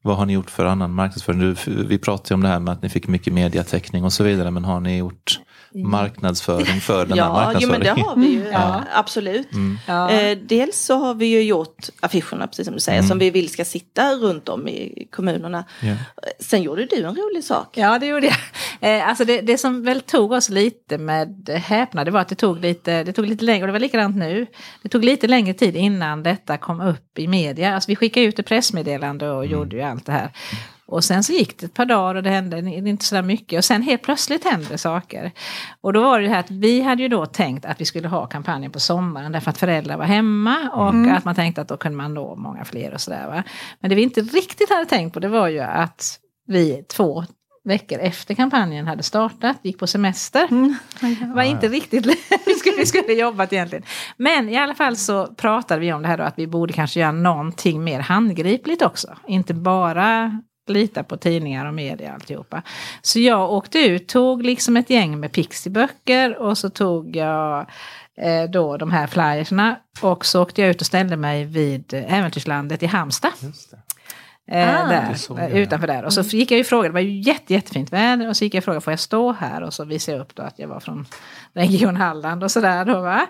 vad 0.02 0.18
har 0.18 0.26
ni 0.26 0.34
gjort 0.34 0.50
för 0.50 0.66
annan 0.66 0.94
marknadsföring? 0.94 1.56
Vi 1.88 1.98
pratade 1.98 2.34
om 2.34 2.42
det 2.42 2.48
här 2.48 2.60
med 2.60 2.74
att 2.74 2.82
ni 2.82 2.90
fick 2.90 3.08
mycket 3.08 3.34
mediatäckning 3.34 4.04
och 4.04 4.14
så 4.14 4.24
vidare 4.24 4.52
men 4.52 4.66
har 4.66 4.80
ni 4.80 4.98
gjort 4.98 5.40
marknadsföring 5.76 6.82
för 6.82 7.06
den 7.06 7.18
ja, 7.18 7.24
här 7.24 7.32
marknadsföringen. 7.32 7.86
Ja, 7.86 7.94
men 7.96 8.04
det 8.04 8.10
har 8.10 8.16
vi 8.16 8.28
ju, 8.28 8.52
ja. 8.52 8.84
absolut. 8.94 9.54
Mm. 9.54 9.78
Ja. 9.88 10.12
Eh, 10.12 10.38
dels 10.38 10.80
så 10.80 10.98
har 10.98 11.14
vi 11.14 11.26
ju 11.26 11.44
gjort 11.44 11.90
affischerna, 12.00 12.48
precis 12.48 12.66
som 12.66 12.74
du 12.74 12.80
säger, 12.80 13.00
mm. 13.00 13.10
som 13.10 13.20
vi 13.20 13.30
vill 13.30 13.50
ska 13.50 13.66
sitta 13.66 14.14
runt 14.14 14.50
om 14.50 14.68
i 14.68 15.08
kommunerna. 15.12 15.66
Yeah. 15.82 15.98
Sen 16.40 16.64
gjorde 16.64 16.86
du 16.86 17.04
en 17.06 17.16
rolig 17.16 17.44
sak. 17.44 17.78
Ja, 17.78 18.00
det 18.00 18.06
gjorde 18.06 18.26
jag. 18.26 18.36
Eh, 18.82 19.08
alltså 19.10 19.26
det, 19.26 19.42
det, 19.42 19.58
som 19.58 19.84
väl 19.84 20.02
tog 20.02 20.32
oss 20.32 20.50
lite 20.50 20.98
med 20.98 21.50
häpnad, 21.50 22.08
det 22.08 22.12
var 22.12 22.22
att 22.22 22.30
det 22.30 22.36
tog 22.36 22.60
lite, 22.60 23.04
det 23.04 23.14
tog 23.14 23.28
lite 23.28 23.46
längre, 23.46 23.64
och 23.64 23.68
det 23.68 23.74
var 23.74 23.80
likadant 23.80 24.16
nu, 24.16 24.48
det 24.82 24.90
tog 24.90 25.04
lite 25.04 25.28
längre 25.28 25.54
tid 25.54 25.76
innan 25.76 26.24
detta 26.24 26.58
kom 26.58 26.82
upp 26.82 27.20
i 27.20 27.28
media. 27.28 27.76
Alltså 27.76 27.88
vi 27.88 27.96
skickade 27.96 28.26
ut 28.26 28.40
ett 28.40 28.46
pressmeddelande 28.46 29.30
och 29.30 29.46
mm. 29.46 29.52
gjorde 29.52 29.76
ju 29.76 29.82
allt 29.82 30.06
det 30.06 30.12
här. 30.12 30.32
Och 30.86 31.04
sen 31.04 31.24
så 31.24 31.34
gick 31.34 31.60
det 31.60 31.66
ett 31.66 31.74
par 31.74 31.86
dagar 31.86 32.16
och 32.16 32.24
det 32.24 32.30
hände 32.30 32.60
inte 32.60 33.06
så 33.06 33.22
mycket. 33.22 33.58
Och 33.58 33.66
sen 33.66 33.82
helt 33.82 34.02
plötsligt 34.02 34.44
hände 34.44 34.78
saker. 34.78 35.32
Och 35.82 35.94
då 35.94 36.04
var 36.04 36.20
det 36.20 36.30
här 36.30 36.40
att 36.40 36.52
vi 36.52 36.82
hade 36.82 37.02
ju 37.02 37.10
då 37.10 37.26
tänkt 37.26 37.66
att 37.66 37.82
vi 37.82 37.86
skulle 37.86 38.08
ha 38.08 38.26
kampanjen 38.26 38.72
på 38.72 38.80
sommaren 38.80 39.32
därför 39.32 39.50
att 39.50 39.58
föräldrar 39.58 39.98
var 39.98 40.06
hemma 40.06 40.70
och 40.74 40.90
mm. 40.90 41.16
att 41.16 41.26
man 41.26 41.36
tänkte 41.36 41.62
att 41.62 41.68
då 41.68 41.78
kunde 41.78 41.98
man 41.98 42.14
nå 42.14 42.36
många 42.36 42.66
fler 42.66 42.94
och 42.94 43.02
sådär. 43.02 43.44
Men 43.80 43.90
det 43.90 43.96
vi 43.96 44.02
inte 44.02 44.22
riktigt 44.22 44.70
hade 44.70 44.86
tänkt 44.86 45.14
på 45.14 45.20
det 45.20 45.28
var 45.28 45.48
ju 45.48 45.60
att 45.60 46.20
vi 46.48 46.84
två 46.84 47.24
veckor 47.64 48.00
efter 48.00 48.34
kampanjen 48.34 48.88
hade 48.88 49.04
startat, 49.04 49.58
gick 49.64 49.80
på 49.80 49.88
semester. 49.88 50.48
Mm. 50.52 50.76
Det 51.02 51.34
var 51.36 51.44
inte 51.44 51.68
riktigt 51.68 52.06
vi 52.46 52.54
skulle, 52.54 52.78
vi 52.78 52.86
skulle 52.86 53.14
jobbat 53.14 53.54
egentligen. 53.54 53.86
Men 54.18 54.50
i 54.50 54.58
alla 54.58 54.76
fall 54.76 54.98
så 54.98 55.28
pratade 55.28 55.82
vi 55.82 55.94
om 55.94 56.02
det 56.02 56.08
här 56.08 56.18
då 56.18 56.24
att 56.24 56.38
vi 56.38 56.48
borde 56.48 56.74
kanske 56.74 57.00
göra 57.00 57.12
någonting 57.12 57.84
mer 57.84 58.00
handgripligt 58.00 58.82
också. 58.82 59.18
Inte 59.28 59.54
bara 59.54 60.42
lita 60.70 61.04
på 61.04 61.18
tidningar 61.18 61.66
och 61.66 61.74
media 61.74 62.08
och 62.08 62.14
alltihopa. 62.14 62.62
Så 63.02 63.20
jag 63.20 63.52
åkte 63.52 63.80
ut, 63.80 64.08
tog 64.08 64.44
liksom 64.44 64.78
ett 64.78 64.90
gäng 64.90 65.20
med 65.20 65.32
pixiböcker 65.32 66.38
och 66.38 66.58
så 66.58 66.70
tog 66.70 67.16
jag 67.16 67.70
eh, 68.18 68.44
då 68.44 68.78
de 68.78 68.92
här 68.92 69.08
flyerserna 69.08 69.80
och 70.02 70.26
så 70.26 70.42
åkte 70.42 70.62
jag 70.62 70.70
ut 70.70 70.82
och 70.82 70.88
ställde 70.88 71.18
mig 71.18 71.46
vid 71.46 71.94
Äventyrslandet 71.94 72.84
i 72.84 72.86
Halmstad. 72.86 73.32
Eh, 74.48 74.84
ah, 74.84 74.88
där, 74.88 75.50
utanför 75.50 75.88
där. 75.88 76.04
Och 76.04 76.14
så 76.14 76.22
mm. 76.22 76.30
gick 76.30 76.52
jag 76.52 76.58
ju 76.58 76.64
frågade, 76.64 76.90
det 76.90 76.94
var 76.94 77.00
ju 77.00 77.22
jätte, 77.22 77.54
jättefint 77.54 77.94
väder. 77.94 78.30
Och 78.30 78.38
så 78.38 78.44
gick 78.44 78.54
jag 78.54 78.62
och 78.62 78.64
frågade, 78.64 78.82
får 78.82 78.94
jag 78.94 79.00
stå 79.00 79.32
här? 79.32 79.62
Och 79.62 79.74
så 79.74 79.86
visade 79.86 80.18
jag 80.18 80.24
upp 80.24 80.36
då 80.36 80.44
att 80.44 80.60
jag 80.60 80.68
var 80.68 80.80
från 80.80 81.06
Region 81.54 81.96
Halland 81.96 82.44
och 82.44 82.52
sådär. 82.52 82.86
Då, 82.86 83.02
va? 83.02 83.28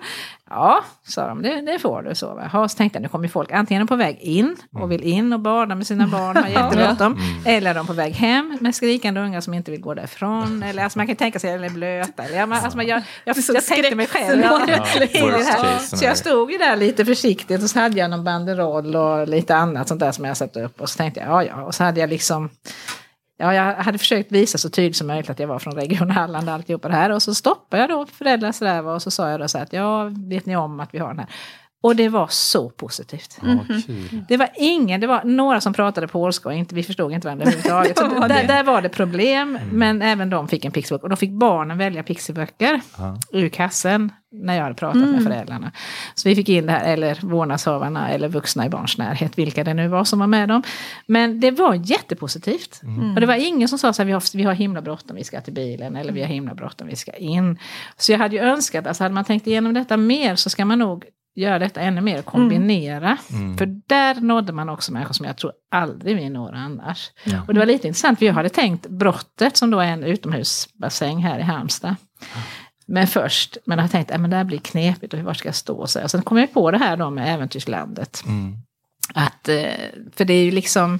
Ja, 0.50 0.84
sa 1.08 1.28
de, 1.28 1.42
det, 1.42 1.62
det 1.62 1.80
får 1.80 2.02
du. 2.02 2.16
Så, 2.16 2.34
va? 2.34 2.68
Så 2.68 2.78
tänkte 2.78 2.98
jag, 2.98 3.02
nu 3.02 3.10
kommer 3.10 3.28
folk 3.28 3.52
antingen 3.52 3.88
på 3.88 3.96
väg 3.96 4.20
in 4.22 4.56
och 4.74 4.92
vill 4.92 5.04
in 5.04 5.34
och 5.34 5.40
bada 5.40 5.76
med 5.76 5.88
sina 5.88 6.08
barn, 6.08 6.38
har 6.38 6.48
jättebråttom. 6.64 7.14
Mm. 7.14 7.42
Eller 7.46 7.74
de 7.74 7.88
på 7.88 7.94
väg 7.94 8.14
hem 8.14 8.58
med 8.62 8.76
skrikande 8.76 9.22
ungar 9.22 9.42
som 9.42 9.54
inte 9.54 9.72
vill 9.72 9.82
gå 9.82 9.94
därifrån. 9.94 10.64
Eller 10.68 10.84
alltså, 10.84 11.00
man 11.00 11.08
kan 11.08 11.16
tänka 11.16 11.40
sig, 11.40 11.52
eller 11.52 11.70
blöta. 11.70 12.24
Eller, 12.24 12.42
alltså, 12.42 12.82
jag, 12.82 12.88
jag, 12.88 13.04
jag, 13.26 13.56
jag 13.56 13.66
tänkte 13.66 13.96
mig 13.96 14.08
själv. 14.08 14.42
Ja, 14.42 14.62
ja, 14.68 15.80
så 15.80 16.06
jag 16.06 16.18
stod 16.18 16.52
ju 16.52 16.58
där 16.58 16.76
lite 16.76 17.06
försiktigt 17.06 17.64
och 17.64 17.70
så 17.70 17.80
hade 17.80 18.00
jag 18.00 18.10
någon 18.10 18.24
banderoll 18.24 18.96
och 18.96 19.28
lite 19.28 19.56
annat 19.56 19.88
sånt 19.88 20.00
där 20.00 20.12
som 20.12 20.26
jag 20.26 20.38
satt 20.38 20.58
upp. 20.58 20.82
Och 20.82 20.90
så 20.90 20.98
tänkte 20.98 21.20
jag, 21.20 21.30
ja 21.30 21.44
ja. 21.44 21.64
Och 21.64 21.76
så 21.76 21.84
hade 21.84 22.00
jag 22.00 22.10
liksom 22.10 22.50
Ja, 23.44 23.54
jag 23.54 23.76
hade 23.76 23.98
försökt 23.98 24.32
visa 24.32 24.58
så 24.58 24.70
tydligt 24.70 24.96
som 24.96 25.08
möjligt 25.08 25.30
att 25.30 25.40
jag 25.40 25.48
var 25.48 25.60
från 25.60 25.76
Region 25.76 26.10
Halland 26.10 26.50
och 26.50 26.56
alltihopa 26.56 26.88
det 26.88 26.94
här. 26.94 27.10
Och 27.10 27.24
så 27.24 27.34
stoppade 27.34 27.84
jag 27.84 27.90
då 27.90 28.06
föräldrar 28.06 28.52
sådär 28.52 28.86
och 28.86 29.02
så 29.02 29.12
sa 29.12 29.30
jag 29.30 29.40
då 29.40 29.48
så 29.48 29.58
här 29.58 29.66
att 29.66 29.74
ja, 29.74 30.12
vet 30.28 30.46
ni 30.46 30.56
om 30.56 30.80
att 30.80 30.94
vi 30.94 31.00
har 31.00 31.08
den 31.08 31.20
här? 31.20 31.28
Och 31.84 31.96
det 31.96 32.10
var 32.10 32.28
så 32.30 32.70
positivt. 32.70 33.38
Mm 33.42 33.60
-hmm. 33.60 34.26
Det 34.28 34.38
var 34.38 34.50
ingen, 34.56 35.02
det 35.02 35.08
var 35.08 35.24
några 35.24 35.62
som 35.62 35.74
pratade 35.74 36.08
polska 36.08 36.50
och 36.50 36.56
inte, 36.56 36.76
vi 36.76 36.84
förstod 36.84 37.12
inte 37.12 37.28
varandra 37.28 37.46
överhuvudtaget. 37.46 38.02
var 38.20 38.28
där, 38.28 38.48
där, 38.48 38.64
var 38.64 38.82
det 38.82 38.90
problem, 38.90 39.56
mm. 39.56 39.70
men 39.78 40.02
även 40.02 40.30
de 40.30 40.48
fick 40.48 40.66
en 40.66 40.72
pixibok. 40.72 41.04
Och 41.04 41.10
då 41.10 41.16
fick 41.16 41.32
barnen 41.32 41.78
välja 41.78 42.04
pixiböcker 42.04 42.82
ah. 42.96 43.16
ur 43.32 43.50
kassen 43.50 44.12
när 44.32 44.56
jag 44.56 44.64
hade 44.64 44.76
pratat 44.76 44.96
mm. 44.96 45.12
med 45.12 45.24
föräldrarna. 45.24 45.72
Så 46.16 46.30
vi 46.30 46.36
fick 46.36 46.50
in 46.50 46.66
det 46.66 46.72
här, 46.72 46.94
eller 46.94 47.20
vårdnadshavarna 47.22 48.10
eller 48.10 48.28
vuxna 48.28 48.66
i 48.66 48.70
barns 48.70 48.98
närhet, 48.98 49.38
vilka 49.38 49.64
det 49.64 49.74
nu 49.74 49.88
var 49.88 50.04
som 50.04 50.20
var 50.20 50.28
med 50.28 50.50
dem. 50.50 50.64
Men 51.06 51.40
det 51.40 51.52
var 51.52 51.74
jättepositivt. 51.74 52.82
Mm. 52.84 53.14
Och 53.14 53.22
det 53.22 53.28
var 53.28 53.48
ingen 53.48 53.68
som 53.68 53.80
sa 53.80 53.94
så 53.94 54.02
här, 54.02 54.08
vi 54.08 54.14
har, 54.14 54.38
vi 54.38 54.44
har 54.44 54.54
himla 54.54 54.82
bråttom, 54.82 55.16
vi 55.16 55.24
ska 55.24 55.42
till 55.42 55.54
bilen, 55.54 55.96
eller 55.96 56.14
vi 56.14 56.22
har 56.22 56.28
himla 56.28 56.54
bråttom, 56.54 56.88
vi 56.88 56.96
ska 56.96 57.12
in. 57.12 57.60
Så 57.98 58.12
jag 58.12 58.20
hade 58.20 58.36
ju 58.36 58.42
önskat, 58.42 58.88
alltså 58.88 59.04
hade 59.04 59.16
man 59.16 59.26
tänkt 59.26 59.48
igenom 59.48 59.74
detta 59.74 59.98
mer 59.98 60.36
så 60.36 60.50
ska 60.50 60.66
man 60.66 60.80
nog 60.80 61.06
göra 61.36 61.60
detta 61.60 61.82
ännu 61.82 62.02
mer 62.02 62.20
och 62.20 62.26
kombinera. 62.26 63.18
Mm. 63.32 63.58
För 63.58 63.66
där 63.88 64.16
nådde 64.16 64.54
man 64.54 64.70
också 64.70 64.94
människor 64.94 65.14
som 65.14 65.26
jag 65.26 65.38
tror 65.38 65.52
aldrig 65.72 66.16
vi 66.16 66.30
når 66.30 66.54
annars. 66.54 67.12
Ja. 67.24 67.42
Och 67.48 67.54
det 67.54 67.60
var 67.60 67.68
lite 67.68 67.88
intressant, 67.88 68.20
för 68.20 68.26
jag 68.26 68.34
hade 68.34 68.50
tänkt 68.50 68.88
brottet 68.88 69.58
som 69.58 69.72
då 69.72 69.80
är 69.80 69.88
en 69.88 70.04
utomhusbassäng 70.04 71.24
här 71.24 71.40
i 71.40 71.42
Halmstad. 71.42 71.96
Men 72.86 73.08
först, 73.08 73.58
men 73.66 73.80
jag 73.80 73.92
tänkte 73.92 74.16
att 74.16 74.30
det 74.30 74.36
här 74.36 74.44
blir 74.44 74.60
knepigt 74.60 75.14
och 75.14 75.20
var 75.20 75.34
ska 75.34 75.48
jag 75.48 75.56
stå? 75.56 75.88
Så 75.88 76.08
sen 76.08 76.22
kom 76.22 76.38
jag 76.38 76.54
på 76.54 76.72
det 76.72 76.78
här 76.78 76.98
då 76.98 77.10
med 77.10 77.34
Äventyrslandet. 77.34 78.24
Mm. 78.26 78.58
Att, 79.14 79.50
eh, 79.50 79.72
för 80.16 80.26
det 80.26 80.34
är 80.34 80.44
ju 80.44 80.52
liksom, 80.52 81.00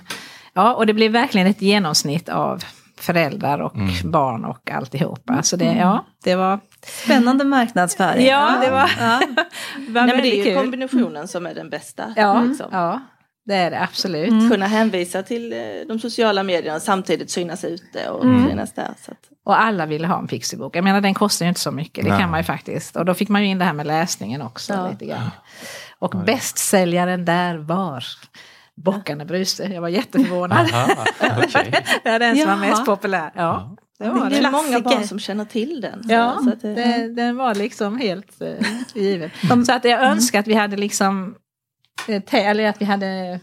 ja 0.54 0.74
och 0.74 0.86
det 0.86 0.94
blev 0.94 1.12
verkligen 1.12 1.48
ett 1.48 1.62
genomsnitt 1.62 2.30
av 2.30 2.64
föräldrar 3.04 3.60
och 3.60 3.76
mm. 3.76 4.12
barn 4.12 4.46
och 4.46 4.72
alltihopa. 4.72 5.44
Så 5.44 5.56
det, 5.56 5.66
mm. 5.66 5.78
ja, 5.78 6.06
det 6.24 6.36
var... 6.36 6.60
Spännande 6.86 7.44
marknadsföring. 7.44 8.26
Ja, 8.26 8.58
det 8.62 8.72
var, 8.72 8.92
ja. 9.00 9.20
Nej, 9.78 10.08
men 10.08 10.18
det 10.18 10.40
är 10.40 10.46
ju 10.46 10.56
kombinationen 10.56 11.28
som 11.28 11.46
är 11.46 11.54
den 11.54 11.70
bästa. 11.70 12.14
Ja, 12.16 12.42
liksom. 12.42 12.68
ja 12.72 13.02
det 13.46 13.56
är 13.56 13.72
det 13.72 13.82
absolut. 13.82 14.30
Mm. 14.30 14.50
Kunna 14.50 14.68
hänvisa 14.68 15.24
till 15.24 15.54
eh, 15.54 15.60
de 15.88 16.00
sociala 16.00 16.44
medierna 16.44 16.80
samtidigt 16.80 17.32
synas 17.32 17.64
ute 17.64 18.10
och 18.10 18.24
mm. 18.24 18.50
finnas 18.50 18.74
där. 18.74 18.94
Så 19.06 19.12
att... 19.12 19.18
Och 19.46 19.62
alla 19.62 19.86
ville 19.86 20.08
ha 20.08 20.20
en 20.20 20.28
pixibok. 20.28 20.76
Jag 20.76 20.84
menar 20.84 21.02
den 21.02 21.14
kostar 21.14 21.46
ju 21.46 21.50
inte 21.50 21.62
så 21.62 21.72
mycket, 21.72 22.04
det 22.04 22.10
Nej. 22.10 22.20
kan 22.20 22.32
man 22.32 22.40
ju 22.40 22.44
faktiskt. 22.44 22.96
Och 22.96 23.06
då 23.06 23.14
fick 23.14 23.30
man 23.30 23.42
ju 23.42 23.48
in 23.48 23.60
det 23.60 23.66
här 23.66 23.74
med 23.74 23.88
läsningen 23.88 24.42
också 24.42 24.74
ja. 24.74 24.90
lite 24.90 25.06
grann. 25.06 25.30
Och 26.00 26.10
bästsäljaren 26.26 27.26
där 27.26 27.58
var 27.58 28.04
Bockarna 28.76 29.26
Bruse. 29.26 29.64
Jag 29.74 29.82
var 29.82 29.90
jätteförvånad. 29.90 30.70
Aha, 30.74 31.06
okay. 31.38 31.72
det 32.04 32.10
är 32.10 32.20
den 32.20 32.38
som 32.38 32.48
var 32.50 32.58
mest 32.58 32.86
populär. 32.86 33.32
Ja. 33.36 33.76
Det, 34.00 34.10
var 34.10 34.30
det 34.30 34.38
är 34.38 34.52
många 34.52 34.80
barn 34.80 35.08
som 35.08 35.20
känner 35.20 35.46
till 35.46 35.82
den. 35.82 36.04
Så, 36.04 36.12
ja, 36.12 36.40
så 36.44 36.50
att, 36.50 36.62
det, 36.62 37.14
den 37.16 37.36
var 37.36 37.56
liksom 37.56 37.98
helt 37.98 38.42
uh, 38.42 38.48
given. 38.94 39.30
så 39.66 39.74
att 39.74 39.84
jag 39.84 40.00
mm. 40.00 40.12
önskar 40.12 40.40
att 40.40 40.48
vi 40.48 40.54
hade 40.54 40.78
liksom, 40.78 41.36
eh, 42.08 42.36
eller 42.36 42.70
att 42.70 42.82
vi 42.82 42.86
hade 42.86 43.40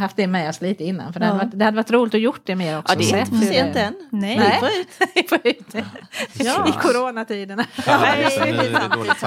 haft 0.00 0.16
det 0.16 0.26
med 0.26 0.48
oss 0.48 0.60
lite 0.60 0.84
innan. 0.84 1.12
För 1.12 1.20
det, 1.20 1.26
ja. 1.26 1.32
hade, 1.32 1.44
varit, 1.44 1.58
det 1.58 1.64
hade 1.64 1.76
varit 1.76 1.90
roligt 1.90 2.14
att 2.14 2.20
gjort 2.20 2.40
det 2.44 2.56
mer 2.56 2.78
också. 2.78 2.94
Ja, 2.94 2.98
det 2.98 3.12
är 3.12 3.20
inte 3.20 3.36
för 3.36 3.46
sent 3.46 3.76
än. 3.76 3.94
Nej, 4.10 4.38
Nej. 4.38 4.60
får 4.60 4.68
ut. 4.68 4.88
vi 5.14 5.22
får 5.22 5.38
ut 5.44 5.72
det. 5.72 5.84
Ja. 6.32 6.68
I 6.68 6.72
coronatiderna. 6.72 7.64
Ja, 7.86 7.98
det 7.98 8.24
är 8.24 8.96
dåligt 8.96 9.24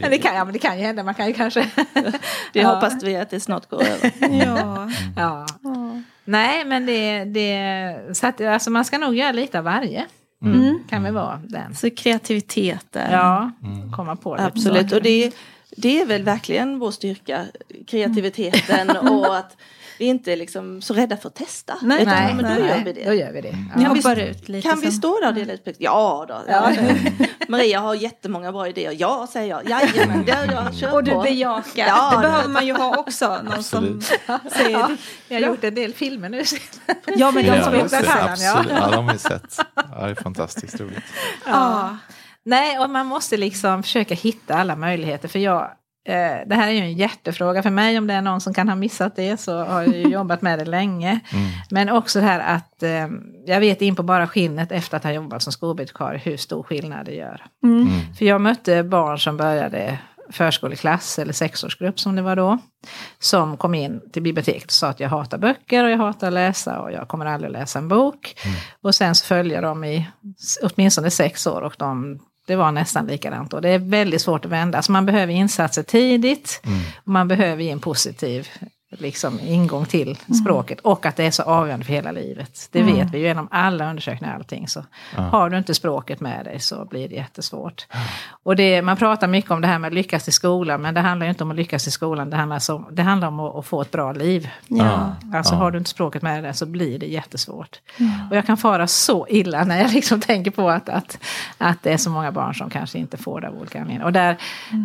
men 0.00 0.10
det, 0.10 0.18
kan, 0.18 0.34
ja, 0.34 0.44
men 0.44 0.52
det 0.52 0.58
kan 0.58 0.78
ju 0.78 0.84
hända, 0.84 1.02
man 1.02 1.14
kan 1.14 1.26
ju 1.26 1.32
kanske... 1.32 1.70
det 2.52 2.60
ja. 2.60 2.74
hoppas 2.74 3.02
vi 3.02 3.16
att 3.16 3.30
det 3.30 3.40
snart 3.40 3.70
går 3.70 3.82
över. 3.82 4.12
ja. 4.46 4.90
ja. 5.16 5.46
Nej, 6.24 6.64
men 6.64 6.86
det, 6.86 7.24
det 7.24 8.16
så 8.16 8.26
att, 8.26 8.40
alltså 8.40 8.70
man 8.70 8.84
ska 8.84 8.98
nog 8.98 9.14
göra 9.16 9.32
lite 9.32 9.58
av 9.58 9.64
varje. 9.64 10.06
Mm. 10.44 10.78
Kan 10.88 11.02
väl 11.02 11.14
vara 11.14 11.40
den. 11.44 11.74
Så 11.74 11.90
kreativitet 11.90 12.86
Ja, 12.92 13.50
mm. 13.62 13.92
komma 13.92 14.16
på 14.16 14.36
det. 14.36 14.44
Absolut, 14.44 14.92
och 14.92 15.02
det 15.02 15.32
det 15.80 16.00
är 16.00 16.06
väl 16.06 16.22
verkligen 16.22 16.78
vår 16.78 16.90
styrka, 16.90 17.44
kreativiteten 17.86 18.90
och 18.96 19.36
att 19.36 19.56
vi 19.98 20.06
inte 20.06 20.32
är 20.32 20.36
liksom 20.36 20.82
så 20.82 20.94
rädda 20.94 21.16
för 21.16 21.28
att 21.28 21.34
testa. 21.34 21.74
Nej, 21.82 22.02
utan, 22.02 22.14
nej, 22.14 22.34
men 22.34 22.44
då 22.44 22.50
nej, 22.50 22.68
gör 22.68 22.84
vi 22.84 22.92
det. 22.92 23.04
Då 23.04 23.12
gör 23.14 23.32
vi 23.32 23.40
det. 23.40 23.52
Ni 23.76 23.82
Ja. 23.82 23.88
hoppar 23.88 24.16
ut 24.16 24.48
lite 24.48 24.68
Kan 24.68 24.80
vi 24.80 24.90
stå 24.92 25.20
där 25.20 25.28
och 25.28 25.34
dela 25.34 25.52
ut 25.52 25.64
pengar? 25.64 25.76
Ja 25.80 26.24
då. 26.28 26.42
Ja. 26.48 26.72
Maria 27.48 27.80
har 27.80 27.94
jättemånga 27.94 28.52
bra 28.52 28.68
idéer. 28.68 28.96
Ja, 28.98 29.26
säger 29.32 29.48
jag. 29.48 29.68
Jajamän, 29.70 30.24
det 30.26 30.32
har 30.32 30.46
jag. 30.46 30.74
Kör 30.74 30.94
Och 30.94 31.04
du 31.04 31.10
på. 31.10 31.22
bejakar. 31.22 31.86
Ja, 31.86 32.10
det 32.16 32.22
behöver 32.28 32.48
man 32.48 32.66
ju 32.66 32.72
ha 32.72 32.96
också. 32.96 33.40
Någon 33.42 33.62
som 33.62 34.02
säger 34.52 34.70
Ja, 34.78 34.90
jag 35.28 35.40
har 35.40 35.46
gjort 35.48 35.64
en 35.64 35.74
del 35.74 35.94
filmer 35.94 36.28
nu. 36.28 36.42
Ja, 37.06 37.30
men 37.30 37.44
de 37.44 37.48
Ja, 37.50 37.64
som 37.64 37.74
är. 37.74 37.80
Absolut. 37.84 38.72
Ja, 38.80 38.90
de 38.90 39.06
har 39.06 39.12
vi 39.12 39.18
sett. 39.18 39.56
Ja, 39.74 40.04
det 40.06 40.10
är 40.10 40.14
fantastiskt 40.22 40.80
roligt. 40.80 41.04
Ja. 41.46 41.96
Nej, 42.44 42.78
och 42.78 42.90
man 42.90 43.06
måste 43.06 43.36
liksom 43.36 43.82
försöka 43.82 44.14
hitta 44.14 44.54
alla 44.54 44.76
möjligheter. 44.76 45.28
För 45.28 45.38
jag, 45.38 45.62
eh, 46.08 46.46
det 46.46 46.54
här 46.54 46.68
är 46.68 46.72
ju 46.72 46.80
en 46.80 46.92
hjärtefråga 46.92 47.62
för 47.62 47.70
mig. 47.70 47.98
Om 47.98 48.06
det 48.06 48.14
är 48.14 48.22
någon 48.22 48.40
som 48.40 48.54
kan 48.54 48.68
ha 48.68 48.76
missat 48.76 49.16
det 49.16 49.36
så 49.36 49.64
har 49.64 49.82
jag 49.82 49.96
ju 49.96 50.02
jobbat 50.08 50.42
med 50.42 50.58
det 50.58 50.64
länge. 50.64 51.20
Mm. 51.32 51.50
Men 51.70 51.88
också 51.88 52.20
det 52.20 52.24
här 52.24 52.56
att 52.56 52.82
eh, 52.82 53.08
jag 53.46 53.60
vet 53.60 53.82
in 53.82 53.96
på 53.96 54.02
bara 54.02 54.26
skinnet 54.28 54.72
efter 54.72 54.96
att 54.96 55.04
ha 55.04 55.12
jobbat 55.12 55.42
som 55.42 55.52
skolbibliotekarie 55.52 56.20
hur 56.24 56.36
stor 56.36 56.62
skillnad 56.62 57.06
det 57.06 57.14
gör. 57.14 57.46
Mm. 57.62 58.14
För 58.18 58.24
jag 58.24 58.40
mötte 58.40 58.82
barn 58.82 59.18
som 59.18 59.36
började 59.36 59.98
förskoleklass 60.32 61.18
eller 61.18 61.32
sexårsgrupp 61.32 62.00
som 62.00 62.16
det 62.16 62.22
var 62.22 62.36
då. 62.36 62.58
Som 63.18 63.56
kom 63.56 63.74
in 63.74 64.00
till 64.12 64.22
biblioteket 64.22 64.64
och 64.64 64.72
sa 64.72 64.88
att 64.88 65.00
jag 65.00 65.08
hatar 65.08 65.38
böcker 65.38 65.84
och 65.84 65.90
jag 65.90 65.98
hatar 65.98 66.26
att 66.26 66.32
läsa 66.32 66.80
och 66.80 66.92
jag 66.92 67.08
kommer 67.08 67.26
aldrig 67.26 67.52
läsa 67.52 67.78
en 67.78 67.88
bok. 67.88 68.40
Och 68.82 68.94
sen 68.94 69.14
så 69.14 69.26
följde 69.26 69.54
jag 69.54 69.64
dem 69.64 69.84
i 69.84 70.10
åtminstone 70.62 71.10
sex 71.10 71.46
år 71.46 71.60
och 71.62 71.74
de, 71.78 72.20
det 72.50 72.56
var 72.56 72.72
nästan 72.72 73.06
likadant. 73.06 73.54
Och 73.54 73.62
det 73.62 73.68
är 73.68 73.78
väldigt 73.78 74.22
svårt 74.22 74.44
att 74.44 74.50
vända. 74.50 74.82
Så 74.82 74.92
man 74.92 75.06
behöver 75.06 75.32
insatser 75.32 75.82
tidigt. 75.82 76.62
Och 77.04 77.08
man 77.12 77.28
behöver 77.28 77.62
ge 77.62 77.70
en 77.70 77.80
positiv 77.80 78.48
liksom, 78.98 79.40
ingång 79.40 79.86
till 79.86 80.18
språket. 80.42 80.80
Och 80.80 81.06
att 81.06 81.16
det 81.16 81.24
är 81.24 81.30
så 81.30 81.42
avgörande 81.42 81.86
för 81.86 81.92
hela 81.92 82.12
livet. 82.12 82.68
Det 82.72 82.82
vet 82.82 83.10
vi 83.14 83.18
ju 83.18 83.24
genom 83.24 83.48
alla 83.50 83.90
undersökningar 83.90 84.34
allting. 84.34 84.68
Så 84.68 84.84
har 85.14 85.50
du 85.50 85.58
inte 85.58 85.74
språket 85.74 86.20
med 86.20 86.44
dig 86.44 86.60
så 86.60 86.84
blir 86.84 87.08
det 87.08 87.14
jättesvårt. 87.14 87.86
Och 88.42 88.56
det, 88.56 88.82
man 88.82 88.96
pratar 88.96 89.28
mycket 89.28 89.50
om 89.50 89.60
det 89.60 89.66
här 89.66 89.78
med 89.78 89.88
att 89.88 89.94
lyckas 89.94 90.28
i 90.28 90.32
skolan. 90.32 90.82
Men 90.82 90.94
det 90.94 91.00
handlar 91.00 91.26
ju 91.26 91.30
inte 91.30 91.44
om 91.44 91.50
att 91.50 91.56
lyckas 91.56 91.86
i 91.86 91.90
skolan. 91.90 92.30
Det 92.30 92.36
handlar, 92.36 92.58
så, 92.58 92.84
det 92.92 93.02
handlar 93.02 93.28
om 93.28 93.40
att, 93.40 93.56
att 93.56 93.66
få 93.66 93.82
ett 93.82 93.90
bra 93.90 94.12
liv. 94.12 94.50
Ja. 94.68 95.16
Alltså 95.34 95.54
har 95.54 95.70
du 95.70 95.78
inte 95.78 95.90
språket 95.90 96.22
med 96.22 96.44
dig 96.44 96.54
så 96.54 96.66
blir 96.66 96.98
det 96.98 97.06
jättesvårt. 97.06 97.80
Och 98.30 98.36
jag 98.36 98.46
kan 98.46 98.56
fara 98.56 98.86
så 98.86 99.26
illa 99.28 99.64
när 99.64 99.82
jag 99.82 99.92
liksom 99.92 100.20
tänker 100.20 100.50
på 100.50 100.70
att, 100.70 100.88
att, 100.88 101.18
att 101.58 101.82
det 101.82 101.92
är 101.92 101.96
så 101.96 102.10
många 102.10 102.32
barn 102.32 102.54
som 102.54 102.70
kanske 102.70 102.98
inte 102.98 103.16
får 103.16 103.40
det 103.40 103.48
av 103.48 103.58
olika 103.58 103.80
anledningar. 103.80 104.04
Och 104.04 104.12
där, 104.12 104.36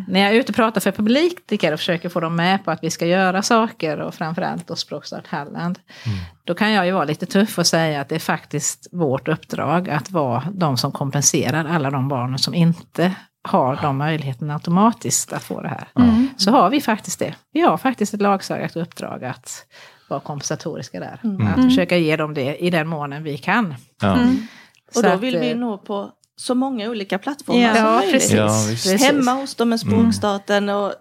när 0.07 0.19
jag 0.19 0.29
är 0.29 0.35
ute 0.35 0.51
och 0.51 0.55
pratar 0.55 0.81
för 0.81 0.91
politiker 0.91 1.73
och 1.73 1.79
försöker 1.79 2.09
få 2.09 2.19
dem 2.19 2.35
med 2.35 2.65
på 2.65 2.71
att 2.71 2.83
vi 2.83 2.89
ska 2.89 3.05
göra 3.05 3.41
saker 3.41 3.94
och 3.99 4.13
framförallt 4.13 4.67
då 4.67 4.75
Språkstart 4.75 5.27
Halland. 5.27 5.79
Då 6.43 6.53
kan 6.53 6.71
jag 6.71 6.85
ju 6.85 6.91
vara 6.91 7.05
lite 7.05 7.25
tuff 7.25 7.57
och 7.59 7.67
säga 7.67 8.01
att 8.01 8.09
det 8.09 8.15
är 8.15 8.19
faktiskt 8.19 8.87
vårt 8.91 9.27
uppdrag 9.27 9.89
att 9.89 10.11
vara 10.11 10.43
de 10.53 10.77
som 10.77 10.91
kompenserar 10.91 11.65
alla 11.65 11.91
de 11.91 12.07
barnen 12.07 12.39
som 12.39 12.53
inte 12.53 13.15
har 13.47 13.79
de 13.81 13.97
möjligheterna 13.97 14.53
automatiskt 14.53 15.33
att 15.33 15.43
få 15.43 15.61
det 15.61 15.67
här. 15.67 15.87
Så 16.37 16.51
har 16.51 16.69
vi 16.69 16.81
faktiskt 16.81 17.19
det. 17.19 17.35
Vi 17.53 17.61
har 17.61 17.77
faktiskt 17.77 18.13
ett 18.13 18.21
lagstadgat 18.21 18.75
uppdrag 18.75 19.23
att 19.23 19.65
vara 20.09 20.19
kompensatoriska 20.19 20.99
där. 20.99 21.19
Att 21.55 21.63
försöka 21.63 21.97
ge 21.97 22.15
dem 22.15 22.33
det 22.33 22.57
i 22.57 22.69
den 22.69 22.87
månen 22.87 23.23
vi 23.23 23.37
kan. 23.37 23.75
Ja, 24.01 24.13
Och 24.87 24.93
Så 24.93 25.01
då 25.01 25.09
att, 25.09 25.19
vill 25.19 25.37
vi 25.39 25.51
eh, 25.51 25.57
nå 25.57 25.77
på 25.77 26.11
så 26.37 26.55
många 26.55 26.89
olika 26.89 27.17
plattformar 27.17 27.61
Ja, 27.61 27.75
som 27.75 27.83
Ja, 27.85 27.95
möjligt. 27.95 28.11
precis. 28.13 28.31
Ja, 28.33 28.65
precis. 28.69 29.03
Hemma 29.03 29.31
hos 29.33 29.55
dem 29.55 29.69
med 29.69 29.79
språkstarten 29.79 30.69
och 30.69 30.93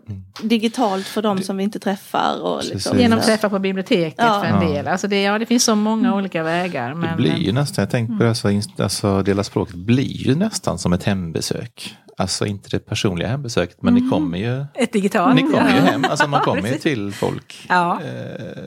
digitalt 0.42 1.06
för 1.06 1.22
dem 1.22 1.42
som 1.42 1.56
vi 1.56 1.62
inte 1.64 1.78
träffar. 1.78 2.42
Och 2.42 2.64
liksom. 2.64 2.98
Genom 2.98 3.20
träffar 3.20 3.48
på 3.48 3.58
biblioteket 3.58 4.14
Ja. 4.18 4.40
för 4.44 4.46
en 4.66 4.72
del. 4.72 4.88
Alltså 4.88 5.08
det, 5.08 5.22
ja, 5.22 5.38
det 5.38 5.46
finns 5.46 5.64
så 5.64 5.74
många 5.74 6.14
olika 6.14 6.42
vägar. 6.42 6.88
det 6.88 6.94
Men, 6.94 7.16
blir 7.16 7.36
ju 7.36 7.52
nästan, 7.52 7.82
jag 7.82 7.90
tänkte 7.90 8.16
på 8.16 8.22
det, 8.22 8.28
alltså, 8.28 8.48
alltså 8.78 9.22
Dela 9.22 9.44
språket 9.44 9.74
blir 9.76 10.26
ju 10.26 10.34
nästan 10.34 10.78
som 10.78 10.92
ett 10.92 11.04
hembesök. 11.04 11.96
Alltså 12.16 12.46
inte 12.46 12.68
det 12.70 12.78
personliga 12.78 13.28
hembesöket 13.28 13.82
men 13.82 13.94
ni 13.94 14.08
kommer 14.10 14.38
ju, 14.38 14.64
ett 14.74 14.92
digitalt. 14.92 15.34
ni 15.34 15.42
kommer 15.42 15.74
ju 15.74 15.80
hem, 15.80 16.04
alltså 16.10 16.28
man 16.28 16.40
kommer 16.40 16.68
ju 16.68 16.74
till 16.78 17.12
folk. 17.12 17.66
Ja. 17.68 18.00
Eh, 18.02 18.64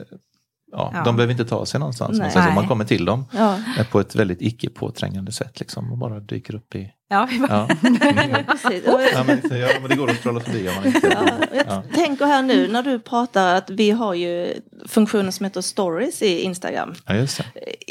ja, 0.72 0.90
Ja. 0.94 1.02
De 1.04 1.16
behöver 1.16 1.32
inte 1.32 1.44
ta 1.44 1.66
sig 1.66 1.80
någonstans. 1.80 2.18
Nej. 2.18 2.30
Så 2.30 2.38
man 2.38 2.68
kommer 2.68 2.84
till 2.84 3.04
dem 3.04 3.24
Ja. 3.32 3.54
eh, 3.78 3.86
på 3.86 4.00
ett 4.00 4.14
väldigt 4.14 4.42
icke 4.42 4.70
påträngande 4.70 5.32
sätt 5.32 5.60
liksom, 5.60 5.92
och 5.92 5.98
bara 5.98 6.20
dyker 6.20 6.54
upp 6.54 6.74
i... 6.74 6.90
Ja, 7.10 7.28
Precis. 8.46 8.82
ja, 8.86 9.24
men, 9.26 9.40
ja 9.60 9.68
men 9.80 9.88
det 9.90 9.96
går 9.96 10.10
att 10.10 10.16
scrolla 10.16 10.40
förbi 10.40 10.68
om 10.68 10.74
man 10.74 10.86
inte... 10.86 11.06
Ja, 11.06 11.46
jag 11.52 11.64
Ja. 11.68 11.82
tänker 11.94 12.26
här 12.26 12.42
nu 12.42 12.68
när 12.68 12.82
du 12.82 13.00
pratar 13.00 13.54
att 13.54 13.70
vi 13.70 13.90
har 13.90 14.14
ju 14.14 14.54
funktionen 14.88 15.32
som 15.32 15.44
heter 15.44 15.60
stories 15.60 16.22
i 16.22 16.40
Instagram. 16.40 16.94
Ja, 17.06 17.14
just 17.14 17.38
det. 17.38 17.44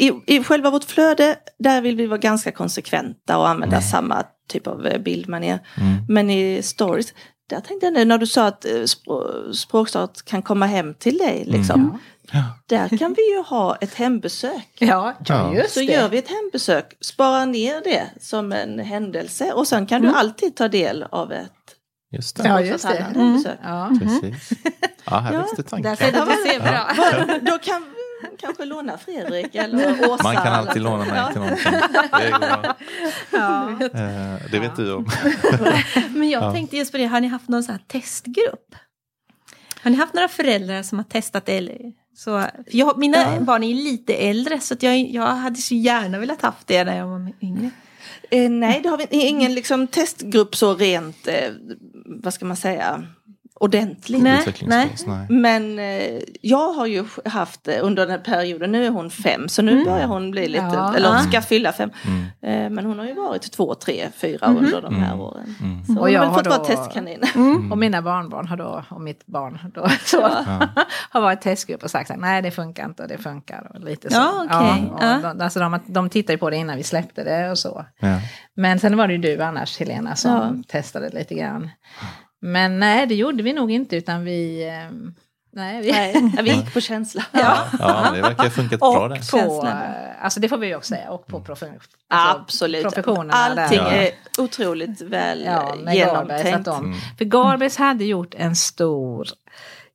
I, 0.06 0.12
I 0.26 0.44
själva 0.44 0.70
vårt 0.70 0.84
flöde, 0.84 1.36
där 1.60 1.82
vill 1.82 1.96
vi 1.96 2.08
vara 2.08 2.18
ganska 2.20 2.52
konsekventa 2.52 3.38
och 3.38 3.50
använda 3.50 3.82
samma 3.82 4.24
typ 4.50 4.68
av 4.68 4.86
eh, 4.88 5.02
bildmanér. 5.02 5.60
Mm. 5.78 5.96
Men 6.10 6.30
i 6.30 6.62
stories, 6.64 7.14
där 7.50 7.60
tänkte 7.60 7.86
jag 7.86 7.94
nu 7.94 8.06
när 8.06 8.18
du 8.18 8.28
sa 8.28 8.48
att 8.48 8.66
eh, 8.66 8.84
språk, 8.86 9.26
språkstart 9.56 10.26
kan 10.26 10.42
komma 10.42 10.66
hem 10.66 10.94
till 10.94 11.18
dig. 11.18 11.44
Liksom. 11.48 12.00
Ja. 12.32 12.44
Där 12.66 12.98
kan 12.98 13.14
vi 13.14 13.32
ju 13.36 13.42
ha 13.42 13.76
ett 13.76 13.94
hembesök. 13.96 14.68
ja, 14.80 15.14
Ja. 15.26 15.54
just 15.54 15.74
Så 15.74 15.80
det. 15.80 15.86
gör 15.86 16.10
vi 16.10 16.18
ett 16.18 16.30
hembesök, 16.30 16.98
sparar 17.02 17.46
ner 17.46 17.82
det 17.84 18.08
som 18.20 18.52
en 18.52 18.80
händelse 18.80 19.52
och 19.54 19.68
sen 19.68 19.86
kan 19.86 20.02
du 20.02 20.08
alltid 20.10 20.56
ta 20.56 20.68
del 20.68 21.04
av 21.04 21.32
ett 21.32 21.52
Just 22.12 22.38
det, 22.38 22.48
Ja, 22.48 22.62
just 22.62 22.88
det. 22.88 22.94
Hembesök. 23.16 23.60
Ja. 23.64 23.92
precis. 24.02 24.50
Ja, 25.06 25.18
här 25.18 25.34
Ja, 25.34 25.40
växte 25.40 25.56
Där 25.62 25.64
tanken. 25.64 25.96
du 26.28 26.50
ser 26.52 26.60
bra. 26.60 26.90
Vad- 26.98 27.46
Då 27.46 27.58
kan 27.58 27.82
vi 27.82 28.38
kanske 28.40 28.66
låna 28.66 28.98
Fredrik 28.98 29.56
eller 29.56 30.10
Åsa. 30.10 30.24
Man 30.24 30.36
kan 30.36 30.48
alltid 30.54 30.82
låna 30.82 31.06
mig 31.06 31.14
Ja. 31.16 31.28
till 31.32 31.42
någonting. 31.42 31.72
Det. 32.12 32.76
Ja. 33.32 33.70
Eh, 33.82 34.52
det 34.52 34.60
vet 34.60 34.76
du 34.76 34.94
om. 34.94 35.08
Men 36.10 36.30
jag 36.30 36.44
Ja. 36.44 36.54
tänkte 36.54 36.78
just 36.78 36.92
på 36.92 36.98
det, 36.98 37.06
har 37.06 37.22
ni 37.22 37.28
haft 37.28 37.48
någon 37.50 37.64
sån 37.64 37.72
här 37.76 37.82
testgrupp? 37.88 38.76
Har 39.84 39.92
ni 39.92 39.98
haft 39.98 40.14
några 40.14 40.28
föräldrar 40.28 40.84
som 40.84 40.98
har 40.98 41.06
testat 41.06 41.46
det? 41.46 41.58
Eller 41.58 41.78
så, 42.18 42.44
jag, 42.66 42.98
mina 42.98 43.40
barn 43.40 43.64
är 43.64 43.68
ju 43.68 43.84
lite 43.84 44.14
äldre 44.14 44.60
så 44.60 44.76
jag, 44.80 45.00
jag 45.00 45.28
hade 45.28 45.56
så 45.56 45.76
gärna 45.76 46.20
velat 46.20 46.42
haft 46.42 46.68
det 46.68 46.84
när 46.84 46.98
jag 46.98 47.08
var 47.08 47.32
yngre. 47.42 47.70
Eh, 48.32 48.50
nej, 48.50 48.80
det 48.84 48.90
har 48.90 48.98
vi 48.98 49.08
ingen 49.10 49.56
liksom, 49.56 49.88
testgrupp 49.88 50.56
så 50.56 50.76
rent, 50.76 51.28
eh, 51.28 51.52
vad 52.06 52.34
ska 52.34 52.46
man 52.46 52.58
säga, 52.58 53.08
ordentlig. 53.60 54.22
Nej, 54.24 54.56
nej. 54.68 55.26
Men 55.30 55.80
eh, 55.80 56.20
jag 56.42 56.74
har 56.74 56.86
ju 56.86 57.06
haft 57.26 57.68
eh, 57.68 57.76
under 57.82 58.02
den 58.06 58.12
här 58.12 58.20
perioden, 58.26 58.72
nu 58.72 58.86
är 58.86 58.90
hon 58.90 59.10
fem 59.10 59.50
så 59.50 59.62
nu 59.62 59.86
börjar 59.86 60.08
hon 60.08 60.32
bli 60.32 60.48
lite, 60.48 60.64
Ja. 60.74 60.96
eller 60.96 61.08
Ja. 61.10 61.20
ska 61.20 61.42
fylla 61.42 61.72
fem. 61.72 61.90
Mm. 62.06 62.24
Eh, 62.66 62.70
men 62.70 62.86
hon 62.86 63.00
har 63.00 63.06
ju 63.06 63.14
varit 63.14 63.52
två, 63.52 63.76
tre, 63.76 64.08
fyra 64.18 64.48
under 64.48 64.82
de 64.82 64.96
här 64.96 65.08
Mm. 65.14 65.20
åren. 65.20 65.56
Mm. 65.62 65.84
Så 65.86 65.92
hon 65.92 65.98
Och 65.98 66.04
har 66.04 66.10
jag 66.10 66.20
väl 66.20 66.30
har 66.30 66.38
fått 66.38 66.48
vara 66.48 66.58
testkanin. 66.66 67.24
Och 67.72 67.78
mina 67.78 68.02
barnbarn 68.02 68.48
har 68.48 68.58
då, 68.58 68.84
och 68.90 69.02
mitt 69.02 69.26
barn 69.26 69.60
då, 69.74 69.88
så, 70.06 70.22
har 71.10 71.22
varit 71.22 71.42
testgrupp 71.42 71.84
och 71.84 71.92
sagt 71.92 72.12
nej 72.18 72.42
det 72.42 72.52
funkar 72.52 72.86
inte 72.86 73.04
och 73.04 73.10
det 73.10 73.18
funkar. 73.18 73.72
Och 73.74 73.80
lite 73.84 74.10
så. 74.10 74.16
Ja, 74.16 74.42
och 74.92 75.04
Ja. 75.04 75.34
De, 75.34 75.42
alltså 75.44 75.60
de, 75.60 75.80
de 75.88 76.10
tittar 76.10 76.34
ju 76.34 76.38
på 76.38 76.50
det 76.50 76.56
innan 76.58 76.78
vi 76.78 76.84
släppte 76.84 77.24
det 77.24 77.52
och 77.52 77.58
så. 77.58 77.86
Ja. 78.00 78.20
Men 78.56 78.80
sen 78.80 78.98
var 78.98 79.08
det 79.08 79.14
ju 79.14 79.20
du 79.20 79.42
annars 79.44 79.80
Helena 79.80 80.16
som 80.16 80.32
Ja. 80.32 80.54
testade 80.68 81.10
lite 81.10 81.36
grann. 81.36 81.70
Men 82.42 82.80
nej 82.80 83.06
det 83.08 83.16
gjorde 83.16 83.44
vi 83.44 83.54
nog 83.54 83.72
inte 83.72 83.96
utan 83.96 84.24
vi... 84.24 84.68
eh, 84.68 84.98
Nej, 85.52 85.82
vi 85.82 85.92
Nej, 85.92 86.32
vi 86.44 86.52
gick 86.52 86.74
på 86.74 86.82
känsla. 86.82 87.26
Ja. 87.32 87.58
ja, 87.80 88.12
det 88.16 88.22
verkar 88.22 88.44
ha 88.44 88.50
funkat 88.50 88.80
bra 88.80 89.08
det. 89.08 89.32
på, 89.32 89.68
alltså 90.22 90.40
det 90.40 90.50
får 90.50 90.58
vi 90.58 90.68
ju 90.68 90.76
också 90.76 90.94
säga, 90.96 91.10
och 91.12 91.28
på 91.28 91.42
profe, 91.42 91.72
Absolut. 92.10 92.84
professionerna. 92.84 93.34
Allting 93.34 93.78
där. 93.84 93.92
är 93.92 94.10
otroligt 94.38 95.02
väl 95.02 95.44
Ja, 95.46 95.76
med 95.84 95.96
Garbergs, 95.98 96.42
att 96.42 96.46
genomtänkt. 96.48 96.66
de, 96.66 96.86
Mm. 96.86 96.98
För 97.18 97.26
Garbergs 97.26 97.78
hade 97.78 98.06
gjort 98.06 98.34
en 98.38 98.56
stor 98.56 99.28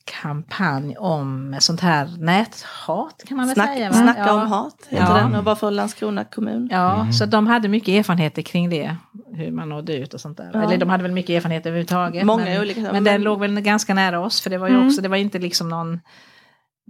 kampanj 0.05 0.97
om 0.99 1.57
sånt 1.61 1.81
här 1.81 2.09
näthat 2.19 3.23
kan 3.29 3.37
man 3.37 3.47
väl 3.47 3.55
Snack, 3.55 3.69
säga. 3.77 3.89
va? 3.91 3.95
snacka 3.95 4.21
ja. 4.27 4.33
om 4.43 4.49
hat 4.49 4.77
heter 4.89 5.07
Ja. 5.07 5.15
den 5.15 5.35
och 5.35 5.45
var 5.45 5.55
för 5.55 5.71
Landskrona 5.71 6.25
kommun. 6.25 6.69
Ja, 6.73 7.07
så 7.13 7.27
de 7.27 7.47
hade 7.47 7.69
mycket 7.69 7.89
erfarenheter 7.89 8.43
kring 8.43 8.71
det. 8.71 8.97
Hur 9.35 9.51
man 9.51 9.69
nådde 9.69 9.97
ut 9.97 10.15
och 10.15 10.21
sånt 10.21 10.37
där. 10.39 10.51
Ja. 10.53 10.63
Eller 10.63 10.77
de 10.79 10.89
hade 10.89 11.03
väl 11.03 11.13
mycket 11.13 11.31
erfarenhet 11.31 11.67
överhuvudtaget. 11.67 12.25
Många 12.27 12.45
men, 12.45 12.61
olika- 12.61 12.81
Men 12.81 12.93
men- 12.93 13.05
den 13.05 13.23
låg 13.23 13.41
väl 13.41 13.61
ganska 13.61 13.95
nära 13.95 14.21
oss. 14.21 14.41
För 14.41 14.51
det 14.51 14.59
var 14.59 14.69
ju 14.69 14.87
också, 14.87 15.01
det 15.03 15.09
var 15.09 15.17
inte 15.17 15.39
liksom 15.39 15.69
någon 15.69 16.01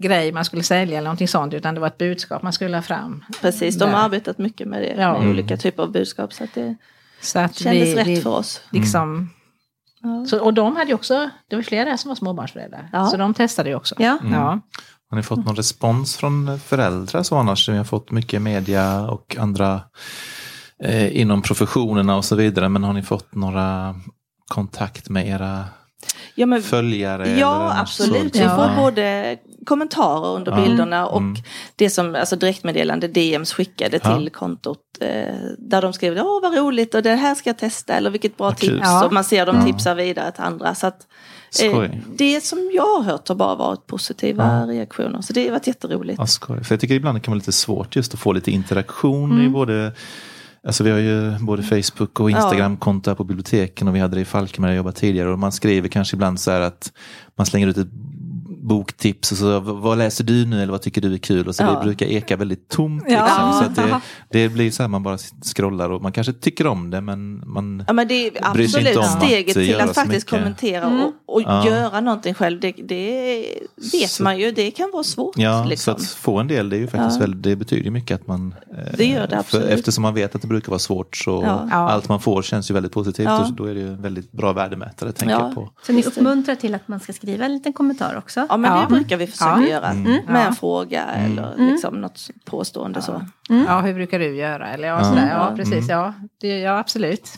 grej 0.03 0.33
man 0.33 0.45
skulle 0.45 0.63
sälja 0.63 0.99
eller 0.99 1.05
någonting 1.05 1.29
sånt. 1.29 1.55
Utan 1.55 1.75
det 1.75 1.81
var 1.81 1.87
ett 1.89 1.99
budskap 1.99 2.43
man 2.43 2.53
skulle 2.53 2.77
ha 2.77 2.83
fram. 2.83 3.25
Precis, 3.41 3.79
de 3.79 3.85
Där. 3.85 3.93
har 3.93 4.05
arbetat 4.05 4.39
mycket 4.39 4.69
med 4.69 4.83
det. 4.83 4.95
Ja. 5.03 5.19
Med 5.19 5.29
olika 5.31 5.57
typer 5.57 5.83
av 5.83 5.93
budskap. 5.93 6.33
Så 6.33 6.45
att 6.45 6.55
det 6.55 6.77
Så 7.21 7.39
att 7.39 7.55
kändes 7.55 7.89
vi, 7.89 7.95
rätt 7.97 8.07
vi 8.07 8.17
för 8.21 8.31
oss. 8.31 8.61
liksom... 8.71 9.31
Ja. 10.03 10.26
Så, 10.26 10.40
och 10.40 10.55
de 10.55 10.76
hade 10.76 10.88
ju 10.88 10.94
också, 10.94 11.30
det 11.48 11.57
var 11.57 11.62
flera 11.62 11.84
där 11.84 11.96
som 11.96 12.09
var 12.09 12.16
småbarnsföräldrar. 12.16 12.88
Ja. 12.92 13.07
Så 13.07 13.16
de 13.16 13.34
testade 13.34 13.68
ju 13.68 13.76
också. 13.76 13.94
Ja. 13.98 14.18
Ja. 14.32 14.61
Har 15.11 15.16
ni 15.16 15.22
fått 15.22 15.46
någon 15.46 15.57
respons 15.57 16.16
från 16.16 16.59
föräldrar 16.59 17.22
så 17.22 17.36
annars? 17.36 17.68
Vi 17.68 17.76
har 17.76 17.84
fått 17.84 18.11
mycket 18.11 18.42
media 18.42 19.11
och 19.11 19.36
andra 19.40 19.80
eh, 20.82 21.20
inom 21.20 21.42
professionerna 21.42 22.16
och 22.16 22.24
så 22.24 22.36
vidare. 22.36 22.68
Men 22.68 22.84
har 22.84 22.92
ni 22.92 23.03
fått 23.03 23.34
några 23.34 23.94
kontakt 24.48 25.09
med 25.09 25.28
era 25.28 25.64
ja, 26.34 26.46
men, 26.46 26.62
följare? 26.62 27.30
Ja, 27.30 27.80
absolut. 27.80 28.36
Vi 28.36 28.40
får 28.40 28.76
både 28.76 29.36
kommentarer 29.66 30.36
under 30.36 30.53
ja. 30.53 30.62
bilderna 30.62 31.07
och 31.07 31.20
mm. 31.20 31.42
det 31.76 31.90
som, 31.90 32.14
alltså 32.14 32.36
direktmeddelande 32.36 33.09
DMs 33.09 33.53
skickade 33.53 33.98
till 33.98 34.30
kontot 34.30 34.78
eh, 35.00 35.34
där 35.59 35.82
de 35.82 35.92
skrev 35.92 36.18
åh 36.18 36.42
vad 36.42 36.55
roligt 36.55 36.94
och 36.94 37.03
det 37.03 37.14
här 37.14 37.34
ska 37.34 37.50
jag 37.50 37.59
testa 37.59 37.94
eller 37.94 38.11
vilket 38.11 38.36
bra 38.36 38.53
tips 38.53 38.88
och 39.05 39.12
man 39.12 39.24
ser 39.24 39.46
dem 39.46 39.64
tipsa 39.66 39.94
vidare 39.94 40.32
till 40.32 40.42
andra. 40.42 40.74
Så 40.74 40.86
att, 40.86 41.07
eh, 41.62 41.84
det 42.16 42.44
som 42.44 42.70
jag 42.74 42.96
har 42.96 43.03
hört 43.03 43.28
har 43.28 43.34
bara 43.34 43.55
varit 43.55 43.86
positiva 43.86 44.66
reaktioner 44.66 45.20
så 45.20 45.32
det 45.32 45.44
har 45.44 45.50
varit 45.50 45.66
jätteroligt. 45.66 46.18
Ja, 46.18 46.26
skoj. 46.26 46.64
För 46.64 46.74
jag 46.74 46.80
tycker 46.80 46.94
ibland 46.94 47.16
det 47.16 47.20
kan 47.20 47.32
vara 47.32 47.38
lite 47.38 47.53
svårt 47.53 47.96
just 47.96 48.14
att 48.14 48.20
få 48.20 48.32
lite 48.32 48.50
interaktion 48.50 49.32
mm. 49.32 49.46
i 49.46 49.48
både 49.48 49.92
Alltså 50.67 50.85
vi 50.85 50.91
har 50.91 50.99
ju 50.99 51.39
både 51.39 51.63
Facebook 51.63 52.21
och 52.21 52.31
Instagram-konto 52.31 53.15
på 53.15 53.25
biblioteken 53.25 53.89
och 53.89 53.95
vi 53.95 54.01
hade 54.01 54.15
det 54.15 54.21
i 54.21 54.25
Falkenberg 54.25 54.73
jag 54.73 54.77
jobbade 54.77 54.97
tidigare. 54.97 55.33
Och 55.33 55.39
man 55.39 55.53
skriver 55.53 55.89
kanske 55.89 56.17
ibland 56.17 56.41
så 56.41 56.51
här 56.51 56.61
att 56.61 56.93
man 57.37 57.47
slänger 57.47 57.67
ut 57.69 57.77
ett 57.77 57.93
boktips 58.63 59.33
och 59.33 59.39
så 59.39 59.61
vad 59.61 59.99
läser 59.99 60.25
du 60.25 60.47
nu 60.47 60.63
eller 60.63 60.73
vad 60.73 60.83
tycker 60.83 61.01
du 61.01 61.15
är 61.15 61.19
kul 61.19 61.49
och 61.49 61.55
så 61.55 61.63
ja. 61.63 61.71
det 61.71 61.85
brukar 61.85 62.07
eka 62.07 62.37
väldigt 62.37 62.69
tomt. 62.69 63.03
Liksom, 63.03 63.27
ja. 63.27 63.71
så 63.77 63.81
det, 63.81 64.01
det, 64.31 64.49
blir 64.49 64.71
så 64.71 64.83
här 64.83 64.89
man 64.89 65.03
bara 65.03 65.19
scrollar 65.55 65.91
och 65.91 66.03
man 66.03 66.13
kanske 66.13 66.33
tycker 66.33 66.67
om 66.67 66.91
det 66.91 67.01
men 67.01 67.43
man 67.47 67.85
ja, 67.87 67.93
men 67.93 68.09
det 68.09 68.27
är 68.27 68.33
absolut 68.43 69.05
steget 69.05 69.55
till 69.55 69.81
att 69.81 69.95
faktiskt 69.95 70.31
kommentera 70.31 70.85
mm. 70.85 71.01
och, 71.01 71.13
och 71.27 71.43
ja. 71.43 71.67
göra 71.67 72.01
någonting 72.01 72.35
själv. 72.35 72.61
Det, 72.61 72.73
det 72.73 73.45
vet 73.93 74.11
så, 74.11 74.23
man 74.23 74.39
ju, 74.39 74.51
det 74.51 74.71
kan 74.71 74.91
vara 74.93 75.05
svårt. 75.05 75.39
Ja, 75.39 75.65
liksom. 75.65 75.95
så 75.95 76.03
att 76.03 76.09
få 76.09 76.39
en 76.39 76.49
del 76.49 76.69
det 76.69 76.77
är 76.77 76.81
ju 76.81 76.87
faktiskt 76.87 77.21
väldigt, 77.21 77.43
det 77.43 77.57
betyder 77.57 77.91
mycket 77.91 78.21
att 78.21 78.27
man 78.27 78.55
eh, 78.71 78.97
det 78.97 79.05
gör 79.05 79.27
det 79.27 79.39
absolut. 79.39 79.69
eftersom 79.69 80.03
man 80.03 80.15
vet 80.15 80.35
att 80.35 80.43
det 80.43 80.49
brukar 80.49 80.71
vara 80.71 80.79
svårt 80.79 81.17
så 81.17 81.43
allt 81.73 82.09
man 82.09 82.21
får 82.21 82.43
känns 82.43 82.71
ju 82.71 82.75
väldigt 82.75 82.93
positivt 82.93 83.29
och 83.29 83.53
då 83.53 83.65
är 83.65 83.75
det 83.75 83.81
ju 83.81 83.89
en 83.89 84.03
väldigt 84.03 84.33
bra 84.33 84.53
värdemätare 84.53 85.13
tänker 85.13 85.55
på. 85.55 85.71
Så 85.87 85.93
ni 85.93 86.03
uppmuntrar 86.03 86.55
till 86.55 86.75
att 86.75 86.89
man 86.89 87.01
ska 87.01 87.13
skriva 87.13 87.45
en 87.45 87.53
liten 87.53 87.73
kommentar 87.73 88.17
också? 88.17 88.47
Ja 88.53 88.57
men 88.57 88.80
det 88.80 88.86
brukar 88.86 89.16
vi 89.16 89.26
försöka 89.26 89.61
ja. 89.61 89.68
göra. 89.68 89.88
Mm. 89.88 90.20
Med 90.26 90.46
en 90.46 90.55
fråga 90.55 91.03
mm. 91.03 91.32
eller 91.32 91.55
mm. 91.55 91.72
liksom 91.72 92.00
något 92.00 92.30
påstående 92.44 92.98
ja. 92.98 93.03
så. 93.03 93.12
Mm. 93.55 93.64
Ja, 93.68 93.80
hur 93.80 93.94
brukar 93.94 94.18
du 94.18 94.36
göra? 94.36 94.68
Eller 94.68 94.88
ja, 94.88 95.05
sådär. 95.05 95.30
ja 95.30 95.53
precis. 95.57 95.88
Ja, 95.88 96.14
det, 96.40 96.59
ja 96.59 96.78
absolut. 96.78 97.34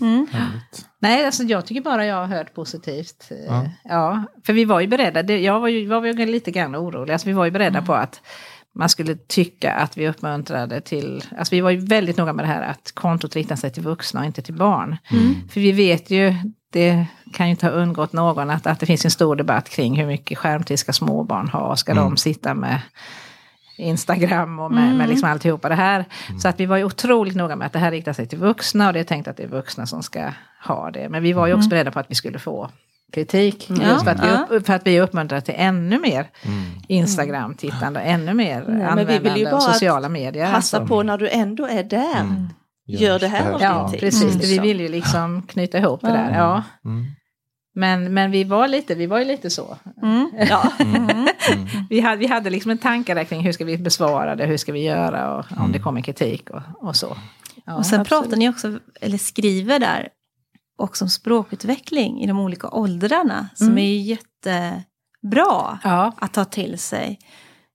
Nej, 0.99 1.27
alltså 1.27 1.43
jag 1.43 1.67
tycker 1.67 1.81
bara 1.81 2.07
jag 2.07 2.17
har 2.17 2.37
hört 2.37 2.55
positivt. 2.55 3.31
Ja, 3.49 3.69
ja 3.85 4.23
för 4.47 4.53
vi 4.53 4.65
var 4.65 4.81
ju 4.81 4.87
beredda. 4.87 5.23
Det, 5.23 5.39
jag 5.39 5.61
var 5.61 5.69
ju, 5.69 5.87
var 5.87 6.07
ju 6.07 6.27
lite 6.27 6.51
grann 6.51 6.77
orolig. 6.77 7.13
Alltså, 7.13 7.29
vi 7.29 7.33
var 7.33 7.45
ju 7.45 7.51
beredda 7.51 7.83
på 7.83 7.95
att 7.95 8.21
man 8.75 8.89
skulle 8.89 9.15
tycka 9.15 9.73
att 9.73 9.97
vi 9.97 10.09
uppmuntrade 10.09 10.81
till, 10.81 11.25
alltså 11.39 11.55
vi 11.55 11.61
var 11.61 11.71
ju 11.71 11.79
väldigt 11.79 12.17
noga 12.17 12.33
med 12.33 12.45
det 12.45 12.49
här 12.49 12.63
att 12.63 12.93
kontot 12.95 13.37
riktar 13.37 13.57
sig 13.57 13.71
till 13.71 13.83
vuxna 13.83 14.21
och 14.21 14.27
inte 14.27 14.43
till 14.43 14.55
barn. 14.55 14.97
Mm. 15.11 15.35
För 15.49 15.61
vi 15.61 15.73
vet 15.73 16.11
ju, 16.11 16.35
det 16.75 17.07
kan 17.33 17.47
ju 17.47 17.51
inte 17.51 17.67
ha 17.67 17.73
undgått 17.73 18.13
någon 18.13 18.51
att, 18.51 18.67
att 18.67 18.81
det 18.81 18.87
finns 18.87 19.05
en 19.05 19.11
stor 19.11 19.37
debatt 19.37 19.69
kring 19.69 19.97
hur 19.97 20.07
mycket 20.07 20.39
skärmtid 20.39 20.79
ska 20.79 20.93
småbarn 20.93 21.49
ha? 21.49 21.77
Ska 21.77 21.93
mm. 21.93 22.05
de 22.05 22.17
sitta 22.17 22.55
med 22.55 22.81
Instagram 23.79 24.59
och 24.59 24.73
med, 24.73 24.85
mm. 24.85 24.97
med 24.97 25.09
liksom 25.09 25.31
alltihopa 25.31 25.69
det 25.69 25.75
här. 25.75 26.05
Mm. 26.29 26.41
Så 26.41 26.49
att 26.49 26.61
vi 26.61 26.67
var 26.67 26.77
ju 26.77 26.85
otroligt 26.85 27.37
noga 27.37 27.57
med 27.57 27.67
att 27.67 27.73
det 27.73 27.79
här 27.79 27.91
riktar 27.91 28.13
sig 28.13 28.27
till 28.27 28.39
vuxna 28.39 28.87
och 28.87 28.93
det 28.93 29.01
är 29.01 29.05
tänkt 29.05 29.29
att 29.29 29.37
det 29.37 29.43
är 29.43 29.49
vuxna 29.49 29.87
som 29.87 30.03
ska 30.03 30.33
ha 30.65 30.91
det. 30.91 31.09
Men 31.09 31.23
vi 31.23 31.33
var 31.33 31.47
ju 31.47 31.53
också 31.53 31.67
mm. 31.67 31.69
beredda 31.69 31.91
på 31.91 31.99
att 31.99 32.11
vi 32.11 32.15
skulle 32.15 32.39
få 32.39 32.71
kritik. 33.13 33.71
Mm. 33.71 33.89
Just 33.89 34.05
för 34.05 34.11
att, 34.11 34.25
vi 34.25 34.57
upp, 34.57 34.67
för 34.67 34.75
att 34.75 34.87
vi 34.87 35.01
uppmuntrar 35.01 35.41
till 35.41 35.55
ännu 35.57 35.99
mer 35.99 36.27
mm. 36.43 36.65
Instagram-tittande, 36.89 38.01
ännu 38.01 38.35
mer 38.35 38.65
ja, 38.69 38.87
användande 38.87 39.51
av 39.51 39.61
sociala 39.61 40.09
medier. 40.09 40.53
Passa 40.53 40.77
alltså. 40.77 40.89
på 40.89 41.03
när 41.03 41.19
du 41.19 41.29
ändå 41.29 41.67
är 41.67 41.85
där. 41.85 42.49
Mm. 42.89 43.03
Gör 43.03 43.19
det 43.19 43.29
här 43.29 43.59
Ja, 43.61 43.93
precis. 44.01 44.35
Mm. 44.35 44.39
Vi 44.39 44.59
vill 44.59 44.81
ju 44.81 44.89
liksom 44.89 45.43
knyta 45.43 45.79
ihop 45.79 46.01
det 46.01 46.09
där. 46.09 46.39
Ja. 46.39 46.63
Mm. 46.85 47.07
Men, 47.75 48.15
men 48.15 48.31
vi 48.31 48.45
var 48.45 48.69
lite, 48.69 48.95
vi 48.95 49.07
var 49.07 49.19
ju 49.19 49.25
lite 49.25 49.51
så. 49.51 49.77
Mm. 50.03 50.31
Ja. 50.51 50.73
Mm. 50.85 51.27
vi, 51.91 52.01
hade, 52.01 52.17
vi 52.17 52.27
hade 52.27 52.51
liksom 52.51 52.71
en 52.71 52.79
tanke 52.79 53.15
där 53.15 53.25
kring 53.25 53.41
hur 53.41 53.53
ska 53.53 53.65
vi 53.65 53.79
besvara 53.79 54.37
det, 54.37 54.47
hur 54.47 54.57
ska 54.57 54.73
vi 54.73 54.83
göra 54.83 55.39
och 55.39 55.47
om 55.57 55.73
det 55.73 55.79
kommer 55.79 56.01
kritik 56.01 56.51
och, 56.51 56.63
och 56.89 56.97
så. 56.97 57.17
Ja, 57.67 57.75
och 57.77 57.87
sen 57.87 58.01
absolut. 58.01 58.23
pratar 58.23 58.37
ni 58.37 58.49
också, 58.49 58.79
eller 59.01 59.19
skriver 59.19 59.79
där, 59.79 60.09
också 60.77 61.05
om 61.05 61.09
språkutveckling 61.09 62.23
i 62.23 62.27
de 62.27 62.41
olika 62.41 62.69
åldrarna 62.69 63.49
som 63.55 63.67
mm. 63.67 63.79
är 63.79 63.97
jättebra 63.97 65.79
ja. 65.85 66.13
att 66.17 66.33
ta 66.33 66.45
till 66.45 66.79
sig. 66.79 67.19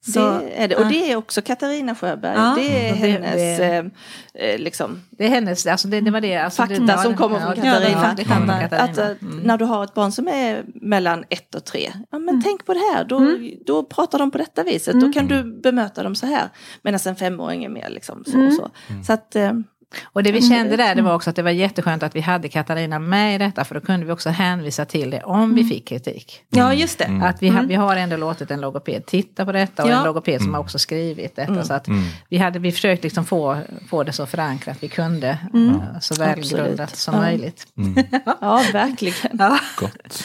Så, 0.02 0.20
det 0.20 0.52
är 0.56 0.68
det. 0.68 0.76
Och 0.76 0.88
det 0.88 1.12
är 1.12 1.16
också 1.16 1.42
Katarina 1.42 1.96
Sjöberg. 1.96 2.36
Ja. 2.36 2.54
Det 2.58 2.90
är 2.90 2.94
hennes, 2.94 3.58
det, 3.58 3.92
eh, 4.34 4.50
eh, 4.50 4.60
liksom, 4.60 5.02
det 5.10 5.26
är 5.26 5.30
hennes, 5.30 5.66
alltså 5.66 5.88
det, 5.88 6.02
det 6.02 6.12
var 6.12 6.22
det. 6.22 6.38
Alltså 6.38 6.62
fakta 6.62 6.84
det, 6.84 6.98
som 6.98 7.18
kommer 7.18 7.40
från 7.40 7.56
Katarina. 7.56 8.16
Ja, 8.28 8.36
mm. 8.36 8.50
Att, 8.50 8.74
att 8.74 9.22
mm. 9.22 9.40
när 9.44 9.58
du 9.58 9.66
har 9.66 9.84
ett 9.84 9.94
barn 9.94 10.12
som 10.12 10.28
är 10.28 10.64
mellan 10.74 11.24
ett 11.30 11.56
och 11.56 11.66
tre, 11.66 11.92
ja 12.12 12.20
men 12.20 12.30
mm. 12.30 12.42
tänk 12.44 12.66
på 12.66 12.74
det 12.74 12.80
här, 12.94 13.04
då, 13.04 13.18
mm. 13.18 13.52
då 13.66 13.84
pratar 13.84 14.20
de 14.20 14.32
på 14.32 14.38
detta 14.38 14.64
viset, 14.64 15.02
då 15.02 15.12
kan 15.14 15.26
mm. 15.26 15.28
du 15.28 15.62
bemöta 15.62 16.04
dem 16.04 16.16
så 16.16 16.26
här. 16.26 16.50
Medan 16.82 17.00
en 17.06 17.16
femåring 17.16 17.64
är 17.64 17.70
mer 17.70 17.90
liksom 17.90 18.24
så 18.26 18.32
och 18.32 18.44
mm. 18.44 18.56
så. 18.56 18.70
Så 19.06 19.14
att, 19.14 19.36
eh, 19.36 19.54
och 20.04 20.24
det 20.24 20.32
vi 20.32 20.42
kände 20.42 20.78
där 20.78 20.96
det 20.96 21.02
var 21.02 21.16
också 21.16 21.30
att 21.30 21.36
det 21.36 21.42
var 21.42 21.52
jätteskönt 21.52 22.04
att 22.04 22.16
vi 22.16 22.20
hade 22.20 22.50
Katarina 22.50 23.00
med 23.00 23.36
i 23.36 23.38
detta 23.38 23.66
för 23.66 23.76
då 23.76 23.82
kunde 23.82 24.06
vi 24.06 24.12
också 24.12 24.30
hänvisa 24.30 24.86
till 24.86 25.10
det 25.10 25.24
om 25.24 25.56
vi 25.56 25.62
mm. 25.62 25.70
fick 25.70 25.88
kritik. 25.88 26.44
Ja 26.50 26.74
just 26.74 26.98
det. 27.00 27.04
Mm. 27.04 27.24
Att 27.24 27.44
vi, 27.44 27.48
mm. 27.48 27.68
vi 27.68 27.76
har 27.76 27.96
ändå 27.96 28.18
låtit 28.18 28.52
en 28.52 28.62
logoped 28.62 29.06
titta 29.06 29.46
på 29.46 29.52
detta 29.52 29.84
och 29.84 29.90
ja. 29.90 29.98
en 29.98 30.04
logoped 30.04 30.42
som 30.42 30.54
har 30.54 30.62
också 30.62 30.80
skrivit 30.80 31.36
detta. 31.36 31.52
Mm. 31.52 31.64
Så 31.64 31.74
att 31.74 31.88
vi 32.30 32.38
hade 32.38 32.60
vi 32.60 32.72
försökt 32.72 33.04
liksom 33.04 33.26
få, 33.26 33.58
få 33.90 34.04
det 34.04 34.14
så 34.14 34.26
förankrat 34.26 34.78
vi 34.80 34.88
kunde. 34.88 35.38
Mm. 35.54 35.82
Så 36.02 36.16
välgrundat 36.16 36.96
som 36.96 37.16
ja. 37.16 37.22
möjligt. 37.22 37.68
ja 38.42 38.64
verkligen. 38.74 39.38
Ja. 39.40 39.60
Gott. 39.78 40.24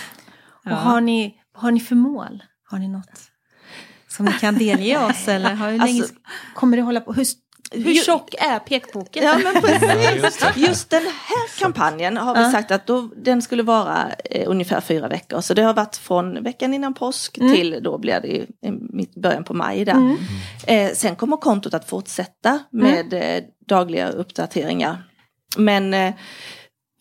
Och 0.64 0.70
har, 0.70 1.00
ni, 1.00 1.34
har 1.54 1.70
ni 1.70 1.80
för 1.80 1.94
mål? 1.94 2.42
Har 2.70 2.78
ni 2.78 2.88
något? 2.88 3.20
Som 4.08 4.26
ni 4.26 4.32
kan 4.32 4.54
delge 4.54 5.04
oss 5.04 5.28
eller 5.28 5.54
hur 5.54 5.78
länge 5.78 5.82
alltså, 5.82 6.14
kommer 6.54 6.76
det 6.76 6.82
hålla 6.82 7.00
på? 7.00 7.12
Hur 7.12 7.26
hur 7.70 7.94
tjock 7.94 8.34
är 8.38 8.58
pekboken? 8.58 9.24
Ja, 9.24 9.38
men 9.38 9.62
precis. 9.62 10.44
Just 10.56 10.90
den 10.90 11.02
här 11.02 11.58
kampanjen 11.58 12.16
har 12.16 12.44
vi 12.44 12.52
sagt 12.52 12.70
att 12.70 12.86
då, 12.86 13.10
den 13.16 13.42
skulle 13.42 13.62
vara 13.62 14.10
eh, 14.30 14.50
ungefär 14.50 14.80
fyra 14.80 15.08
veckor. 15.08 15.40
Så 15.40 15.54
det 15.54 15.62
har 15.62 15.74
varit 15.74 15.96
från 15.96 16.42
veckan 16.42 16.74
innan 16.74 16.94
påsk 16.94 17.38
mm. 17.38 17.54
till 17.54 17.78
då 17.82 17.98
blir 17.98 18.20
det 18.20 18.28
i, 18.28 18.46
i 18.68 19.20
början 19.20 19.44
på 19.44 19.54
maj. 19.54 19.84
Där. 19.84 19.92
Mm. 19.92 20.16
Eh, 20.66 20.92
sen 20.94 21.16
kommer 21.16 21.36
kontot 21.36 21.74
att 21.74 21.88
fortsätta 21.88 22.58
med 22.70 23.12
mm. 23.12 23.22
eh, 23.22 23.44
dagliga 23.68 24.08
uppdateringar. 24.08 25.02
Men 25.56 25.94
eh, 25.94 26.14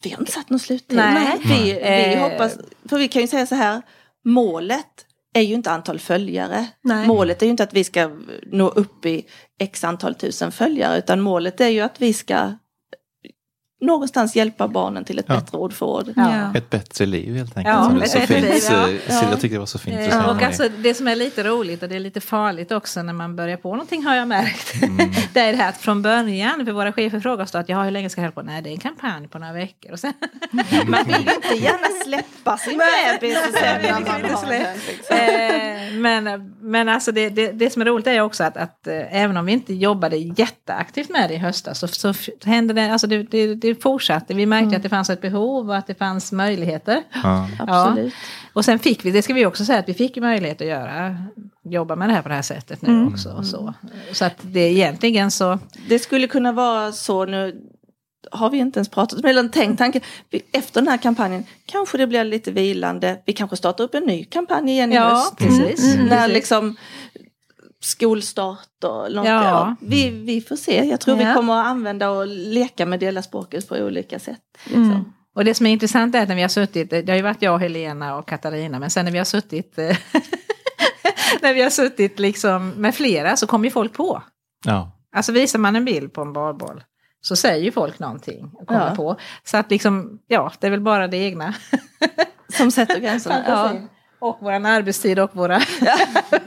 vi 0.03 0.09
har 0.09 0.20
inte 0.20 0.32
satt 0.32 0.49
någon 0.49 0.59
sluttid. 0.59 0.97
Nej. 0.97 1.38
Vi, 1.45 1.74
vi 2.14 2.22
hoppas, 2.22 2.57
för 2.89 2.97
vi 2.97 3.07
kan 3.07 3.22
ju 3.22 3.28
säga 3.28 3.45
så 3.45 3.55
här, 3.55 3.82
målet 4.26 5.05
är 5.34 5.42
ju 5.42 5.54
inte 5.54 5.72
antal 5.72 6.00
följare. 6.00 6.68
Nej. 6.82 7.08
Målet 7.08 7.42
är 7.42 7.46
ju 7.46 7.50
inte 7.52 7.64
att 7.64 7.74
vi 7.74 7.84
ska 7.84 8.12
nå 8.46 8.70
upp 8.70 9.06
i 9.06 9.26
x 9.60 9.84
antal 9.84 10.16
tusen 10.16 10.52
följare 10.52 10.98
utan 10.98 11.22
målet 11.22 11.62
är 11.62 11.70
ju 11.70 11.80
att 11.80 12.02
vi 12.02 12.14
ska 12.14 12.52
någonstans 13.84 14.36
hjälpa 14.36 14.68
barnen 14.68 15.04
till 15.04 15.20
ett 15.20 15.26
ja. 15.28 15.36
bättre 15.36 15.58
ordförråd. 15.58 16.14
Ja. 16.16 16.56
Ett 16.56 16.70
bättre 16.70 17.06
liv 17.06 17.36
helt 17.36 17.58
enkelt. 17.58 17.76
Ja, 17.76 17.84
som 17.84 18.00
det 18.00 18.10
så 18.10 18.20
fint. 18.20 18.42
Liv, 18.42 18.64
ja. 18.70 18.90
ja. 19.08 19.30
Jag 19.30 19.42
tycker 19.42 19.56
det 19.56 19.60
var 19.60 19.66
så 19.66 19.80
fint. 19.80 20.00
Ja. 20.12 20.32
Och 20.32 20.42
alltså, 20.42 20.70
det 20.78 20.94
som 20.94 21.08
är 21.08 21.16
lite 21.16 21.44
roligt 21.44 21.84
och 21.84 21.90
det 21.90 21.96
är 21.96 22.00
lite 22.00 22.22
farligt 22.22 22.72
också 22.72 23.04
när 23.04 23.14
man 23.14 23.36
börjar 23.36 23.58
på 23.58 23.72
någonting 23.72 24.04
har 24.04 24.16
jag 24.16 24.28
märkt. 24.28 24.84
Mm. 24.84 24.98
det 25.34 25.40
är 25.40 25.52
det 25.52 25.58
här 25.58 25.70
att 25.70 25.78
från 25.78 26.02
början, 26.02 26.66
för 26.66 26.72
våra 26.72 26.94
chefer 26.94 27.20
frågar 27.20 27.44
oss 27.44 27.56
att 27.56 27.70
ja, 27.70 27.84
hur 27.84 27.92
länge 27.92 28.10
ska 28.10 28.22
jag 28.22 28.26
hålla 28.26 28.42
på? 28.42 28.42
Nej, 28.42 28.62
det 28.62 28.70
är 28.70 28.72
en 28.72 28.80
kampanj 28.80 29.28
på 29.28 29.40
några 29.40 29.54
veckor. 29.54 29.92
Och 29.92 30.00
sen... 30.00 30.14
man 30.88 31.04
vill 31.06 31.16
ju 31.16 31.34
inte 31.36 31.64
gärna 31.64 32.04
släppa 32.06 32.58
sin 32.58 32.78
bebis 32.78 33.38
liksom. 34.88 35.18
eh, 35.18 35.94
men, 35.94 36.56
men 36.62 36.90
alltså 36.90 37.12
det, 37.12 37.30
det, 37.30 37.52
det, 37.52 37.70
som 37.70 37.82
är 37.82 37.86
roligt 37.86 38.08
är 38.08 38.22
också 38.22 38.44
att, 38.44 38.58
att 38.58 38.88
äh, 38.88 39.24
även 39.24 39.38
om 39.38 39.46
vi 39.46 39.52
inte 39.52 39.74
jobbade 39.74 40.18
jätteaktivt 40.18 41.10
med 41.10 41.30
det 41.30 41.34
i 41.34 41.38
höstas 41.38 41.80
så, 41.80 41.88
så 41.88 42.14
hände 42.44 42.74
det, 42.74 42.92
alltså 42.92 43.08
det, 43.08 43.24
det, 43.24 43.56
det 43.74 43.82
fortsatte. 43.82 44.34
Vi 44.34 44.46
märkte 44.46 44.66
mm. 44.66 44.76
att 44.76 44.84
det 44.84 44.90
fanns 44.90 45.10
ett 45.10 45.22
behov 45.22 45.70
och 45.70 45.78
att 45.78 45.88
det 45.88 45.96
fanns 45.96 46.32
möjligheter. 46.32 47.04
Ja. 47.24 47.50
Absolut. 47.60 48.14
Och 48.54 48.66
sen 48.66 48.80
fick 48.80 49.06
vi, 49.06 49.12
det 49.12 49.22
ska 49.22 49.34
vi 49.34 49.46
också 49.46 49.66
säga, 49.66 49.80
att 49.80 49.90
vi 49.90 49.94
fick 49.94 50.18
möjlighet 50.18 50.62
att 50.62 50.68
göra, 50.68 51.18
jobba 51.64 51.96
med 51.96 52.10
det 52.10 52.14
här 52.14 52.22
på 52.22 52.30
det 52.30 52.36
här 52.36 52.42
sättet 52.42 52.82
nu 52.82 52.90
mm. 52.90 53.08
också. 53.08 53.30
Och 53.30 53.46
så. 53.46 53.74
så 54.12 54.26
att 54.26 54.38
det 54.42 54.60
är 54.60 54.70
egentligen 54.70 55.32
så. 55.32 55.60
Det 55.90 56.00
skulle 56.00 56.28
kunna 56.28 56.52
vara 56.52 56.92
så 56.92 57.26
nu, 57.26 57.62
har 58.32 58.50
vi 58.50 58.58
inte 58.58 58.80
ens 58.80 58.90
pratat 58.90 59.20
om, 59.20 59.26
eller 59.26 59.48
tänkt 59.48 59.78
tanken, 59.78 60.02
efter 60.52 60.82
den 60.82 60.88
här 60.88 60.98
kampanjen 60.98 61.44
kanske 61.66 61.98
det 61.98 62.08
blir 62.08 62.24
lite 62.24 62.52
vilande, 62.52 63.22
vi 63.26 63.34
kanske 63.34 63.58
startar 63.58 63.84
upp 63.84 63.96
en 63.96 64.04
ny 64.04 64.24
kampanj 64.24 64.72
igen 64.72 64.92
i 64.92 64.96
ja, 64.96 65.10
höst. 65.10 65.38
Precis. 65.38 65.94
Mm, 65.94 66.06
när 66.06 66.18
precis. 66.18 66.34
liksom 66.34 66.76
skolstart 67.84 68.84
och 68.84 69.12
något. 69.12 69.28
Ja. 69.28 69.76
vi, 69.82 70.10
vi 70.10 70.42
får 70.42 70.56
se. 70.56 70.86
Jag 70.86 71.00
tror 71.00 71.22
ja. 71.22 71.28
vi 71.28 71.34
kommer 71.34 71.60
att 71.60 71.68
använda 71.68 72.10
och 72.10 72.28
leka 72.28 72.86
med 72.86 73.00
dela 73.00 73.22
språket 73.22 73.70
på 73.70 73.76
olika 73.76 74.20
sätt. 74.20 74.42
Liksom. 74.64 74.92
Mm. 74.92 75.04
Och 75.36 75.46
det 75.46 75.54
som 75.54 75.66
är 75.66 75.72
intressant 75.72 76.16
är 76.16 76.22
att 76.22 76.30
när 76.30 76.36
vi 76.36 76.42
har 76.42 76.50
suttit, 76.50 76.90
det 76.90 77.10
har 77.10 77.16
ju 77.16 77.22
varit 77.22 77.42
jag, 77.42 77.60
Helena 77.60 78.16
och 78.16 78.28
Katarina, 78.28 78.80
men 78.80 78.90
sen 78.90 79.06
när 79.06 79.12
vi 79.12 79.18
har 79.18 79.26
suttit 79.26 79.78
när 81.42 81.54
vi 81.54 81.62
har 81.62 81.70
suttit 81.70 82.20
liksom 82.20 82.70
med 82.70 82.96
flera 82.96 83.38
så 83.38 83.48
kommer 83.48 83.66
ju 83.66 83.72
folk 83.72 83.94
på. 83.94 84.24
Ja. 84.66 84.92
Alltså 85.16 85.32
visar 85.32 85.60
man 85.60 85.76
en 85.76 85.86
bild 85.86 86.14
på 86.14 86.22
en 86.22 86.34
barboll 86.34 86.84
så 87.22 87.36
säger 87.36 87.64
ju 87.64 87.72
folk 87.72 88.00
någonting 88.00 88.52
och 88.54 88.68
kommer 88.68 88.90
ja. 88.90 88.96
på. 88.96 89.18
Så 89.44 89.58
att 89.58 89.72
liksom, 89.72 90.20
ja, 90.28 90.52
det 90.60 90.68
är 90.68 90.72
väl 90.72 90.82
bara 90.82 91.08
det 91.08 91.18
egna 91.18 91.54
som 92.58 92.72
sätter 92.72 93.00
gränserna. 93.00 93.44
Ja. 93.48 93.72
Och 94.24 94.38
vår 94.42 94.52
arbetstid 94.52 95.20
och 95.20 95.36
våra... 95.36 95.62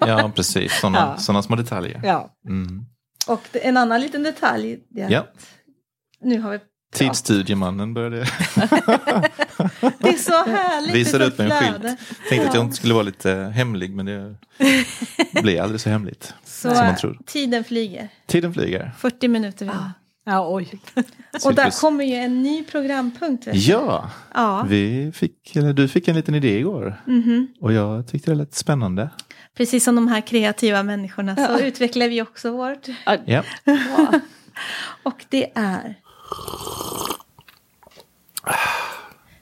ja, 0.00 0.32
precis. 0.34 0.80
Sådana 0.80 0.98
ja. 0.98 1.16
Såna 1.16 1.42
små 1.42 1.56
detaljer. 1.56 2.00
Ja. 2.04 2.30
Mm. 2.48 2.86
Och 3.26 3.42
en 3.52 3.76
annan 3.76 4.00
liten 4.00 4.22
detalj. 4.22 4.78
Det 4.88 5.00
ja. 5.10 5.26
Nu 6.20 6.40
har 6.40 6.50
vi 6.50 6.58
Tidsstudiemannen 6.92 7.94
började. 7.94 8.16
det 9.98 10.08
är 10.08 10.18
så 10.18 10.50
härligt. 10.50 10.94
Visade 10.94 11.26
upp 11.26 11.40
en 11.40 11.50
skylt. 11.50 11.82
Tänkte 11.82 12.36
ja. 12.36 12.48
att 12.48 12.54
jag 12.54 12.64
inte 12.64 12.76
skulle 12.76 12.94
vara 12.94 13.02
lite 13.02 13.52
hemlig 13.54 13.94
men 13.94 14.06
det 14.06 14.36
blir 15.42 15.60
aldrig 15.60 15.80
så 15.80 15.90
hemligt. 15.90 16.34
Så 16.44 16.74
som 16.74 16.86
man 16.86 16.96
tror. 16.96 17.18
tiden 17.26 17.64
flyger. 17.64 18.08
Tiden 18.26 18.54
flyger. 18.54 18.92
40 18.98 19.28
minuter. 19.28 19.66
Ja. 19.66 19.92
Ja, 20.28 20.54
oj. 20.54 20.80
Och 21.44 21.54
där 21.54 21.80
kommer 21.80 22.04
ju 22.04 22.14
en 22.14 22.42
ny 22.42 22.64
programpunkt. 22.64 23.46
Ja, 23.52 24.10
ja. 24.34 24.66
Vi 24.68 25.12
fick, 25.14 25.56
eller 25.56 25.72
du 25.72 25.88
fick 25.88 26.08
en 26.08 26.16
liten 26.16 26.34
idé 26.34 26.58
igår. 26.58 27.02
Mm 27.06 27.22
-hmm. 27.22 27.46
Och 27.60 27.72
jag 27.72 28.08
tyckte 28.08 28.30
det 28.30 28.34
lät 28.34 28.54
spännande. 28.54 29.10
Precis 29.56 29.84
som 29.84 29.94
de 29.94 30.08
här 30.08 30.20
kreativa 30.20 30.82
människorna 30.82 31.36
så 31.36 31.58
utvecklar 31.58 32.08
vi 32.08 32.22
också 32.22 32.50
vårt. 32.50 32.86
Ja. 33.24 33.42
Och 35.02 35.24
det 35.28 35.52
är 35.54 35.94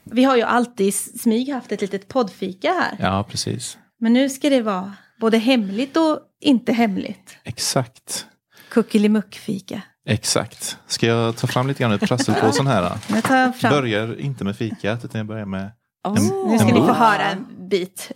vi 0.05 0.25
har 0.25 0.37
ju 0.37 0.43
alltid 0.43 0.87
i 0.87 0.93
smyg 0.93 1.49
haft 1.49 1.73
ett 1.73 1.81
litet 1.81 2.09
poddfika 2.09 2.73
här. 2.73 2.97
Ja, 3.01 3.27
precis. 3.31 3.79
Men 4.01 4.13
nu 4.13 4.29
ska 4.29 4.51
det 4.51 4.63
vara 4.63 4.93
både 5.21 5.39
hemligt 5.39 5.97
och 5.97 6.21
inte 6.41 6.73
hemligt. 6.73 7.37
Exakt. 7.45 8.27
Kuckelimuckfika. 8.69 9.83
Exakt. 10.07 10.79
Ska 10.87 11.07
jag 11.07 11.37
ta 11.37 11.47
fram 11.47 11.69
lite 11.69 11.83
grann 11.83 11.93
ur 11.93 11.99
prasselpåsen 11.99 12.67
här? 12.67 12.99
Jag. 13.61 13.73
Börjar 13.73 14.21
inte 14.21 14.45
med 14.45 14.57
fikat 14.57 15.05
utan 15.05 15.19
jag 15.19 15.27
börjar 15.27 15.47
med 15.47 15.73
oh. 16.05 16.19
en, 16.19 16.51
Nu 16.51 16.59
ska 16.59 16.69
en 16.69 16.75
ni 16.75 16.81
få 16.81 16.93
höra 16.93 17.31
en 17.31 17.69
bit. 17.69 18.13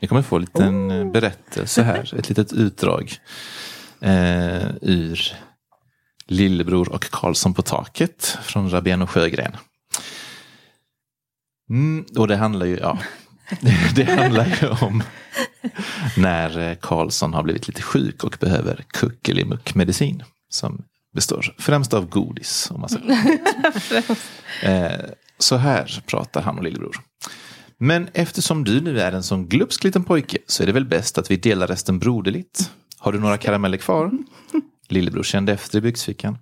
Ni 0.00 0.08
kommer 0.08 0.22
få 0.22 0.36
en 0.36 0.42
liten 0.42 0.92
oh. 0.92 1.12
berättelse 1.12 1.82
här, 1.82 2.14
ett 2.18 2.28
litet 2.28 2.52
utdrag 2.52 3.16
eh, 4.00 4.68
ur 4.82 5.36
Lillebror 6.26 6.92
och 6.92 7.10
Karlsson 7.10 7.54
på 7.54 7.62
taket 7.62 8.38
från 8.42 8.70
Rabén 8.70 9.02
och 9.02 9.10
Sjögren. 9.10 9.56
Mm, 11.70 12.04
och 12.16 12.28
det 12.28 12.36
handlar 12.36 12.66
ju, 12.66 12.78
ja, 12.78 12.98
det 13.94 14.04
handlar 14.04 14.58
ju 14.62 14.68
om 14.68 15.02
när 16.16 16.74
Karlsson 16.74 17.34
har 17.34 17.42
blivit 17.42 17.68
lite 17.68 17.82
sjuk 17.82 18.24
och 18.24 18.36
behöver 18.40 18.84
kuckelimuck-medicin 18.88 20.22
som 20.48 20.84
består 21.12 21.54
främst 21.58 21.94
av 21.94 22.08
godis. 22.08 22.70
Om 22.70 22.80
man 22.80 22.88
säger. 22.88 23.38
eh, 24.62 25.10
så 25.38 25.56
här 25.56 26.02
pratar 26.06 26.42
han 26.42 26.58
och 26.58 26.64
lillebror. 26.64 26.96
Men 27.78 28.08
eftersom 28.14 28.64
du 28.64 28.80
nu 28.80 29.00
är 29.00 29.12
en 29.12 29.22
sån 29.22 29.48
glupsk 29.48 29.84
liten 29.84 30.04
pojke 30.04 30.38
så 30.46 30.62
är 30.62 30.66
det 30.66 30.72
väl 30.72 30.84
bäst 30.84 31.18
att 31.18 31.30
vi 31.30 31.36
delar 31.36 31.66
resten 31.66 31.98
broderligt. 31.98 32.70
Har 32.98 33.12
du 33.12 33.20
några 33.20 33.38
karameller 33.38 33.78
kvar? 33.78 34.10
Lillebror 34.88 35.22
kände 35.22 35.52
efter 35.52 35.78
i 35.78 35.80
byxfickan. 35.80 36.38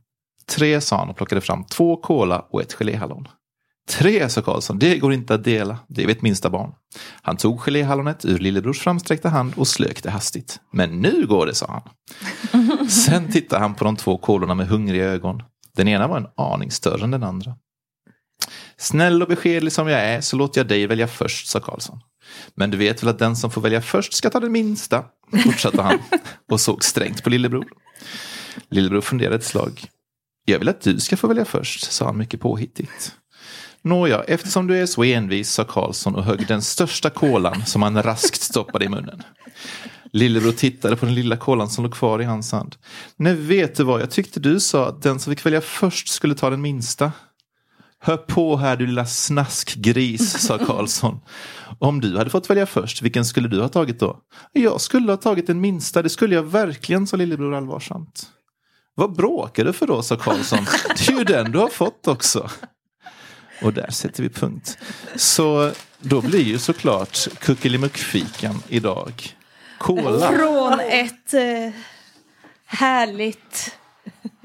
Tre, 0.47 0.81
sa 0.81 0.99
han 0.99 1.09
och 1.09 1.17
plockade 1.17 1.41
fram 1.41 1.65
två 1.65 1.97
kola 1.97 2.47
och 2.51 2.63
ett 2.63 2.73
geléhallon. 2.73 3.29
Tre, 3.91 4.29
sa 4.29 4.43
Karlsson, 4.43 4.79
det 4.79 4.99
går 4.99 5.13
inte 5.13 5.35
att 5.35 5.45
dela. 5.45 5.79
Det 5.89 6.07
vet 6.07 6.23
minsta 6.23 6.51
barn. 6.51 6.73
Han 7.23 7.37
tog 7.37 7.61
geléhallonet 7.61 8.25
ur 8.25 8.39
lillebrors 8.39 8.81
framsträckta 8.81 9.29
hand 9.29 9.53
och 9.57 9.69
slök 9.69 10.03
det 10.03 10.11
hastigt. 10.11 10.61
Men 10.73 11.01
nu 11.01 11.27
går 11.27 11.47
det, 11.47 11.55
sa 11.55 11.83
han. 12.53 12.89
Sen 12.89 13.33
tittade 13.33 13.63
han 13.63 13.75
på 13.75 13.85
de 13.85 13.97
två 13.97 14.19
kolorna 14.19 14.55
med 14.55 14.69
hungriga 14.69 15.05
ögon. 15.05 15.43
Den 15.77 15.89
ena 15.89 16.09
var 16.09 16.17
en 16.17 16.27
aning 16.37 16.71
större 16.71 17.05
än 17.05 17.11
den 17.11 17.23
andra. 17.23 17.55
Snäll 18.77 19.23
och 19.23 19.29
beskedlig 19.29 19.73
som 19.73 19.89
jag 19.89 20.01
är 20.01 20.21
så 20.21 20.37
låter 20.37 20.61
jag 20.61 20.69
dig 20.69 20.87
välja 20.87 21.09
först, 21.09 21.47
sa 21.47 21.61
Karlsson. 21.61 22.01
Men 22.55 22.71
du 22.71 22.79
vet 22.79 23.03
väl 23.03 23.11
att 23.11 23.19
den 23.19 23.37
som 23.37 23.51
får 23.51 23.61
välja 23.61 23.83
först 23.83 24.13
ska 24.13 24.31
ta 24.31 24.41
den 24.41 24.53
minsta, 24.53 25.05
fortsatte 25.45 25.83
han 25.83 25.99
och 26.51 26.61
såg 26.61 26.85
strängt 26.85 27.25
på 27.25 27.31
lillebror. 27.31 27.69
Lillebror 28.71 29.01
funderade 29.01 29.37
ett 29.37 29.45
slag. 29.45 29.85
Jag 30.45 30.59
vill 30.59 30.69
att 30.69 30.81
du 30.81 31.01
ska 31.01 31.17
få 31.17 31.29
välja 31.29 31.45
först, 31.45 31.93
sa 31.93 32.05
han 32.05 32.19
mycket 32.19 32.41
påhittigt. 32.41 33.17
Nåja, 33.83 34.23
eftersom 34.23 34.67
du 34.67 34.79
är 34.79 34.87
så 34.87 35.03
envis, 35.03 35.51
sa 35.51 35.65
Karlsson 35.65 36.15
och 36.15 36.25
högg 36.25 36.47
den 36.47 36.63
största 36.63 37.11
kolan 37.11 37.67
som 37.67 37.83
han 37.83 38.03
raskt 38.03 38.43
stoppade 38.43 38.85
i 38.85 38.89
munnen. 38.89 39.23
Lillebror 40.13 40.53
tittade 40.53 40.97
på 40.97 41.07
den 41.07 41.15
lilla 41.15 41.37
kolan 41.37 41.71
som 41.71 41.85
låg 41.85 41.95
kvar 41.95 42.23
i 42.23 42.25
hans 42.25 42.53
hand. 42.53 42.77
Nej, 43.17 43.35
vet 43.35 43.77
du 43.77 43.85
vad, 43.85 44.01
jag 44.01 44.11
tyckte 44.11 44.41
du 44.41 44.61
sa 44.61 44.89
att 44.89 45.03
den 45.03 45.21
som 45.21 45.35
fick 45.35 45.47
välja 45.47 45.61
först 45.61 46.09
skulle 46.09 46.35
ta 46.35 46.51
den 46.51 46.61
minsta. 46.61 47.13
Hör 48.03 48.17
på 48.17 48.57
här 48.57 48.77
du 48.77 48.87
lilla 48.87 49.07
snaskgris, 49.07 50.47
sa 50.47 50.59
Karlsson. 50.59 51.21
Om 51.79 52.01
du 52.01 52.19
hade 52.19 52.31
fått 52.31 52.51
välja 52.51 52.67
först, 52.67 53.03
vilken 53.03 53.25
skulle 53.25 53.49
du 53.49 53.61
ha 53.61 53.69
tagit 53.69 54.01
då? 54.01 54.19
Jag 54.53 54.81
skulle 54.81 55.13
ha 55.13 55.17
tagit 55.17 55.47
den 55.47 55.61
minsta, 55.61 56.03
det 56.03 56.09
skulle 56.09 56.35
jag 56.35 56.43
verkligen, 56.43 57.07
sa 57.07 57.17
lillebror 57.17 57.55
allvarsamt. 57.55 58.27
Vad 58.95 59.17
bråkar 59.17 59.65
du 59.65 59.73
för 59.73 59.87
då, 59.87 60.03
sa 60.03 60.17
Karlsson. 60.17 60.67
Det 60.97 61.09
är 61.13 61.19
ju 61.19 61.25
den 61.25 61.53
du 61.53 61.59
har 61.59 61.69
fått 61.69 62.09
också. 62.09 62.51
Och 63.63 63.73
där 63.73 63.91
sätter 63.91 64.23
vi 64.23 64.29
punkt. 64.29 64.79
Så 65.17 65.73
då 66.01 66.21
blir 66.21 66.43
ju 66.43 66.59
såklart 66.59 67.19
kuckelimuckfikan 67.39 68.63
idag 68.69 69.37
Cola. 69.79 70.29
Från 70.29 70.81
ett 70.81 71.35
eh, 71.35 71.73
härligt 72.67 73.77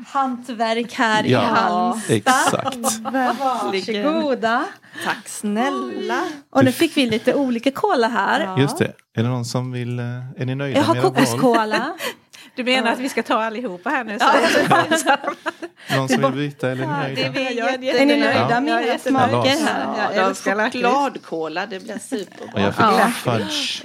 hantverk 0.08 0.94
här 0.94 1.24
ja, 1.24 1.42
i 1.42 1.46
Halmstad. 1.46 2.16
Exakt. 2.18 2.78
Varsågoda. 3.02 4.66
Tack 5.06 5.28
snälla. 5.28 6.24
Och 6.50 6.66
nu 6.66 6.72
fick 6.72 6.98
vi 6.98 7.06
lite 7.06 7.34
olika 7.34 7.72
cola 7.72 8.08
här. 8.08 8.42
Ja. 8.42 8.60
Just 8.60 8.78
det. 8.78 8.94
Är 9.14 9.24
det 9.24 9.30
någon 9.30 9.46
som 9.46 9.72
vill, 9.72 10.00
eh, 10.00 10.06
är 10.38 10.46
ni 10.46 10.56
nöjda 10.56 10.80
Jag 10.80 10.86
har 10.86 11.02
kokoskola. 11.02 11.94
Du 12.56 12.64
menar 12.64 12.92
att 12.92 13.00
vi 13.00 13.10
ska 13.10 13.24
ta 13.24 13.44
allihopa 13.44 13.90
här 13.90 14.04
nu? 14.04 14.20
Så. 14.20 14.26
Ja. 15.88 15.96
Någon 15.96 16.10
som 16.10 16.22
vill 16.22 16.32
byta 16.32 16.72
eller 16.72 16.84
är 16.84 17.10
ni 17.10 17.16
nöjda? 17.16 18.00
är 18.00 18.06
ni 18.06 18.20
nöjda 18.20 18.62
med 18.62 18.88
era 18.88 19.00
smaker 19.00 19.66
här? 19.66 19.96
Ja, 19.98 20.14
jag 20.16 20.38
fick 20.38 20.54
chokladkola, 20.54 21.66
det 21.66 21.80
blir 21.80 22.00
superbra. 22.00 22.54
Och 22.54 22.62
jag 22.62 22.76
fick 22.76 22.86
ja. 22.86 23.12
fudge. 23.24 23.84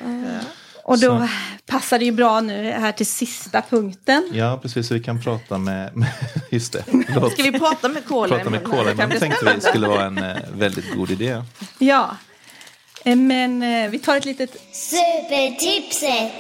Och 0.85 0.99
då 0.99 1.18
så. 1.18 1.29
passar 1.66 1.99
det 1.99 2.05
ju 2.05 2.12
bra 2.12 2.41
nu 2.41 2.71
här 2.71 2.93
till 2.93 3.07
sista 3.07 3.62
punkten. 3.62 4.31
Ja, 4.33 4.59
precis. 4.62 4.89
Så 4.89 4.95
vi 4.95 5.01
kan 5.01 5.23
prata 5.23 5.59
med, 5.59 5.97
med 5.97 6.09
just 6.51 6.73
det. 6.73 6.85
Låt. 7.14 7.33
Ska 7.33 7.43
vi 7.43 7.59
prata 7.59 7.89
med 7.89 8.05
kola? 8.05 8.37
Prata 8.37 8.51
med 8.51 8.64
kola, 8.64 8.95
men 8.95 9.11
tänkte 9.11 9.55
vi 9.55 9.61
skulle 9.61 9.89
vara 9.89 10.05
en 10.05 10.18
eh, 10.18 10.37
väldigt 10.53 10.95
god 10.95 11.11
idé. 11.11 11.43
Ja, 11.79 12.16
eh, 13.05 13.16
men 13.16 13.62
eh, 13.62 13.91
vi 13.91 13.99
tar 13.99 14.16
ett 14.16 14.25
litet... 14.25 14.57
Supertipset! 14.73 16.33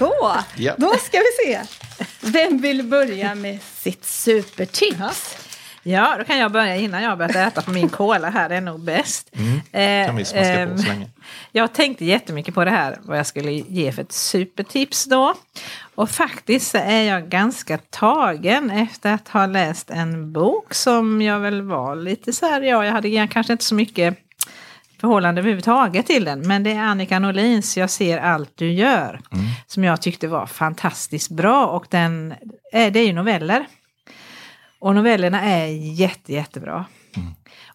Så, 0.00 0.36
ja. 0.56 0.74
då 0.78 0.94
ska 0.96 1.18
vi 1.18 1.44
se. 1.44 1.60
Vem 2.20 2.58
vill 2.58 2.82
börja 2.82 3.34
med 3.34 3.58
sitt 3.62 4.04
supertips? 4.04 5.36
Ja, 5.82 6.14
då 6.18 6.24
kan 6.24 6.38
jag 6.38 6.52
börja 6.52 6.76
innan 6.76 7.02
jag 7.02 7.18
börjat 7.18 7.36
äta 7.36 7.62
på 7.62 7.70
min 7.70 7.88
cola 7.88 8.30
här, 8.30 8.48
det 8.48 8.54
är 8.54 8.60
nog 8.60 8.80
bäst. 8.80 9.30
Mm. 9.32 10.06
Kan 10.06 10.16
vi 10.16 10.24
smaska 10.24 10.66
på 10.66 10.78
så 10.78 10.88
länge. 10.88 11.08
Jag 11.52 11.72
tänkte 11.72 12.04
jättemycket 12.04 12.54
på 12.54 12.64
det 12.64 12.70
här, 12.70 12.98
vad 13.02 13.18
jag 13.18 13.26
skulle 13.26 13.52
ge 13.52 13.92
för 13.92 14.02
ett 14.02 14.12
supertips 14.12 15.04
då. 15.04 15.34
Och 15.94 16.10
faktiskt 16.10 16.70
så 16.70 16.78
är 16.78 17.02
jag 17.02 17.28
ganska 17.28 17.78
tagen 17.78 18.70
efter 18.70 19.12
att 19.12 19.28
ha 19.28 19.46
läst 19.46 19.90
en 19.90 20.32
bok 20.32 20.74
som 20.74 21.22
jag 21.22 21.38
väl 21.40 21.62
var 21.62 21.96
lite 21.96 22.32
så 22.32 22.46
här, 22.46 22.60
ja, 22.60 22.84
jag 22.84 22.92
hade 22.92 23.28
kanske 23.30 23.52
inte 23.52 23.64
så 23.64 23.74
mycket 23.74 24.18
förhållande 25.00 25.40
överhuvudtaget 25.40 26.06
till 26.06 26.24
den. 26.24 26.40
Men 26.40 26.62
det 26.62 26.72
är 26.72 26.80
Annika 26.80 27.18
Norlins 27.18 27.76
Jag 27.76 27.90
ser 27.90 28.18
allt 28.18 28.52
du 28.54 28.72
gör. 28.72 29.20
Mm. 29.32 29.44
Som 29.66 29.84
jag 29.84 30.02
tyckte 30.02 30.28
var 30.28 30.46
fantastiskt 30.46 31.30
bra. 31.30 31.66
Och 31.66 31.86
den, 31.90 32.34
det 32.72 32.96
är 32.96 33.06
ju 33.06 33.12
noveller. 33.12 33.66
Och 34.78 34.94
novellerna 34.94 35.42
är 35.42 35.66
jätte, 36.00 36.32
jättebra. 36.32 36.84
Mm. 37.16 37.28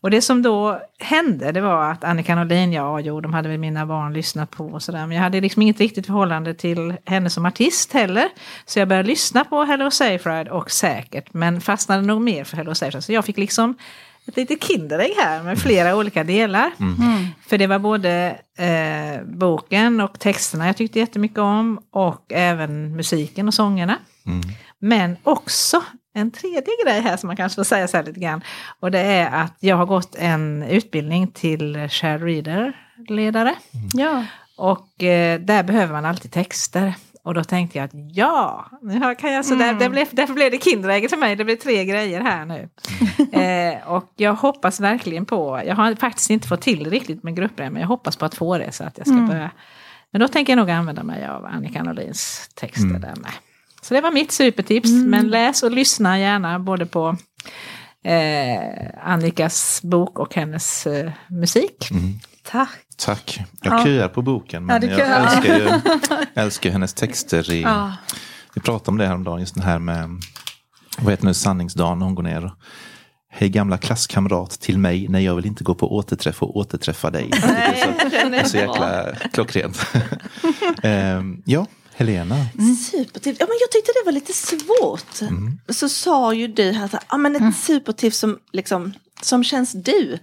Och 0.05 0.11
det 0.11 0.21
som 0.21 0.41
då 0.41 0.81
hände 0.99 1.51
det 1.51 1.61
var 1.61 1.91
att 1.91 2.03
Annika 2.03 2.35
Norlin, 2.35 2.73
ja 2.73 2.99
jo 2.99 3.21
de 3.21 3.33
hade 3.33 3.49
väl 3.49 3.57
mina 3.57 3.85
barn 3.85 4.13
lyssnat 4.13 4.51
på 4.51 4.65
och 4.65 4.83
sådär. 4.83 5.07
Men 5.07 5.11
jag 5.11 5.23
hade 5.23 5.41
liksom 5.41 5.61
inget 5.61 5.79
riktigt 5.79 6.05
förhållande 6.05 6.53
till 6.53 6.93
henne 7.05 7.29
som 7.29 7.45
artist 7.45 7.93
heller. 7.93 8.29
Så 8.65 8.79
jag 8.79 8.87
började 8.87 9.07
lyssna 9.07 9.43
på 9.43 9.63
Hello 9.63 9.91
Safe 9.91 10.29
Ride 10.29 10.51
och 10.51 10.71
säkert. 10.71 11.33
Men 11.33 11.61
fastnade 11.61 12.01
nog 12.01 12.21
mer 12.21 12.43
för 12.43 12.57
Hello 12.57 12.75
Safe 12.75 12.91
Ride. 12.91 13.01
Så 13.01 13.13
jag 13.13 13.25
fick 13.25 13.37
liksom 13.37 13.75
ett 14.27 14.37
litet 14.37 14.63
Kinderägg 14.63 15.13
här 15.17 15.43
med 15.43 15.59
flera 15.59 15.95
olika 15.95 16.23
delar. 16.23 16.71
Mm. 16.79 16.95
mm. 16.95 17.27
För 17.47 17.57
det 17.57 17.67
var 17.67 17.79
både 17.79 18.37
eh, 18.57 19.23
boken 19.25 20.01
och 20.01 20.19
texterna 20.19 20.67
jag 20.67 20.77
tyckte 20.77 20.99
jättemycket 20.99 21.37
om 21.37 21.79
och 21.91 22.25
även 22.33 22.95
musiken 22.95 23.47
och 23.47 23.53
sångerna. 23.53 23.97
Mm. 24.25 24.41
Men 24.79 25.17
också 25.23 25.83
en 26.13 26.31
tredje 26.31 26.83
grej 26.85 27.01
här 27.01 27.17
som 27.17 27.27
man 27.27 27.37
kanske 27.37 27.55
får 27.55 27.63
säga 27.63 27.87
så 27.87 27.97
här 27.97 28.03
lite 28.03 28.19
grann. 28.19 28.41
Och 28.79 28.91
det 28.91 28.99
är 28.99 29.43
att 29.43 29.57
jag 29.59 29.75
har 29.75 29.85
gått 29.85 30.15
en 30.15 30.63
utbildning 30.63 31.27
till 31.27 31.89
shared 31.89 32.23
reader-ledare. 32.23 33.55
Mm. 33.73 33.89
Ja. 33.93 34.25
Och 34.57 35.03
eh, 35.03 35.39
där 35.39 35.63
behöver 35.63 35.93
man 35.93 36.05
alltid 36.05 36.31
texter. 36.31 36.93
Och 37.25 37.33
då 37.33 37.43
tänkte 37.43 37.77
jag 37.77 37.85
att 37.85 37.91
ja, 38.13 38.65
nu 38.81 39.15
kan 39.15 39.33
jag, 39.33 39.45
så 39.45 39.53
mm. 39.53 39.67
där, 39.67 39.85
det 39.85 39.89
blev, 39.89 40.07
därför 40.11 40.33
blev 40.33 40.51
det 40.51 40.63
Kinderägget 40.63 41.11
för 41.11 41.17
mig. 41.17 41.35
Det 41.35 41.43
blir 41.43 41.55
tre 41.55 41.85
grejer 41.85 42.21
här 42.21 42.45
nu. 42.45 42.69
eh, 43.41 43.87
och 43.87 44.13
jag 44.15 44.33
hoppas 44.33 44.79
verkligen 44.79 45.25
på, 45.25 45.61
jag 45.65 45.75
har 45.75 45.95
faktiskt 45.95 46.29
inte 46.29 46.47
fått 46.47 46.61
till 46.61 46.83
det 46.83 46.89
riktigt 46.89 47.23
med 47.23 47.35
grupper 47.35 47.69
men 47.69 47.81
jag 47.81 47.87
hoppas 47.87 48.15
på 48.15 48.25
att 48.25 48.35
få 48.35 48.57
det 48.57 48.71
så 48.71 48.83
att 48.83 48.97
jag 48.97 49.07
ska 49.07 49.15
mm. 49.15 49.27
börja. 49.27 49.51
Men 50.11 50.21
då 50.21 50.27
tänker 50.27 50.53
jag 50.53 50.57
nog 50.57 50.69
använda 50.69 51.03
mig 51.03 51.27
av 51.27 51.45
Annika 51.45 51.83
Norlins 51.83 52.49
texter 52.53 52.83
mm. 52.83 53.01
där 53.01 53.15
med. 53.15 53.31
Så 53.81 53.93
det 53.93 54.01
var 54.01 54.11
mitt 54.11 54.31
supertips. 54.31 54.89
Mm. 54.89 55.09
Men 55.09 55.27
läs 55.27 55.63
och 55.63 55.71
lyssna 55.71 56.19
gärna 56.19 56.59
både 56.59 56.85
på 56.85 57.17
eh, 58.03 58.59
Annikas 59.03 59.81
bok 59.83 60.19
och 60.19 60.35
hennes 60.35 60.87
eh, 60.87 61.11
musik. 61.27 61.91
Mm. 61.91 62.13
Tack. 62.43 62.84
Tack. 62.95 63.43
Jag 63.61 63.79
ja. 63.79 63.83
köar 63.83 64.07
på 64.07 64.21
boken 64.21 64.65
men 64.65 64.89
ja, 64.89 64.97
jag 64.97 65.23
älskar, 65.23 65.59
ju, 65.59 65.81
älskar 66.41 66.69
hennes 66.69 66.93
texter. 66.93 67.51
I, 67.51 67.61
ja. 67.61 67.93
Vi 68.53 68.61
pratade 68.61 68.91
om 68.91 68.97
det 68.97 69.07
häromdagen, 69.07 69.39
just 69.39 69.55
det 69.55 69.61
här 69.61 69.79
med 69.79 70.09
vad 70.97 71.13
heter 71.13 71.25
nu, 71.25 71.33
sanningsdagen 71.33 72.01
hon 72.01 72.15
går 72.15 72.23
ner. 72.23 72.51
Hej 73.29 73.49
gamla 73.49 73.77
klasskamrat 73.77 74.51
till 74.51 74.77
mig, 74.77 75.07
nej 75.09 75.23
jag 75.23 75.35
vill 75.35 75.45
inte 75.45 75.63
gå 75.63 75.75
på 75.75 75.95
återträff 75.95 76.43
och 76.43 76.57
återträffa 76.57 77.09
dig. 77.11 77.29
Nej, 77.47 77.95
det 78.29 78.37
är 78.37 78.43
så, 78.43 78.49
så 78.49 78.57
jäkla 78.57 79.15
klockrent. 79.33 79.85
um, 80.83 81.41
ja, 81.45 81.65
Helena? 81.95 82.35
Mm. 82.59 82.75
Supertips. 82.75 83.39
Ja, 83.39 83.45
men 83.45 83.57
jag 83.61 83.71
tyckte 83.71 83.91
det 83.91 84.05
var 84.05 84.11
lite 84.11 84.33
svårt. 84.33 85.21
Mm. 85.21 85.59
Så 85.69 85.89
sa 85.89 86.33
ju 86.33 86.47
du 86.47 86.71
här, 86.71 86.89
ja, 87.09 87.17
men 87.17 87.35
ett 87.35 87.41
mm. 87.41 87.53
supertips 87.53 88.17
som, 88.17 88.39
liksom, 88.51 88.93
som 89.21 89.43
känns 89.43 89.71
du. 89.71 90.19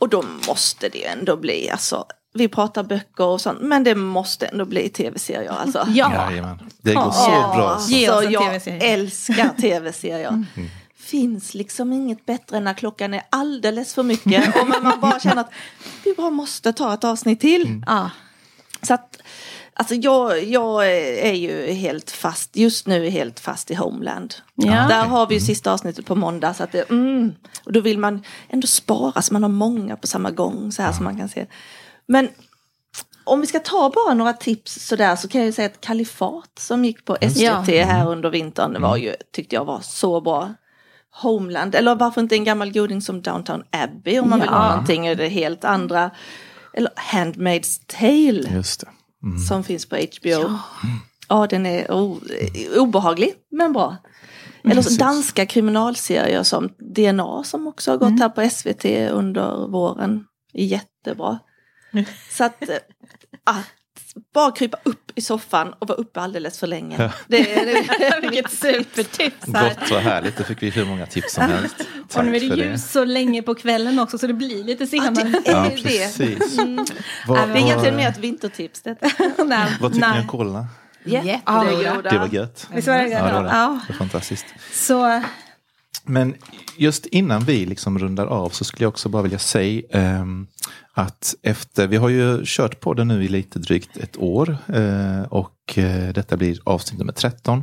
Och 0.00 0.08
då 0.08 0.24
måste 0.46 0.88
det 0.88 0.98
ju 0.98 1.04
ändå 1.04 1.36
bli, 1.36 1.70
alltså, 1.70 2.04
vi 2.32 2.48
pratar 2.48 2.82
böcker 2.82 3.24
och 3.24 3.40
sånt, 3.40 3.60
men 3.60 3.84
det 3.84 3.94
måste 3.94 4.46
ändå 4.46 4.64
bli 4.64 4.88
tv-serier. 4.88 5.52
Alltså. 5.52 5.86
Ja, 5.94 6.30
det 6.82 6.94
går 6.94 7.10
så 7.10 7.30
ja, 7.30 7.52
bra. 7.56 7.78
Så. 7.78 7.88
så 7.88 8.30
jag 8.30 8.60
älskar 8.66 9.48
tv-serier. 9.60 10.28
Mm. 10.28 10.46
finns 10.96 11.54
liksom 11.54 11.92
inget 11.92 12.26
bättre 12.26 12.56
än 12.56 12.64
när 12.64 12.74
klockan 12.74 13.14
är 13.14 13.22
alldeles 13.30 13.94
för 13.94 14.02
mycket 14.02 14.60
och 14.60 14.68
man 14.68 15.00
bara 15.00 15.20
känner 15.20 15.40
att 15.40 15.52
vi 16.04 16.14
bara 16.14 16.30
måste 16.30 16.72
ta 16.72 16.94
ett 16.94 17.04
avsnitt 17.04 17.40
till. 17.40 17.62
Mm. 17.62 17.84
Ja. 17.86 18.10
Så 18.82 18.94
att 18.94 19.22
Alltså 19.80 19.94
jag, 19.94 20.44
jag 20.44 20.86
är 21.18 21.32
ju 21.32 21.72
helt 21.72 22.10
fast, 22.10 22.56
just 22.56 22.86
nu 22.86 23.08
helt 23.08 23.40
fast 23.40 23.70
i 23.70 23.74
Homeland. 23.74 24.34
Ja. 24.54 24.86
Där 24.88 25.04
har 25.04 25.26
vi 25.26 25.34
ju 25.34 25.40
sista 25.40 25.72
avsnittet 25.72 26.06
på 26.06 26.14
måndag. 26.14 26.54
Så 26.54 26.64
att 26.64 26.72
det, 26.72 26.90
mm, 26.90 27.34
och 27.64 27.72
då 27.72 27.80
vill 27.80 27.98
man 27.98 28.22
ändå 28.48 28.66
spara 28.66 29.22
så 29.22 29.32
man 29.32 29.42
har 29.42 29.50
många 29.50 29.96
på 29.96 30.06
samma 30.06 30.30
gång. 30.30 30.72
Så 30.72 30.82
här 30.82 30.92
som 30.92 31.04
man 31.04 31.18
kan 31.18 31.28
se. 31.28 31.46
Men 32.06 32.28
om 33.24 33.40
vi 33.40 33.46
ska 33.46 33.58
ta 33.58 33.92
bara 33.94 34.14
några 34.14 34.32
tips 34.32 34.86
sådär 34.86 35.16
så 35.16 35.28
kan 35.28 35.40
jag 35.40 35.46
ju 35.46 35.52
säga 35.52 35.66
att 35.66 35.80
Kalifat 35.80 36.58
som 36.58 36.84
gick 36.84 37.04
på 37.04 37.16
SVT 37.20 37.40
ja. 37.40 37.84
här 37.84 38.08
under 38.08 38.30
vintern 38.30 38.82
var 38.82 38.96
ju, 38.96 39.14
tyckte 39.32 39.54
jag 39.54 39.64
var 39.64 39.80
så 39.80 40.20
bra. 40.20 40.54
Homeland, 41.22 41.74
eller 41.74 41.94
varför 41.94 42.20
inte 42.20 42.34
en 42.34 42.44
gammal 42.44 42.72
goding 42.72 43.02
som 43.02 43.22
Downtown 43.22 43.62
Abbey 43.70 44.18
om 44.18 44.30
man 44.30 44.38
ja. 44.38 44.44
vill 44.44 44.54
ha 44.54 44.70
någonting 44.70 45.16
det 45.16 45.28
helt 45.28 45.64
andra. 45.64 46.10
Eller 46.72 46.90
Handmaid's 47.12 47.80
Tale. 47.86 48.54
Just 48.54 48.80
det 48.80 48.86
mm. 49.22 49.38
som 49.38 49.64
finns 49.64 49.86
på 49.86 49.96
HBO. 49.96 50.28
Ja, 50.28 50.60
ja 51.28 51.46
den 51.46 51.66
är 51.66 51.90
obehaglig 52.78 53.34
men 53.50 53.72
bra. 53.72 53.96
Eller 54.64 54.74
Precis. 54.74 54.98
danska 54.98 55.46
kriminalserier 55.46 56.42
som 56.42 56.68
DNA 56.78 57.44
som 57.44 57.66
också 57.66 57.90
har 57.90 57.98
gått 57.98 58.08
mm. 58.08 58.20
här 58.20 58.28
på 58.28 58.50
SVT 58.50 58.84
under 59.12 59.68
våren. 59.68 60.24
Jättebra. 60.52 61.38
Så 62.30 62.44
att, 62.44 62.68
eh, 62.68 62.76
att 63.44 63.66
bara 64.34 64.50
krypa 64.50 64.78
upp 64.82 65.12
i 65.14 65.20
soffan 65.20 65.74
och 65.78 65.88
vara 65.88 65.98
uppe 65.98 66.20
alldeles 66.20 66.58
för 66.58 66.66
länge. 66.66 67.02
Ja. 67.02 67.10
Det, 67.28 67.54
är, 67.54 67.66
det, 67.66 68.20
vilket 68.28 68.50
supertips. 68.50 69.46
Gott 69.46 69.90
och 69.90 69.96
härligt, 69.96 70.36
då 70.36 70.44
fick 70.44 70.62
vi 70.62 70.70
hur 70.70 70.84
många 70.84 71.06
tips 71.06 71.34
som 71.34 71.44
helst. 71.44 71.76
Tack 72.08 72.18
och 72.18 72.24
nu 72.24 72.36
är 72.36 72.40
det 72.40 72.56
ljus 72.56 72.90
så 72.90 73.04
länge 73.04 73.42
på 73.42 73.54
kvällen 73.54 73.98
också 73.98 74.18
så 74.18 74.26
det 74.26 74.34
blir 74.34 74.64
lite 74.64 74.86
senare. 74.86 75.32
Ja, 75.32 75.40
det 75.44 75.50
är 75.50 75.64
ja, 75.64 75.70
precis. 75.70 76.16
Det. 76.56 76.62
Mm. 76.62 76.84
Vad, 77.26 77.48
det 77.48 77.54
är 77.54 77.56
egentligen 77.56 77.96
mer 77.96 78.08
ett 78.08 78.18
vintertips. 78.18 78.82
Nej, 79.46 79.76
vad 79.80 79.92
tycker 79.92 80.14
ni 80.14 80.20
om 80.20 80.26
kolorna? 80.26 80.66
Jättegoda. 81.04 82.10
Det 82.10 82.18
var 82.18 82.28
gött. 82.28 82.68
Visst 82.74 82.88
var 82.88 82.94
det 82.94 83.08
gött? 83.08 83.18
Ja, 83.20 83.26
det 83.26 83.32
var, 83.32 83.42
det. 83.42 83.48
Ja. 83.48 83.80
det 83.86 83.92
var 83.92 83.98
fantastiskt. 83.98 84.46
Så 84.72 85.22
men 86.04 86.34
just 86.76 87.06
innan 87.06 87.44
vi 87.44 87.66
liksom 87.66 87.98
rundar 87.98 88.26
av 88.26 88.48
så 88.48 88.64
skulle 88.64 88.84
jag 88.84 88.88
också 88.88 89.08
bara 89.08 89.22
vilja 89.22 89.38
säga 89.38 89.82
um, 90.20 90.46
att 90.94 91.34
efter, 91.42 91.86
vi 91.86 91.96
har 91.96 92.08
ju 92.08 92.42
kört 92.44 92.80
på 92.80 92.94
det 92.94 93.04
nu 93.04 93.24
i 93.24 93.28
lite 93.28 93.58
drygt 93.58 93.96
ett 93.96 94.16
år 94.16 94.56
uh, 94.74 95.22
och 95.22 95.78
uh, 95.78 96.12
detta 96.12 96.36
blir 96.36 96.58
avsnitt 96.64 96.98
nummer 96.98 97.12
13. 97.12 97.62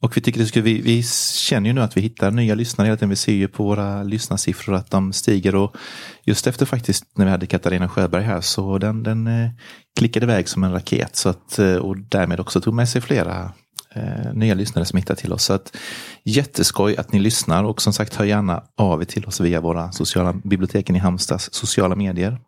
Och 0.00 0.16
vi, 0.16 0.20
tycker 0.20 0.40
det 0.40 0.46
skulle, 0.46 0.64
vi, 0.64 0.80
vi 0.80 1.02
känner 1.34 1.68
ju 1.68 1.74
nu 1.74 1.80
att 1.80 1.96
vi 1.96 2.00
hittar 2.00 2.30
nya 2.30 2.54
lyssnare 2.54 2.86
hela 2.86 2.96
tiden. 2.96 3.08
Vi 3.08 3.16
ser 3.16 3.32
ju 3.32 3.48
på 3.48 3.64
våra 3.64 4.02
lyssnarsiffror 4.02 4.74
att 4.74 4.90
de 4.90 5.12
stiger 5.12 5.54
och 5.54 5.76
just 6.24 6.46
efter 6.46 6.66
faktiskt 6.66 7.04
när 7.16 7.24
vi 7.24 7.30
hade 7.30 7.46
Katarina 7.46 7.88
Sjöberg 7.88 8.22
här 8.22 8.40
så 8.40 8.78
den, 8.78 9.02
den 9.02 9.26
eh, 9.26 9.50
klickade 9.98 10.24
iväg 10.24 10.48
som 10.48 10.64
en 10.64 10.72
raket 10.72 11.16
så 11.16 11.28
att, 11.28 11.58
och 11.58 11.98
därmed 11.98 12.40
också 12.40 12.60
tog 12.60 12.74
med 12.74 12.88
sig 12.88 13.00
flera 13.00 13.52
eh, 13.94 14.32
nya 14.34 14.54
lyssnare 14.54 14.84
som 14.84 14.96
hittar 14.96 15.14
till 15.14 15.32
oss. 15.32 15.44
Så 15.44 15.52
att, 15.52 15.76
jätteskoj 16.22 16.96
att 16.96 17.12
ni 17.12 17.18
lyssnar 17.18 17.64
och 17.64 17.82
som 17.82 17.92
sagt 17.92 18.14
hör 18.14 18.24
gärna 18.24 18.62
av 18.76 19.00
er 19.02 19.04
till 19.04 19.26
oss 19.26 19.40
via 19.40 19.60
våra 19.60 19.92
sociala 19.92 20.32
biblioteken 20.32 20.96
i 20.96 20.98
Halmstads 20.98 21.52
sociala 21.52 21.96
medier. 21.96 22.40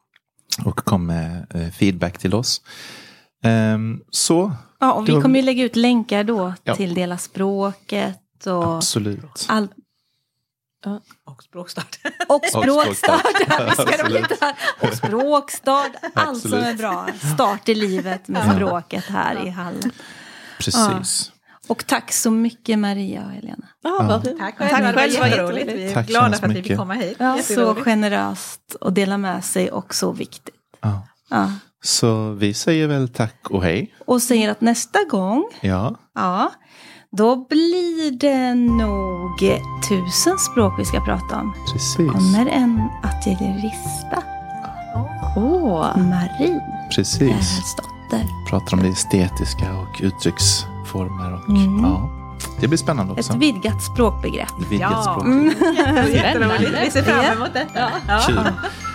Och 0.64 0.76
kom 0.76 1.07
med 1.07 1.47
eh, 1.55 1.70
feedback 1.70 2.18
till 2.18 2.34
oss. 2.34 2.62
Um, 3.45 4.03
så. 4.11 4.53
Ja, 4.80 4.93
och 4.93 5.09
vi 5.09 5.12
kommer 5.12 5.36
ju 5.36 5.43
lägga 5.43 5.64
ut 5.64 5.76
länkar 5.76 6.24
då 6.24 6.55
ja. 6.64 6.76
till 6.76 6.95
Dela 6.95 7.18
språket 7.18 8.47
och 8.47 8.76
Absolut. 8.76 9.47
All... 9.49 9.68
Ja. 10.84 11.01
Och 11.24 11.43
språkstart. 11.43 11.99
Och 12.28 12.45
språkstart. 12.45 13.24
och 14.80 14.95
språkstart. 14.95 15.93
Allt 16.14 16.43
som 16.43 16.55
är 16.55 16.74
bra. 16.74 17.07
Start 17.34 17.68
i 17.68 17.74
livet 17.74 18.28
med 18.28 18.55
språket 18.55 19.05
här 19.05 19.47
i 19.47 19.49
Hallen. 19.49 19.93
Precis. 20.64 21.32
Och 21.68 21.86
tack 21.86 22.12
så 22.12 22.30
mycket 22.30 22.78
Maria 22.78 23.24
och 23.24 23.30
Helena. 23.30 23.66
Ja, 23.82 23.96
ja. 23.98 24.20
Tack, 24.38 24.58
tack 24.58 24.70
själv, 24.70 24.86
det 24.86 24.92
var 24.92 25.26
jätteroligt. 25.26 25.72
Vi 25.72 25.86
är 25.86 25.94
tack 25.94 26.06
glada 26.06 26.36
för 26.36 26.46
att 26.46 26.54
ni 26.54 26.62
fick 26.62 26.76
komma 26.76 26.94
hit. 26.94 27.16
Ja, 27.18 27.38
så 27.42 27.74
generöst 27.74 28.76
att 28.80 28.94
dela 28.94 29.18
med 29.18 29.44
sig 29.44 29.70
och 29.70 29.94
så 29.94 30.12
viktigt. 30.12 30.54
Ja. 30.80 31.06
ja. 31.30 31.52
Så 31.82 32.30
vi 32.30 32.54
säger 32.54 32.88
väl 32.88 33.08
tack 33.08 33.50
och 33.50 33.62
hej. 33.62 33.94
Och 34.06 34.22
säger 34.22 34.50
att 34.50 34.61
nästa 34.61 34.98
gång, 35.04 35.44
ja. 35.61 35.96
Ja, 36.14 36.52
då 37.16 37.36
blir 37.36 38.11
det 38.11 38.54
nog 38.54 39.61
tusen 39.88 40.38
språk 40.38 40.72
vi 40.78 40.84
ska 40.84 41.00
prata 41.00 41.36
om. 41.36 41.54
Precis. 41.72 41.96
kommer 41.96 42.46
en 42.46 42.88
ateljerista. 43.02 44.22
Åh, 45.36 45.36
oh. 45.36 45.98
Marie. 45.98 46.61
Precis. 46.96 47.62
Dotter. 48.11 48.28
Pratar 48.46 48.76
om 48.76 48.82
det 48.82 48.88
estetiska 48.88 49.76
och 49.76 50.00
uttrycksformer. 50.00 51.34
Och, 51.34 51.48
mm. 51.48 51.84
ja. 51.84 52.11
Det 52.61 52.68
blir 52.68 52.78
spännande 52.78 53.12
också. 53.12 53.32
Ett 53.32 53.38
vidgat 53.38 53.82
språkbegrepp. 53.82 54.61
Ett 54.61 54.70
vidgat 54.70 54.92
ja. 54.92 55.02
språkbegrepp. 55.02 55.61
Mm. 55.61 56.12
Jätteroligt. 56.14 56.82
Vi 56.82 56.90
ser 56.90 57.02
fram 57.02 57.36
emot 57.36 57.52
detta. 57.52 57.90
Ja. 58.08 58.20
Kul. 58.26 58.52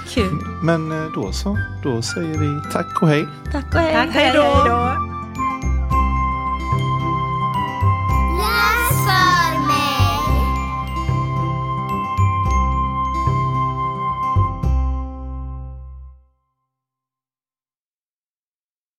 Kul. 0.09 0.47
Men 0.61 0.91
eh, 0.91 1.11
då 1.16 1.32
så. 1.32 1.57
Då 1.84 2.01
säger 2.01 2.38
vi 2.38 2.72
tack 2.72 3.01
och 3.01 3.07
hej. 3.07 3.28
Tack 3.51 3.76
och 3.76 3.80
hej. 3.80 3.93
Tack, 3.93 4.09
hej 4.13 4.32
då. 4.34 5.14